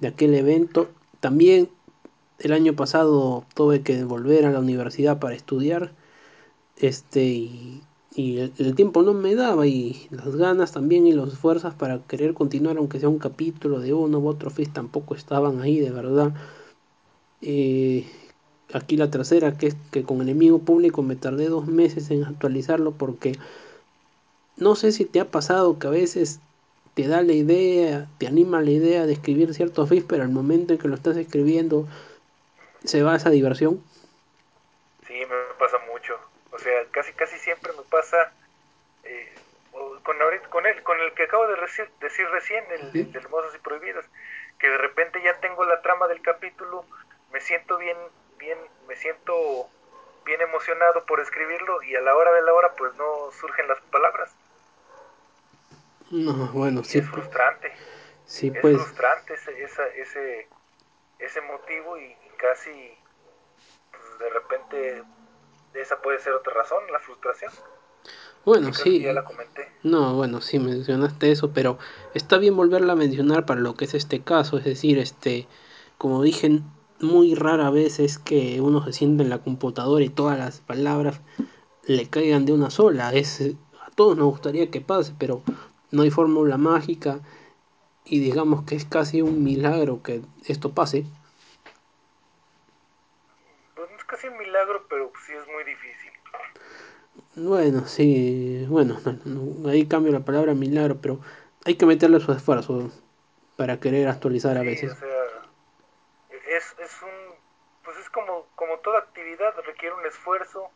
de 0.00 0.08
aquel 0.08 0.34
evento. 0.34 0.88
También 1.20 1.70
el 2.38 2.52
año 2.52 2.74
pasado 2.74 3.44
tuve 3.54 3.82
que 3.82 4.04
volver 4.04 4.46
a 4.46 4.52
la 4.52 4.60
universidad 4.60 5.18
para 5.18 5.34
estudiar, 5.34 5.92
este, 6.76 7.24
y, 7.24 7.82
y 8.16 8.38
el, 8.38 8.74
tiempo 8.74 9.02
no 9.02 9.12
me 9.12 9.34
daba 9.34 9.66
y 9.66 10.08
las 10.10 10.34
ganas 10.36 10.72
también 10.72 11.06
y 11.06 11.12
los 11.12 11.34
esfuerzos 11.34 11.74
para 11.74 11.98
querer 11.98 12.32
continuar, 12.32 12.78
aunque 12.78 12.98
sea 12.98 13.10
un 13.10 13.18
capítulo 13.18 13.78
de 13.78 13.92
uno 13.92 14.20
u 14.20 14.28
otro 14.28 14.48
FIS, 14.48 14.72
tampoco 14.72 15.14
estaban 15.14 15.60
ahí, 15.60 15.80
de 15.80 15.90
verdad. 15.90 16.32
Eh, 17.42 18.06
aquí 18.72 18.96
la 18.96 19.10
tercera, 19.10 19.58
que 19.58 19.66
es 19.66 19.76
que 19.90 20.02
con 20.02 20.22
enemigo 20.22 20.60
público 20.60 21.02
me 21.02 21.14
tardé 21.14 21.50
dos 21.50 21.66
meses 21.66 22.10
en 22.10 22.24
actualizarlo 22.24 22.92
porque 22.92 23.32
no 24.56 24.76
sé 24.76 24.92
si 24.92 25.04
te 25.04 25.20
ha 25.20 25.30
pasado 25.30 25.78
que 25.78 25.86
a 25.86 25.90
veces 25.90 26.40
te 26.94 27.08
da 27.08 27.20
la 27.20 27.34
idea, 27.34 28.08
te 28.16 28.26
anima 28.26 28.62
la 28.62 28.70
idea 28.70 29.04
de 29.04 29.12
escribir 29.12 29.52
cierto 29.52 29.86
FIS, 29.86 30.04
pero 30.08 30.22
al 30.22 30.30
momento 30.30 30.72
en 30.72 30.78
que 30.78 30.88
lo 30.88 30.94
estás 30.94 31.18
escribiendo 31.18 31.86
se 32.82 33.02
va 33.02 33.16
esa 33.16 33.28
diversión. 33.28 33.82
Sí, 35.06 35.12
sea, 36.66 36.84
casi 36.90 37.12
casi 37.12 37.38
siempre 37.38 37.72
me 37.72 37.82
pasa 37.84 38.32
eh, 39.04 39.32
con, 40.02 40.20
ahorita- 40.20 40.48
con, 40.48 40.66
el, 40.66 40.82
con 40.82 40.98
el 41.00 41.12
que 41.14 41.24
acabo 41.24 41.46
de 41.46 41.60
decir, 41.60 41.88
decir 42.00 42.28
recién, 42.30 42.64
el, 42.72 43.12
de 43.12 43.18
Hermosas 43.18 43.54
y 43.54 43.58
Prohibidas, 43.58 44.04
que 44.58 44.68
de 44.68 44.78
repente 44.78 45.22
ya 45.22 45.38
tengo 45.38 45.64
la 45.64 45.80
trama 45.82 46.08
del 46.08 46.20
capítulo, 46.22 46.84
me 47.32 47.40
siento 47.40 47.78
bien, 47.78 47.96
bien, 48.38 48.58
me 48.88 48.96
siento 48.96 49.68
bien 50.24 50.40
emocionado 50.40 51.04
por 51.06 51.20
escribirlo 51.20 51.82
y 51.82 51.94
a 51.94 52.00
la 52.00 52.16
hora 52.16 52.32
de 52.32 52.42
la 52.42 52.52
hora 52.52 52.72
pues 52.76 52.92
no 52.96 53.30
surgen 53.30 53.68
las 53.68 53.80
palabras. 53.92 54.34
No, 56.10 56.48
bueno, 56.48 56.80
y 56.80 56.84
sí, 56.84 56.98
es 56.98 57.08
frustrante, 57.08 57.72
sí, 58.26 58.48
es 58.52 58.60
pues, 58.60 58.76
frustrante 58.76 59.34
ese, 59.34 59.62
esa, 59.62 59.86
ese, 59.88 60.48
ese 61.20 61.40
motivo 61.42 61.96
y 61.98 62.16
casi 62.38 62.96
pues, 63.92 64.18
de 64.18 64.30
repente 64.30 65.02
esa 65.82 66.00
puede 66.00 66.18
ser 66.18 66.32
otra 66.32 66.54
razón, 66.54 66.80
la 66.92 67.00
frustración, 67.00 67.52
bueno, 68.44 68.68
que 68.68 69.00
ya 69.00 69.12
sí, 69.12 69.12
la 69.12 69.24
comenté. 69.24 69.68
no, 69.82 70.14
bueno, 70.14 70.40
sí 70.40 70.58
mencionaste 70.58 71.32
eso, 71.32 71.52
pero 71.52 71.78
está 72.14 72.38
bien 72.38 72.56
volverla 72.56 72.92
a 72.92 72.96
mencionar 72.96 73.44
para 73.44 73.60
lo 73.60 73.74
que 73.74 73.86
es 73.86 73.94
este 73.94 74.22
caso, 74.22 74.58
es 74.58 74.64
decir, 74.64 74.98
este, 74.98 75.48
como 75.98 76.22
dije, 76.22 76.60
muy 77.00 77.34
rara 77.34 77.70
vez 77.70 77.98
es 77.98 78.18
que 78.18 78.60
uno 78.60 78.84
se 78.84 78.92
siente 78.92 79.24
en 79.24 79.30
la 79.30 79.42
computadora 79.42 80.04
y 80.04 80.08
todas 80.08 80.38
las 80.38 80.60
palabras 80.60 81.20
le 81.86 82.08
caigan 82.08 82.46
de 82.46 82.52
una 82.52 82.70
sola, 82.70 83.12
es, 83.12 83.40
a 83.84 83.90
todos 83.90 84.16
nos 84.16 84.26
gustaría 84.26 84.70
que 84.70 84.80
pase, 84.80 85.12
pero 85.18 85.42
no 85.90 86.02
hay 86.02 86.10
fórmula 86.10 86.56
mágica 86.56 87.20
y 88.04 88.20
digamos 88.20 88.64
que 88.64 88.76
es 88.76 88.84
casi 88.84 89.22
un 89.22 89.42
milagro 89.42 90.02
que 90.02 90.22
esto 90.46 90.72
pase. 90.72 91.04
Pues 93.74 93.90
no 93.90 93.96
es 93.96 94.04
casi 94.04 94.28
un 94.28 94.38
milagro, 94.38 94.86
pero 94.88 95.10
sí 95.10 95.15
es 95.40 95.46
muy 95.48 95.64
difícil. 95.64 96.12
Bueno, 97.36 97.86
sí, 97.86 98.64
bueno, 98.68 98.98
no, 99.04 99.18
no, 99.62 99.68
ahí 99.68 99.86
cambio 99.86 100.12
la 100.12 100.24
palabra 100.24 100.54
milagro, 100.54 101.00
pero 101.00 101.20
hay 101.64 101.76
que 101.76 101.86
meterle 101.86 102.20
su 102.20 102.32
esfuerzo 102.32 102.90
para 103.56 103.80
querer 103.80 104.08
actualizar 104.08 104.56
a 104.58 104.62
Sí, 104.62 104.86
o 104.86 104.94
veces. 104.94 104.96
sea, 104.96 105.24
es, 106.30 106.74
es 106.78 107.02
un, 107.02 107.34
pues 107.84 107.96
es 107.98 108.10
como, 108.10 108.46
como 108.54 108.78
toda 108.80 108.98
actividad, 109.00 109.54
requiere 109.64 109.94
un 109.94 110.06
esfuerzo 110.06 110.70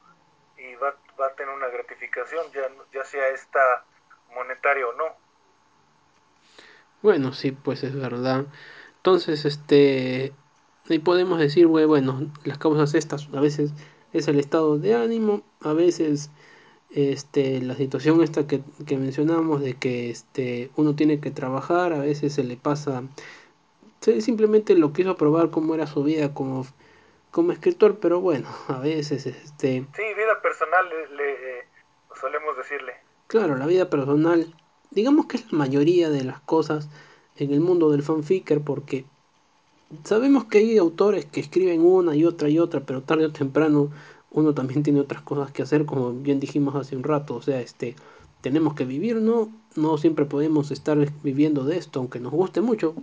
y 0.56 0.74
va, 0.76 0.94
va 1.20 1.26
a 1.28 1.34
tener 1.34 1.54
una 1.54 1.68
gratificación, 1.68 2.50
ya, 2.52 2.68
ya 2.92 3.04
sea 3.04 3.28
esta 3.28 3.84
monetaria 4.34 4.86
o 4.88 4.92
no. 4.94 5.16
Bueno, 7.02 7.32
sí, 7.32 7.52
pues 7.52 7.82
es 7.84 7.94
verdad. 7.94 8.46
Entonces, 8.96 9.44
este, 9.44 10.34
ahí 10.88 10.98
podemos 10.98 11.38
decir, 11.38 11.66
bueno, 11.66 12.30
las 12.44 12.58
causas 12.58 12.94
estas 12.94 13.28
a 13.32 13.40
veces 13.40 13.72
es 14.12 14.28
el 14.28 14.38
estado 14.38 14.78
de 14.78 14.94
ánimo, 14.94 15.42
a 15.60 15.72
veces 15.72 16.30
este, 16.90 17.60
la 17.62 17.74
situación 17.76 18.22
esta 18.22 18.46
que, 18.46 18.62
que 18.86 18.96
mencionamos 18.96 19.60
de 19.62 19.74
que 19.74 20.10
este, 20.10 20.70
uno 20.76 20.94
tiene 20.96 21.20
que 21.20 21.30
trabajar, 21.30 21.92
a 21.92 22.00
veces 22.00 22.34
se 22.34 22.44
le 22.44 22.56
pasa, 22.56 23.04
se 24.00 24.20
simplemente 24.20 24.74
lo 24.74 24.92
quiso 24.92 25.16
probar 25.16 25.50
cómo 25.50 25.74
era 25.74 25.86
su 25.86 26.02
vida 26.02 26.34
como, 26.34 26.66
como 27.30 27.52
escritor, 27.52 27.98
pero 28.00 28.20
bueno, 28.20 28.48
a 28.68 28.78
veces, 28.80 29.26
este, 29.26 29.86
Sí, 29.94 30.02
vida 30.16 30.40
personal, 30.42 30.88
le, 30.88 31.16
le 31.16 31.32
eh, 31.60 31.64
solemos 32.20 32.56
decirle. 32.56 32.92
claro, 33.26 33.56
la 33.56 33.66
vida 33.66 33.88
personal, 33.90 34.54
digamos 34.90 35.26
que 35.26 35.36
es 35.36 35.52
la 35.52 35.58
mayoría 35.58 36.10
de 36.10 36.24
las 36.24 36.40
cosas 36.40 36.88
en 37.36 37.52
el 37.52 37.60
mundo 37.60 37.90
del 37.90 38.02
fanficker, 38.02 38.60
porque 38.62 39.04
sabemos 40.04 40.44
que 40.44 40.58
hay 40.58 40.78
autores 40.78 41.26
que 41.26 41.40
escriben 41.40 41.84
una 41.84 42.14
y 42.14 42.24
otra 42.24 42.48
y 42.48 42.58
otra, 42.58 42.80
pero 42.80 43.02
tarde 43.02 43.26
o 43.26 43.32
temprano 43.32 43.90
uno 44.30 44.54
también 44.54 44.82
tiene 44.82 45.00
otras 45.00 45.22
cosas 45.22 45.50
que 45.50 45.62
hacer, 45.62 45.86
como 45.86 46.12
bien 46.12 46.38
dijimos 46.38 46.74
hace 46.76 46.96
un 46.96 47.02
rato, 47.02 47.34
o 47.34 47.42
sea, 47.42 47.60
este, 47.60 47.96
tenemos 48.40 48.74
que 48.74 48.84
vivir, 48.84 49.16
¿no? 49.16 49.48
No 49.76 49.98
siempre 49.98 50.24
podemos 50.24 50.70
estar 50.70 50.96
viviendo 51.22 51.64
de 51.64 51.76
esto, 51.76 51.98
aunque 51.98 52.20
nos 52.20 52.32
guste 52.32 52.60
mucho. 52.60 52.94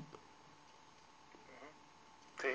Sí, 2.41 2.49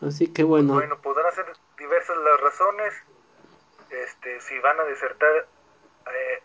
Así 0.00 0.26
que 0.28 0.44
pues 0.44 0.64
bueno, 0.64 0.74
bueno, 0.74 1.00
podrán 1.00 1.32
ser 1.34 1.46
diversas 1.78 2.16
las 2.16 2.40
razones. 2.40 2.94
Este, 3.90 4.40
si 4.40 4.58
van 4.60 4.80
a 4.80 4.84
desertar 4.84 5.30
eh, 6.06 6.42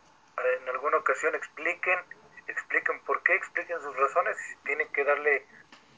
en 0.62 0.70
alguna 0.70 0.98
ocasión, 0.98 1.34
expliquen, 1.36 1.98
expliquen 2.48 3.00
por 3.06 3.24
qué, 3.24 3.36
expliquen 3.36 3.80
sus 3.82 3.96
razones. 3.96 4.36
Y 4.38 4.54
si 4.54 4.56
tienen 4.66 4.88
que 4.90 5.04
darle 5.04 5.46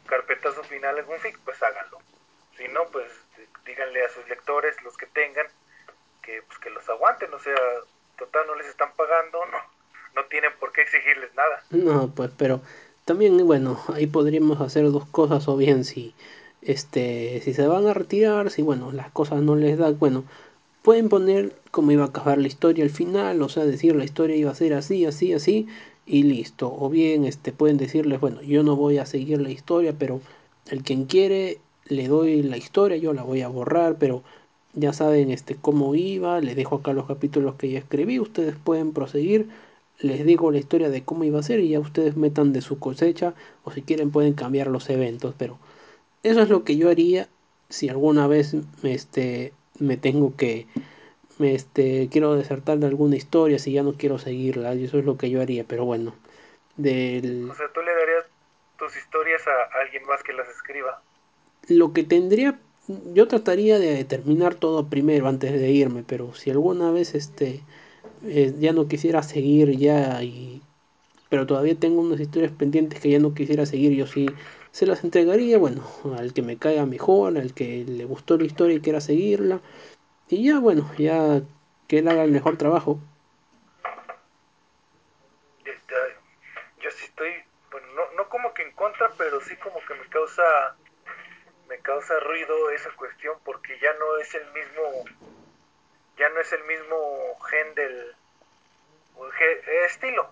carpetazo 0.09 0.63
final 0.63 0.95
a 0.97 0.99
algún 0.99 1.19
fic, 1.19 1.37
pues 1.45 1.61
háganlo. 1.61 1.99
Si 2.57 2.67
no, 2.67 2.85
pues 2.91 3.05
díganle 3.65 4.03
a 4.03 4.09
sus 4.09 4.27
lectores, 4.27 4.75
los 4.83 4.97
que 4.97 5.05
tengan, 5.05 5.45
que, 6.21 6.41
pues, 6.47 6.59
que 6.59 6.69
los 6.71 6.87
aguanten. 6.89 7.33
O 7.33 7.39
sea, 7.39 7.55
total 8.17 8.47
no 8.47 8.55
les 8.55 8.67
están 8.67 8.91
pagando, 8.97 9.45
no, 9.45 9.57
no 10.15 10.25
tienen 10.25 10.51
por 10.59 10.71
qué 10.71 10.81
exigirles 10.81 11.33
nada. 11.35 11.63
no, 11.69 12.13
pues, 12.13 12.31
pero 12.37 12.61
también, 13.05 13.37
bueno, 13.45 13.81
ahí 13.93 14.07
podríamos 14.07 14.59
hacer 14.61 14.83
dos 14.91 15.05
cosas, 15.07 15.47
o 15.47 15.55
bien 15.55 15.85
si, 15.85 16.13
este, 16.61 17.41
si 17.43 17.53
se 17.53 17.67
van 17.67 17.87
a 17.87 17.93
retirar, 17.93 18.49
si, 18.51 18.61
bueno, 18.61 18.91
las 18.91 19.11
cosas 19.11 19.41
no 19.41 19.55
les 19.55 19.77
dan, 19.77 19.97
bueno, 19.97 20.25
pueden 20.83 21.09
poner 21.09 21.53
cómo 21.71 21.91
iba 21.91 22.03
a 22.03 22.07
acabar 22.07 22.37
la 22.37 22.47
historia 22.47 22.83
al 22.83 22.89
final, 22.89 23.41
o 23.41 23.49
sea, 23.49 23.65
decir 23.65 23.95
la 23.95 24.03
historia 24.03 24.35
iba 24.35 24.51
a 24.51 24.55
ser 24.55 24.73
así, 24.73 25.05
así, 25.05 25.33
así, 25.33 25.67
y 26.09 26.23
listo. 26.23 26.75
O 26.77 26.89
bien 26.89 27.23
este, 27.23 27.51
pueden 27.53 27.77
decirles, 27.77 28.19
bueno, 28.19 28.41
yo 28.41 28.63
no 28.63 28.75
voy 28.75 28.97
a 28.97 29.05
seguir 29.05 29.39
la 29.41 29.51
historia, 29.51 29.93
pero 29.97 30.19
el 30.69 30.83
quien 30.83 31.05
quiere 31.05 31.59
le 31.85 32.07
doy 32.07 32.43
la 32.43 32.57
historia, 32.57 32.97
yo 32.97 33.13
la 33.13 33.23
voy 33.23 33.41
a 33.41 33.47
borrar, 33.47 33.97
pero 33.97 34.23
ya 34.73 34.93
saben 34.93 35.31
este, 35.31 35.55
cómo 35.55 35.95
iba, 35.95 36.41
les 36.41 36.55
dejo 36.55 36.77
acá 36.77 36.93
los 36.93 37.05
capítulos 37.07 37.55
que 37.55 37.69
ya 37.69 37.79
escribí, 37.79 38.19
ustedes 38.19 38.55
pueden 38.55 38.93
proseguir, 38.93 39.49
les 39.99 40.25
digo 40.25 40.51
la 40.51 40.59
historia 40.59 40.89
de 40.89 41.03
cómo 41.03 41.23
iba 41.23 41.39
a 41.39 41.43
ser 41.43 41.59
y 41.59 41.69
ya 41.69 41.79
ustedes 41.79 42.15
metan 42.15 42.53
de 42.53 42.61
su 42.61 42.79
cosecha, 42.79 43.33
o 43.63 43.71
si 43.71 43.81
quieren 43.81 44.11
pueden 44.11 44.33
cambiar 44.33 44.67
los 44.67 44.89
eventos, 44.89 45.33
pero 45.37 45.57
eso 46.23 46.41
es 46.41 46.49
lo 46.49 46.63
que 46.63 46.77
yo 46.77 46.89
haría 46.89 47.27
si 47.69 47.89
alguna 47.89 48.27
vez 48.27 48.55
este, 48.83 49.53
me 49.79 49.97
tengo 49.97 50.35
que, 50.35 50.67
este, 51.39 52.09
quiero 52.11 52.35
desertar 52.35 52.77
de 52.79 52.87
alguna 52.87 53.15
historia, 53.15 53.59
si 53.59 53.71
ya 53.71 53.83
no 53.83 53.93
quiero 53.93 54.19
seguirla, 54.19 54.75
y 54.75 54.85
eso 54.85 54.99
es 54.99 55.05
lo 55.05 55.17
que 55.17 55.29
yo 55.29 55.41
haría, 55.41 55.63
pero 55.63 55.85
bueno. 55.85 56.13
Del... 56.77 57.49
O 57.49 57.55
sea, 57.55 57.71
tú 57.73 57.81
le 57.81 57.93
darías 57.93 58.25
tus 58.77 58.95
historias 58.95 59.41
a 59.47 59.79
alguien 59.81 60.03
más 60.05 60.23
que 60.23 60.33
las 60.33 60.47
escriba. 60.49 61.01
Lo 61.67 61.93
que 61.93 62.03
tendría, 62.03 62.59
yo 63.13 63.27
trataría 63.27 63.79
de 63.79 64.03
terminar 64.05 64.55
todo 64.55 64.87
primero 64.87 65.27
antes 65.27 65.51
de 65.51 65.71
irme, 65.71 66.03
pero 66.07 66.33
si 66.33 66.49
alguna 66.49 66.91
vez 66.91 67.15
este, 67.15 67.61
eh, 68.25 68.53
ya 68.59 68.73
no 68.73 68.87
quisiera 68.87 69.23
seguir 69.23 69.77
ya 69.77 70.23
y 70.23 70.61
pero 71.29 71.45
todavía 71.45 71.75
tengo 71.75 72.01
unas 72.01 72.19
historias 72.19 72.51
pendientes 72.51 72.99
que 72.99 73.11
ya 73.11 73.19
no 73.19 73.33
quisiera 73.33 73.65
seguir. 73.65 73.93
Yo 73.93 74.07
sí 74.07 74.27
se 74.71 74.85
las 74.87 75.03
entregaría, 75.03 75.57
bueno, 75.57 75.83
al 76.17 76.33
que 76.33 76.41
me 76.41 76.57
caiga 76.57 76.85
mejor, 76.85 77.37
al 77.37 77.53
que 77.53 77.85
le 77.85 78.05
gustó 78.05 78.37
la 78.37 78.45
historia 78.45 78.77
y 78.77 78.81
quiera 78.81 78.99
seguirla. 78.99 79.61
Y 80.29 80.45
ya, 80.47 80.59
bueno, 80.59 80.89
ya 80.97 81.41
que 81.87 81.99
él 81.99 82.07
haga 82.07 82.23
el 82.23 82.31
mejor 82.31 82.57
trabajo. 82.57 82.99
Yo 85.65 86.91
sí 86.91 87.05
estoy, 87.05 87.33
bueno, 87.71 87.87
no, 87.93 88.11
no 88.15 88.29
como 88.29 88.53
que 88.53 88.61
en 88.61 88.71
contra, 88.73 89.09
pero 89.17 89.41
sí 89.41 89.55
como 89.57 89.79
que 89.85 89.95
me 89.95 90.05
causa, 90.07 90.75
me 91.67 91.79
causa 91.79 92.19
ruido 92.19 92.69
esa 92.69 92.89
cuestión 92.91 93.37
porque 93.43 93.77
ya 93.79 93.91
no 93.95 94.17
es 94.17 94.33
el 94.35 94.45
mismo, 94.51 95.05
ya 96.17 96.29
no 96.29 96.39
es 96.39 96.53
el 96.53 96.63
mismo 96.63 97.37
gen 97.49 97.75
del, 97.75 98.15
estilo 99.87 100.31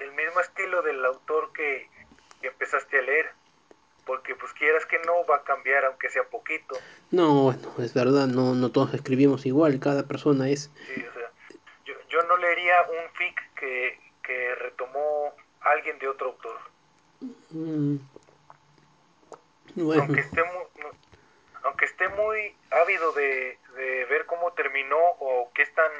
el 0.00 0.12
mismo 0.12 0.40
estilo 0.40 0.82
del 0.82 1.04
autor 1.04 1.52
que, 1.52 1.88
que, 2.40 2.48
empezaste 2.48 2.98
a 2.98 3.02
leer. 3.02 3.30
Porque 4.04 4.34
pues 4.34 4.52
quieras 4.54 4.84
que 4.86 4.98
no 5.00 5.24
va 5.26 5.36
a 5.36 5.44
cambiar 5.44 5.84
aunque 5.84 6.10
sea 6.10 6.24
poquito. 6.24 6.76
No, 7.10 7.44
bueno, 7.44 7.72
es 7.78 7.94
verdad, 7.94 8.26
no, 8.26 8.54
no 8.54 8.72
todos 8.72 8.94
escribimos 8.94 9.46
igual, 9.46 9.78
cada 9.78 10.02
persona 10.08 10.48
es... 10.48 10.70
Sí, 10.92 11.04
o 11.04 11.12
sea, 11.12 11.30
yo, 11.84 11.94
yo 12.08 12.22
no 12.24 12.36
leería 12.36 12.82
un 12.82 13.10
fic 13.14 13.54
que, 13.54 14.00
que 14.22 14.54
retomó 14.56 15.32
alguien 15.60 15.98
de 15.98 16.08
otro 16.08 16.28
autor. 16.28 16.58
Mm. 17.50 17.96
Bueno. 19.76 20.02
Aunque 20.02 20.20
esté 20.20 20.42
muy, 20.42 20.64
aunque 21.62 21.84
esté 21.84 22.08
muy 22.08 22.54
ávido 22.70 23.12
de, 23.12 23.58
de 23.76 24.04
ver 24.06 24.26
cómo 24.26 24.52
terminó 24.52 24.98
o 25.20 25.50
qué 25.54 25.62
están 25.62 25.90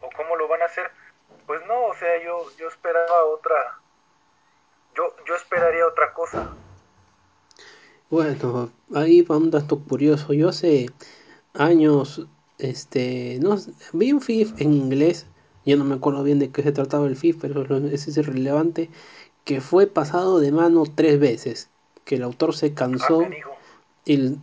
o 0.00 0.10
cómo 0.16 0.36
lo 0.36 0.48
van 0.48 0.62
a 0.62 0.66
hacer, 0.66 0.90
pues 1.46 1.64
no, 1.66 1.86
o 1.86 1.94
sea, 1.94 2.22
yo, 2.22 2.50
yo 2.56 2.68
esperaba 2.68 3.24
otra, 3.24 3.78
yo, 4.96 5.14
yo 5.26 5.34
esperaría 5.34 5.86
otra 5.86 6.12
cosa. 6.12 6.50
Bueno, 8.10 8.70
ahí 8.94 9.22
va 9.22 9.36
un 9.36 9.50
dato 9.50 9.78
curioso. 9.80 10.32
Yo 10.32 10.48
hace 10.50 10.90
años, 11.54 12.26
este, 12.58 13.38
no, 13.40 13.56
vi 13.92 14.12
un 14.12 14.20
FIF 14.20 14.60
en 14.60 14.74
inglés, 14.74 15.26
yo 15.64 15.76
no 15.76 15.84
me 15.84 15.94
acuerdo 15.94 16.22
bien 16.22 16.38
de 16.38 16.50
qué 16.50 16.62
se 16.62 16.72
trataba 16.72 17.06
el 17.06 17.16
FIF, 17.16 17.38
pero 17.40 17.62
ese 17.88 18.10
es 18.10 18.16
irrelevante, 18.16 18.90
que 19.44 19.60
fue 19.60 19.86
pasado 19.86 20.40
de 20.40 20.52
mano 20.52 20.84
tres 20.94 21.18
veces, 21.18 21.70
que 22.04 22.16
el 22.16 22.22
autor 22.22 22.54
se 22.54 22.74
cansó 22.74 23.22
ah, 23.22 23.30
y 24.04 24.36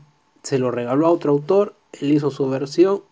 se 0.44 0.58
lo 0.60 0.72
regaló 0.72 1.08
a 1.08 1.12
otro 1.12 1.32
autor, 1.32 1.76
él 1.94 2.12
hizo 2.12 2.32
su 2.32 2.50
versión 2.50 3.04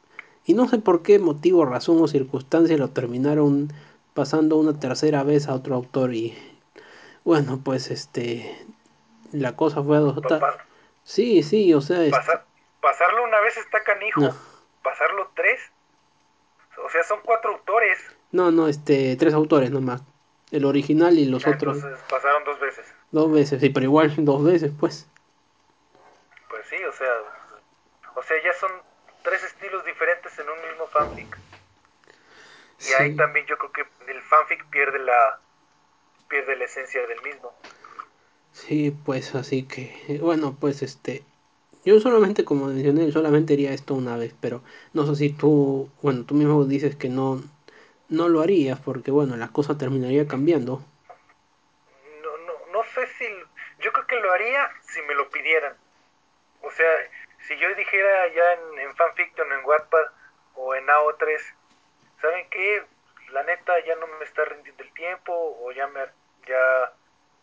y 0.45 0.53
no 0.53 0.67
sé 0.67 0.79
por 0.79 1.01
qué 1.01 1.19
motivo, 1.19 1.65
razón 1.65 2.01
o 2.01 2.07
circunstancia 2.07 2.77
lo 2.77 2.89
terminaron 2.89 3.71
pasando 4.13 4.57
una 4.57 4.79
tercera 4.79 5.23
vez 5.23 5.49
a 5.49 5.53
otro 5.53 5.75
autor 5.75 6.13
y 6.15 6.33
bueno, 7.27 7.59
pues 7.61 7.91
este 7.91 8.57
la 9.33 9.53
cosa 9.57 9.83
fue 9.83 9.97
adoptada. 9.97 10.39
Pues 10.39 10.55
sí, 11.03 11.43
sí, 11.43 11.73
o 11.73 11.81
sea, 11.81 12.01
este 12.01 12.17
pasarlo 12.79 13.25
una 13.25 13.41
vez 13.41 13.57
está 13.57 13.83
canijo. 13.83 14.33
Pasarlo 14.81 15.29
tres. 15.35 15.59
O 16.85 16.89
sea, 16.89 17.03
son 17.03 17.19
cuatro 17.25 17.51
autores. 17.51 17.99
No, 18.31 18.51
no, 18.51 18.69
este, 18.69 19.17
tres 19.17 19.33
autores 19.33 19.71
nomás. 19.71 20.03
El 20.51 20.63
original 20.63 21.19
y 21.19 21.25
los 21.25 21.45
ah, 21.45 21.49
otros. 21.49 21.75
Entonces 21.75 21.99
pasaron 22.09 22.45
dos 22.45 22.61
veces. 22.61 22.85
Dos 23.11 23.29
veces, 23.29 23.59
sí, 23.59 23.71
pero 23.71 23.83
igual 23.83 24.13
dos 24.19 24.45
veces, 24.45 24.71
pues. 24.79 25.05
Pues 26.47 26.65
sí, 26.69 26.81
o 26.81 26.93
sea, 26.93 27.11
o 28.15 28.23
sea, 28.23 28.37
ya 28.41 28.53
son 28.53 28.71
tres 29.23 29.43
estilos 29.43 29.83
diferentes 29.83 30.39
en 30.39 30.47
un 30.47 30.61
mismo 30.61 30.87
fanfic. 30.87 31.37
Y 32.87 32.93
ahí 32.93 33.17
también 33.17 33.45
yo 33.47 33.57
creo 33.57 33.71
que 33.73 34.11
el 34.13 34.21
fanfic 34.21 34.65
pierde 34.69 34.99
la 34.99 35.41
pierde 36.27 36.55
la 36.55 36.65
esencia 36.65 37.05
del 37.07 37.21
mismo. 37.21 37.53
Sí, 38.51 38.95
pues 39.05 39.35
así 39.35 39.63
que 39.63 40.19
bueno, 40.21 40.55
pues 40.59 40.81
este 40.81 41.23
yo 41.85 41.99
solamente 41.99 42.43
como 42.43 42.65
mencioné, 42.65 43.11
solamente 43.11 43.53
haría 43.53 43.71
esto 43.71 43.93
una 43.93 44.17
vez, 44.17 44.33
pero 44.41 44.61
no 44.93 45.05
sé 45.05 45.15
si 45.15 45.29
tú, 45.29 45.89
bueno, 46.01 46.25
tú 46.25 46.35
mismo 46.35 46.65
dices 46.65 46.95
que 46.95 47.09
no 47.09 47.41
no 48.09 48.29
lo 48.29 48.41
harías 48.41 48.79
porque 48.79 49.11
bueno, 49.11 49.37
la 49.37 49.49
cosa 49.49 49.77
terminaría 49.77 50.27
cambiando. 50.27 50.81
No 52.23 52.37
no 52.45 52.53
no 52.73 52.83
sé 52.93 53.07
si 53.17 53.25
yo 53.79 53.91
creo 53.93 54.07
que 54.07 54.19
lo 54.19 54.31
haría 54.31 54.69
si 54.81 55.01
me 55.03 55.15
lo 55.15 55.29
pidieran. 55.29 55.75
O 56.61 56.71
sea, 56.71 56.87
si 57.47 57.57
yo 57.57 57.73
dijera 57.75 58.27
ya 58.33 58.53
en, 58.53 58.79
en 58.79 58.95
fanfiction, 58.95 59.51
en 59.53 59.63
Wattpad 59.65 60.05
o 60.55 60.75
en 60.75 60.85
AO3, 60.87 61.39
¿saben 62.21 62.49
qué? 62.49 62.83
La 63.31 63.43
neta 63.43 63.73
ya 63.85 63.95
no 63.95 64.07
me 64.07 64.25
está 64.25 64.45
rindiendo 64.45 64.83
el 64.83 64.93
tiempo 64.93 65.33
o 65.61 65.71
ya 65.71 65.87
me 65.87 66.01
ya 66.47 66.93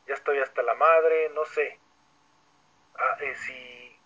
ya 0.07 0.15
estoy 0.15 0.39
hasta 0.39 0.63
la 0.63 0.75
madre, 0.75 1.31
no 1.31 1.45
sé. 1.47 1.79
Ah, 2.97 3.17
eh, 3.21 3.35
si 3.37 3.99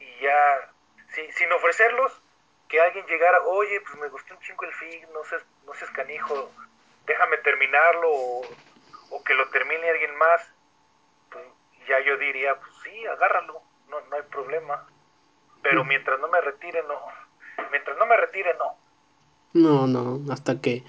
y 0.00 0.20
ya 0.20 0.70
si, 1.08 1.30
sin 1.32 1.52
ofrecerlos 1.52 2.12
que 2.68 2.80
alguien 2.80 3.06
llegara, 3.06 3.42
"Oye, 3.44 3.80
pues 3.80 3.94
me 3.96 4.08
gustó 4.08 4.34
un 4.34 4.40
chingo 4.40 4.64
el 4.64 4.72
fic, 4.74 5.08
no 5.10 5.24
sé 5.24 5.36
no 5.64 5.74
seas 5.74 5.90
canijo, 5.90 6.50
déjame 7.06 7.36
terminarlo 7.38 8.10
o, 8.10 8.42
o 9.10 9.24
que 9.24 9.34
lo 9.34 9.48
termine 9.50 9.90
alguien 9.90 10.14
más." 10.16 10.42
Pues 11.30 11.44
ya 11.88 12.00
yo 12.00 12.16
diría, 12.18 12.58
"Pues 12.58 12.72
sí, 12.84 13.06
agárralo, 13.06 13.62
no 13.88 14.00
no 14.00 14.16
hay 14.16 14.22
problema." 14.22 14.86
Pero 15.62 15.84
mientras 15.84 16.18
no 16.18 16.28
me 16.28 16.40
retire, 16.40 16.82
no. 16.82 17.00
Mientras 17.70 17.96
no 17.96 18.06
me 18.06 18.16
retire, 18.16 18.54
no. 18.54 18.76
No, 19.54 19.86
no, 19.86 20.32
hasta 20.32 20.60
que 20.60 20.82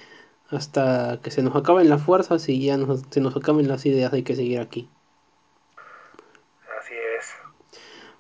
hasta 0.56 1.20
que 1.22 1.32
se 1.32 1.42
nos 1.42 1.56
acaben 1.56 1.90
las 1.90 2.04
fuerzas 2.04 2.48
y 2.50 2.66
ya 2.66 2.78
nos, 2.78 3.02
se 3.10 3.22
nos 3.22 3.36
acaben 3.36 3.68
las 3.68 3.86
ideas, 3.86 4.14
hay 4.14 4.24
que 4.24 4.36
seguir 4.36 4.60
aquí. 4.60 4.90
Así 6.80 6.94
es. 7.18 7.36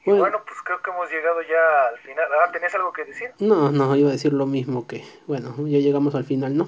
Y 0.05 0.11
bueno, 0.11 0.41
pues 0.45 0.61
creo 0.63 0.81
que 0.81 0.91
hemos 0.91 1.09
llegado 1.09 1.41
ya 1.41 1.88
al 1.89 1.97
final. 1.99 2.25
Ah, 2.45 2.51
¿tenés 2.51 2.73
algo 2.75 2.91
que 2.91 3.05
decir? 3.05 3.31
No, 3.39 3.71
no, 3.71 3.95
iba 3.95 4.09
a 4.09 4.13
decir 4.13 4.34
lo 4.34 4.45
mismo 4.45 4.88
que, 4.88 5.03
bueno, 5.27 5.55
ya 5.59 5.79
llegamos 5.79 6.15
al 6.15 6.25
final, 6.25 6.57
¿no? 6.57 6.65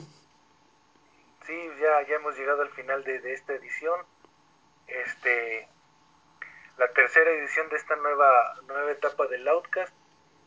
Sí, 1.46 1.70
ya, 1.82 2.08
ya 2.08 2.16
hemos 2.16 2.38
llegado 2.38 2.62
al 2.62 2.70
final 2.70 3.04
de, 3.04 3.20
de 3.20 3.34
esta 3.34 3.54
edición. 3.54 4.00
Este, 4.88 5.68
la 6.78 6.88
tercera 6.90 7.32
edición 7.32 7.70
de 7.70 7.78
esta 7.78 7.96
nueva, 7.96 8.56
nueva 8.68 8.92
etapa 8.92 9.28
del 9.28 9.48
Outcast. 9.48 9.94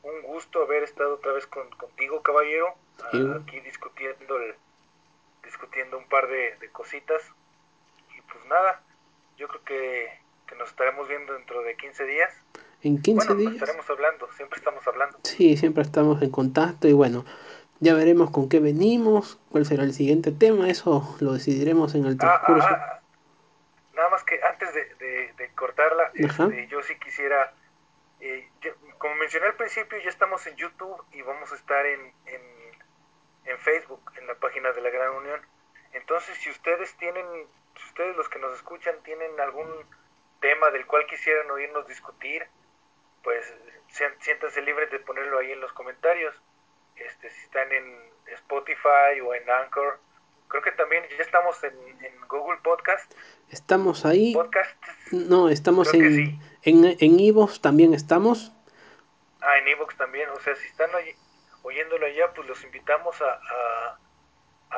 Un 0.03 0.23
gusto 0.23 0.63
haber 0.63 0.85
estado 0.85 1.15
otra 1.15 1.33
vez 1.33 1.47
con, 1.47 1.69
contigo, 1.71 2.23
caballero, 2.23 2.75
aquí 3.43 3.61
discutiendo, 3.61 4.37
el, 4.37 4.55
discutiendo 5.45 5.99
un 5.99 6.09
par 6.09 6.29
de, 6.29 6.57
de, 6.61 6.69
cositas. 6.71 7.23
Y 8.17 8.21
pues 8.23 8.45
nada, 8.47 8.83
yo 9.37 9.49
creo 9.49 9.65
que, 9.65 10.11
que, 10.47 10.55
nos 10.57 10.71
estaremos 10.71 11.09
viendo 11.09 11.35
dentro 11.35 11.63
de 11.63 11.77
15 11.77 12.05
días. 12.05 12.33
En 12.83 13.03
15 13.03 13.27
bueno, 13.27 13.41
días. 13.41 13.55
estaremos 13.55 13.89
hablando, 13.91 14.29
siempre 14.33 14.59
estamos 14.59 14.87
hablando. 14.87 15.19
Sí, 15.25 15.57
siempre 15.57 15.83
estamos 15.83 16.23
en 16.23 16.31
contacto 16.31 16.87
y 16.89 16.93
bueno, 16.93 17.25
ya 17.81 17.95
veremos 17.95 18.31
con 18.31 18.49
qué 18.49 18.61
venimos, 18.61 19.39
cuál 19.51 19.67
será 19.67 19.83
el 19.83 19.93
siguiente 19.93 20.33
tema, 20.33 20.69
eso 20.69 21.17
lo 21.21 21.33
decidiremos 21.33 21.95
en 21.95 22.07
el 22.07 22.17
transcurso. 22.17 22.67
Ah, 22.69 22.79
ah, 22.79 22.93
ah 22.95 22.99
nada 23.99 24.11
más 24.11 24.23
que 24.23 24.41
antes 24.43 24.73
de, 24.73 24.95
de, 24.95 25.33
de 25.37 25.49
cortarla, 25.55 26.13
este, 26.15 26.69
yo 26.69 26.81
sí 26.83 26.95
quisiera, 27.01 27.53
eh, 28.21 28.49
yo, 28.61 28.71
como 28.97 29.17
mencioné 29.17 29.47
al 29.47 29.57
principio, 29.57 29.99
ya 29.99 30.09
estamos 30.09 30.47
en 30.47 30.55
YouTube 30.55 31.05
y 31.13 31.21
vamos 31.23 31.51
a 31.53 31.57
estar 31.57 31.85
en, 31.85 32.01
en, 32.27 32.41
en, 33.49 33.59
Facebook, 33.59 34.13
en 34.17 34.27
la 34.27 34.35
página 34.35 34.73
de 34.73 34.81
la 34.81 34.91
Gran 34.91 35.15
Unión. 35.15 35.41
Entonces, 35.93 36.37
si 36.39 36.51
ustedes 36.51 36.95
tienen, 36.97 37.25
si 37.77 37.85
ustedes 37.89 38.17
los 38.17 38.29
que 38.29 38.39
nos 38.39 38.55
escuchan 38.55 38.95
tienen 39.03 39.41
algún 39.41 39.69
tema 40.41 40.71
del 40.71 40.87
cual 40.87 41.07
quisieran 41.07 41.51
oírnos 41.51 41.87
discutir, 41.89 42.47
pues 43.23 43.53
siéntanse 44.21 44.63
libres 44.63 44.91
de 44.91 45.01
ponerlo 45.01 45.39
ahí 45.39 45.53
en 45.53 45.61
los 45.61 45.73
comentarios. 45.73 46.35
Este, 46.97 47.31
si 47.31 47.45
están 47.45 47.71
en 47.73 48.11
Spotify 48.27 49.21
o 49.25 49.35
en 49.35 49.49
Anchor, 49.49 49.99
creo 50.49 50.63
que 50.63 50.73
también 50.73 51.05
ya 51.17 51.23
estamos 51.23 51.63
en, 51.65 51.75
en 52.05 52.21
Google 52.29 52.59
Podcast. 52.63 53.13
Estamos 53.51 54.05
ahí. 54.05 54.35
¿Podcast? 54.35 54.77
No, 55.13 55.49
estamos 55.49 55.91
creo 55.91 56.05
en, 56.05 56.15
sí. 56.15 56.39
en, 56.63 56.97
en 56.99 57.21
Evox 57.21 57.61
también 57.61 57.95
estamos. 57.95 58.53
Ah, 59.41 59.59
en 59.59 59.69
Evox 59.69 59.97
también. 59.97 60.29
O 60.31 60.41
sea, 60.41 60.55
si 60.57 60.67
están 60.67 60.95
oy 60.95 61.15
oyéndolo 61.69 62.07
allá, 62.07 62.33
pues 62.35 62.49
los 62.49 62.63
invitamos 62.65 63.21
a, 63.23 63.33
a, 63.33 63.99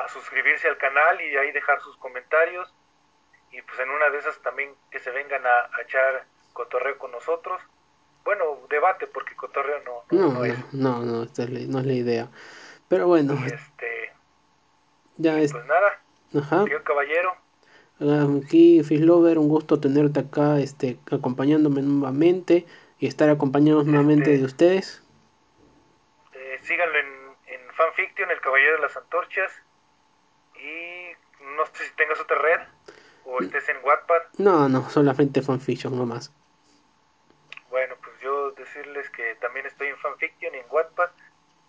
a, 0.03 0.07
suscribirse 0.09 0.67
al 0.67 0.77
canal 0.77 1.19
y 1.21 1.35
ahí 1.37 1.51
dejar 1.51 1.79
sus 1.81 1.95
comentarios. 1.97 2.73
Y 3.51 3.61
pues 3.63 3.79
en 3.79 3.89
una 3.89 4.09
de 4.09 4.17
esas 4.19 4.37
también 4.41 4.73
que 4.91 4.99
se 4.99 5.11
vengan 5.11 5.45
a, 5.45 5.49
a 5.75 5.81
echar 5.85 6.25
cotorreo 6.53 6.97
con 6.97 7.11
nosotros. 7.11 7.61
bueno, 8.23 8.43
debate, 8.69 9.07
porque 9.07 9.35
cotorreo 9.35 9.79
no, 9.83 10.03
No, 10.11 10.27
no, 10.27 10.33
no, 10.39 10.45
es. 10.45 10.73
no, 10.73 10.99
no, 11.03 11.23
esta 11.23 11.43
es 11.43 11.49
la- 11.49 11.59
no 11.71 11.79
es 11.79 11.85
la 11.85 11.93
idea. 11.93 12.27
Pero 12.87 13.07
bueno, 13.07 13.33
Y 13.33 13.45
este, 13.53 14.13
ya 15.17 15.39
y 15.39 15.45
es. 15.45 15.51
pues 15.53 15.65
nada, 15.65 15.99
Ajá. 16.37 16.63
señor 16.63 16.83
caballero, 16.83 17.35
Aquí, 18.43 18.81
Fishlover, 18.83 19.37
un 19.37 19.47
gusto 19.47 19.79
tenerte 19.79 20.21
acá, 20.21 20.59
este, 20.59 20.97
acompañándome 21.11 21.83
nuevamente 21.83 22.65
y 22.97 23.05
estar 23.05 23.29
acompañados 23.29 23.85
nuevamente 23.85 24.31
Este- 24.31 24.37
de 24.39 24.45
ustedes. 24.45 25.03
Síganlo 26.61 26.97
en, 26.97 27.07
en 27.47 27.73
Fanfiction, 27.73 28.31
El 28.31 28.41
Caballero 28.41 28.75
de 28.75 28.81
las 28.81 28.97
Antorchas. 28.97 29.51
Y 30.55 31.11
no 31.55 31.65
sé 31.67 31.85
si 31.85 31.95
tengas 31.95 32.19
otra 32.19 32.37
red 32.37 32.59
o 33.25 33.39
estés 33.41 33.67
en 33.69 33.77
Wattpad. 33.83 34.21
No, 34.37 34.69
no, 34.69 34.89
solamente 34.89 35.41
fanfiction 35.41 35.97
nomás. 35.97 36.31
Bueno, 37.69 37.95
pues 38.03 38.19
yo 38.21 38.51
decirles 38.51 39.09
que 39.11 39.35
también 39.35 39.65
estoy 39.65 39.87
en 39.87 39.97
Fanfiction 39.97 40.53
y 40.53 40.57
en 40.57 40.65
Wattpad. 40.69 41.09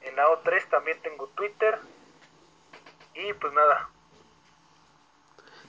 En 0.02 0.16
AO3 0.16 0.68
también 0.68 1.00
tengo 1.02 1.28
Twitter. 1.28 1.78
Y 3.14 3.32
pues 3.34 3.52
nada, 3.52 3.88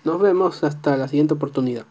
Nos 0.03 0.21
vemos 0.21 0.63
hasta 0.63 0.97
la 0.97 1.07
siguiente 1.07 1.33
oportunidad. 1.33 1.85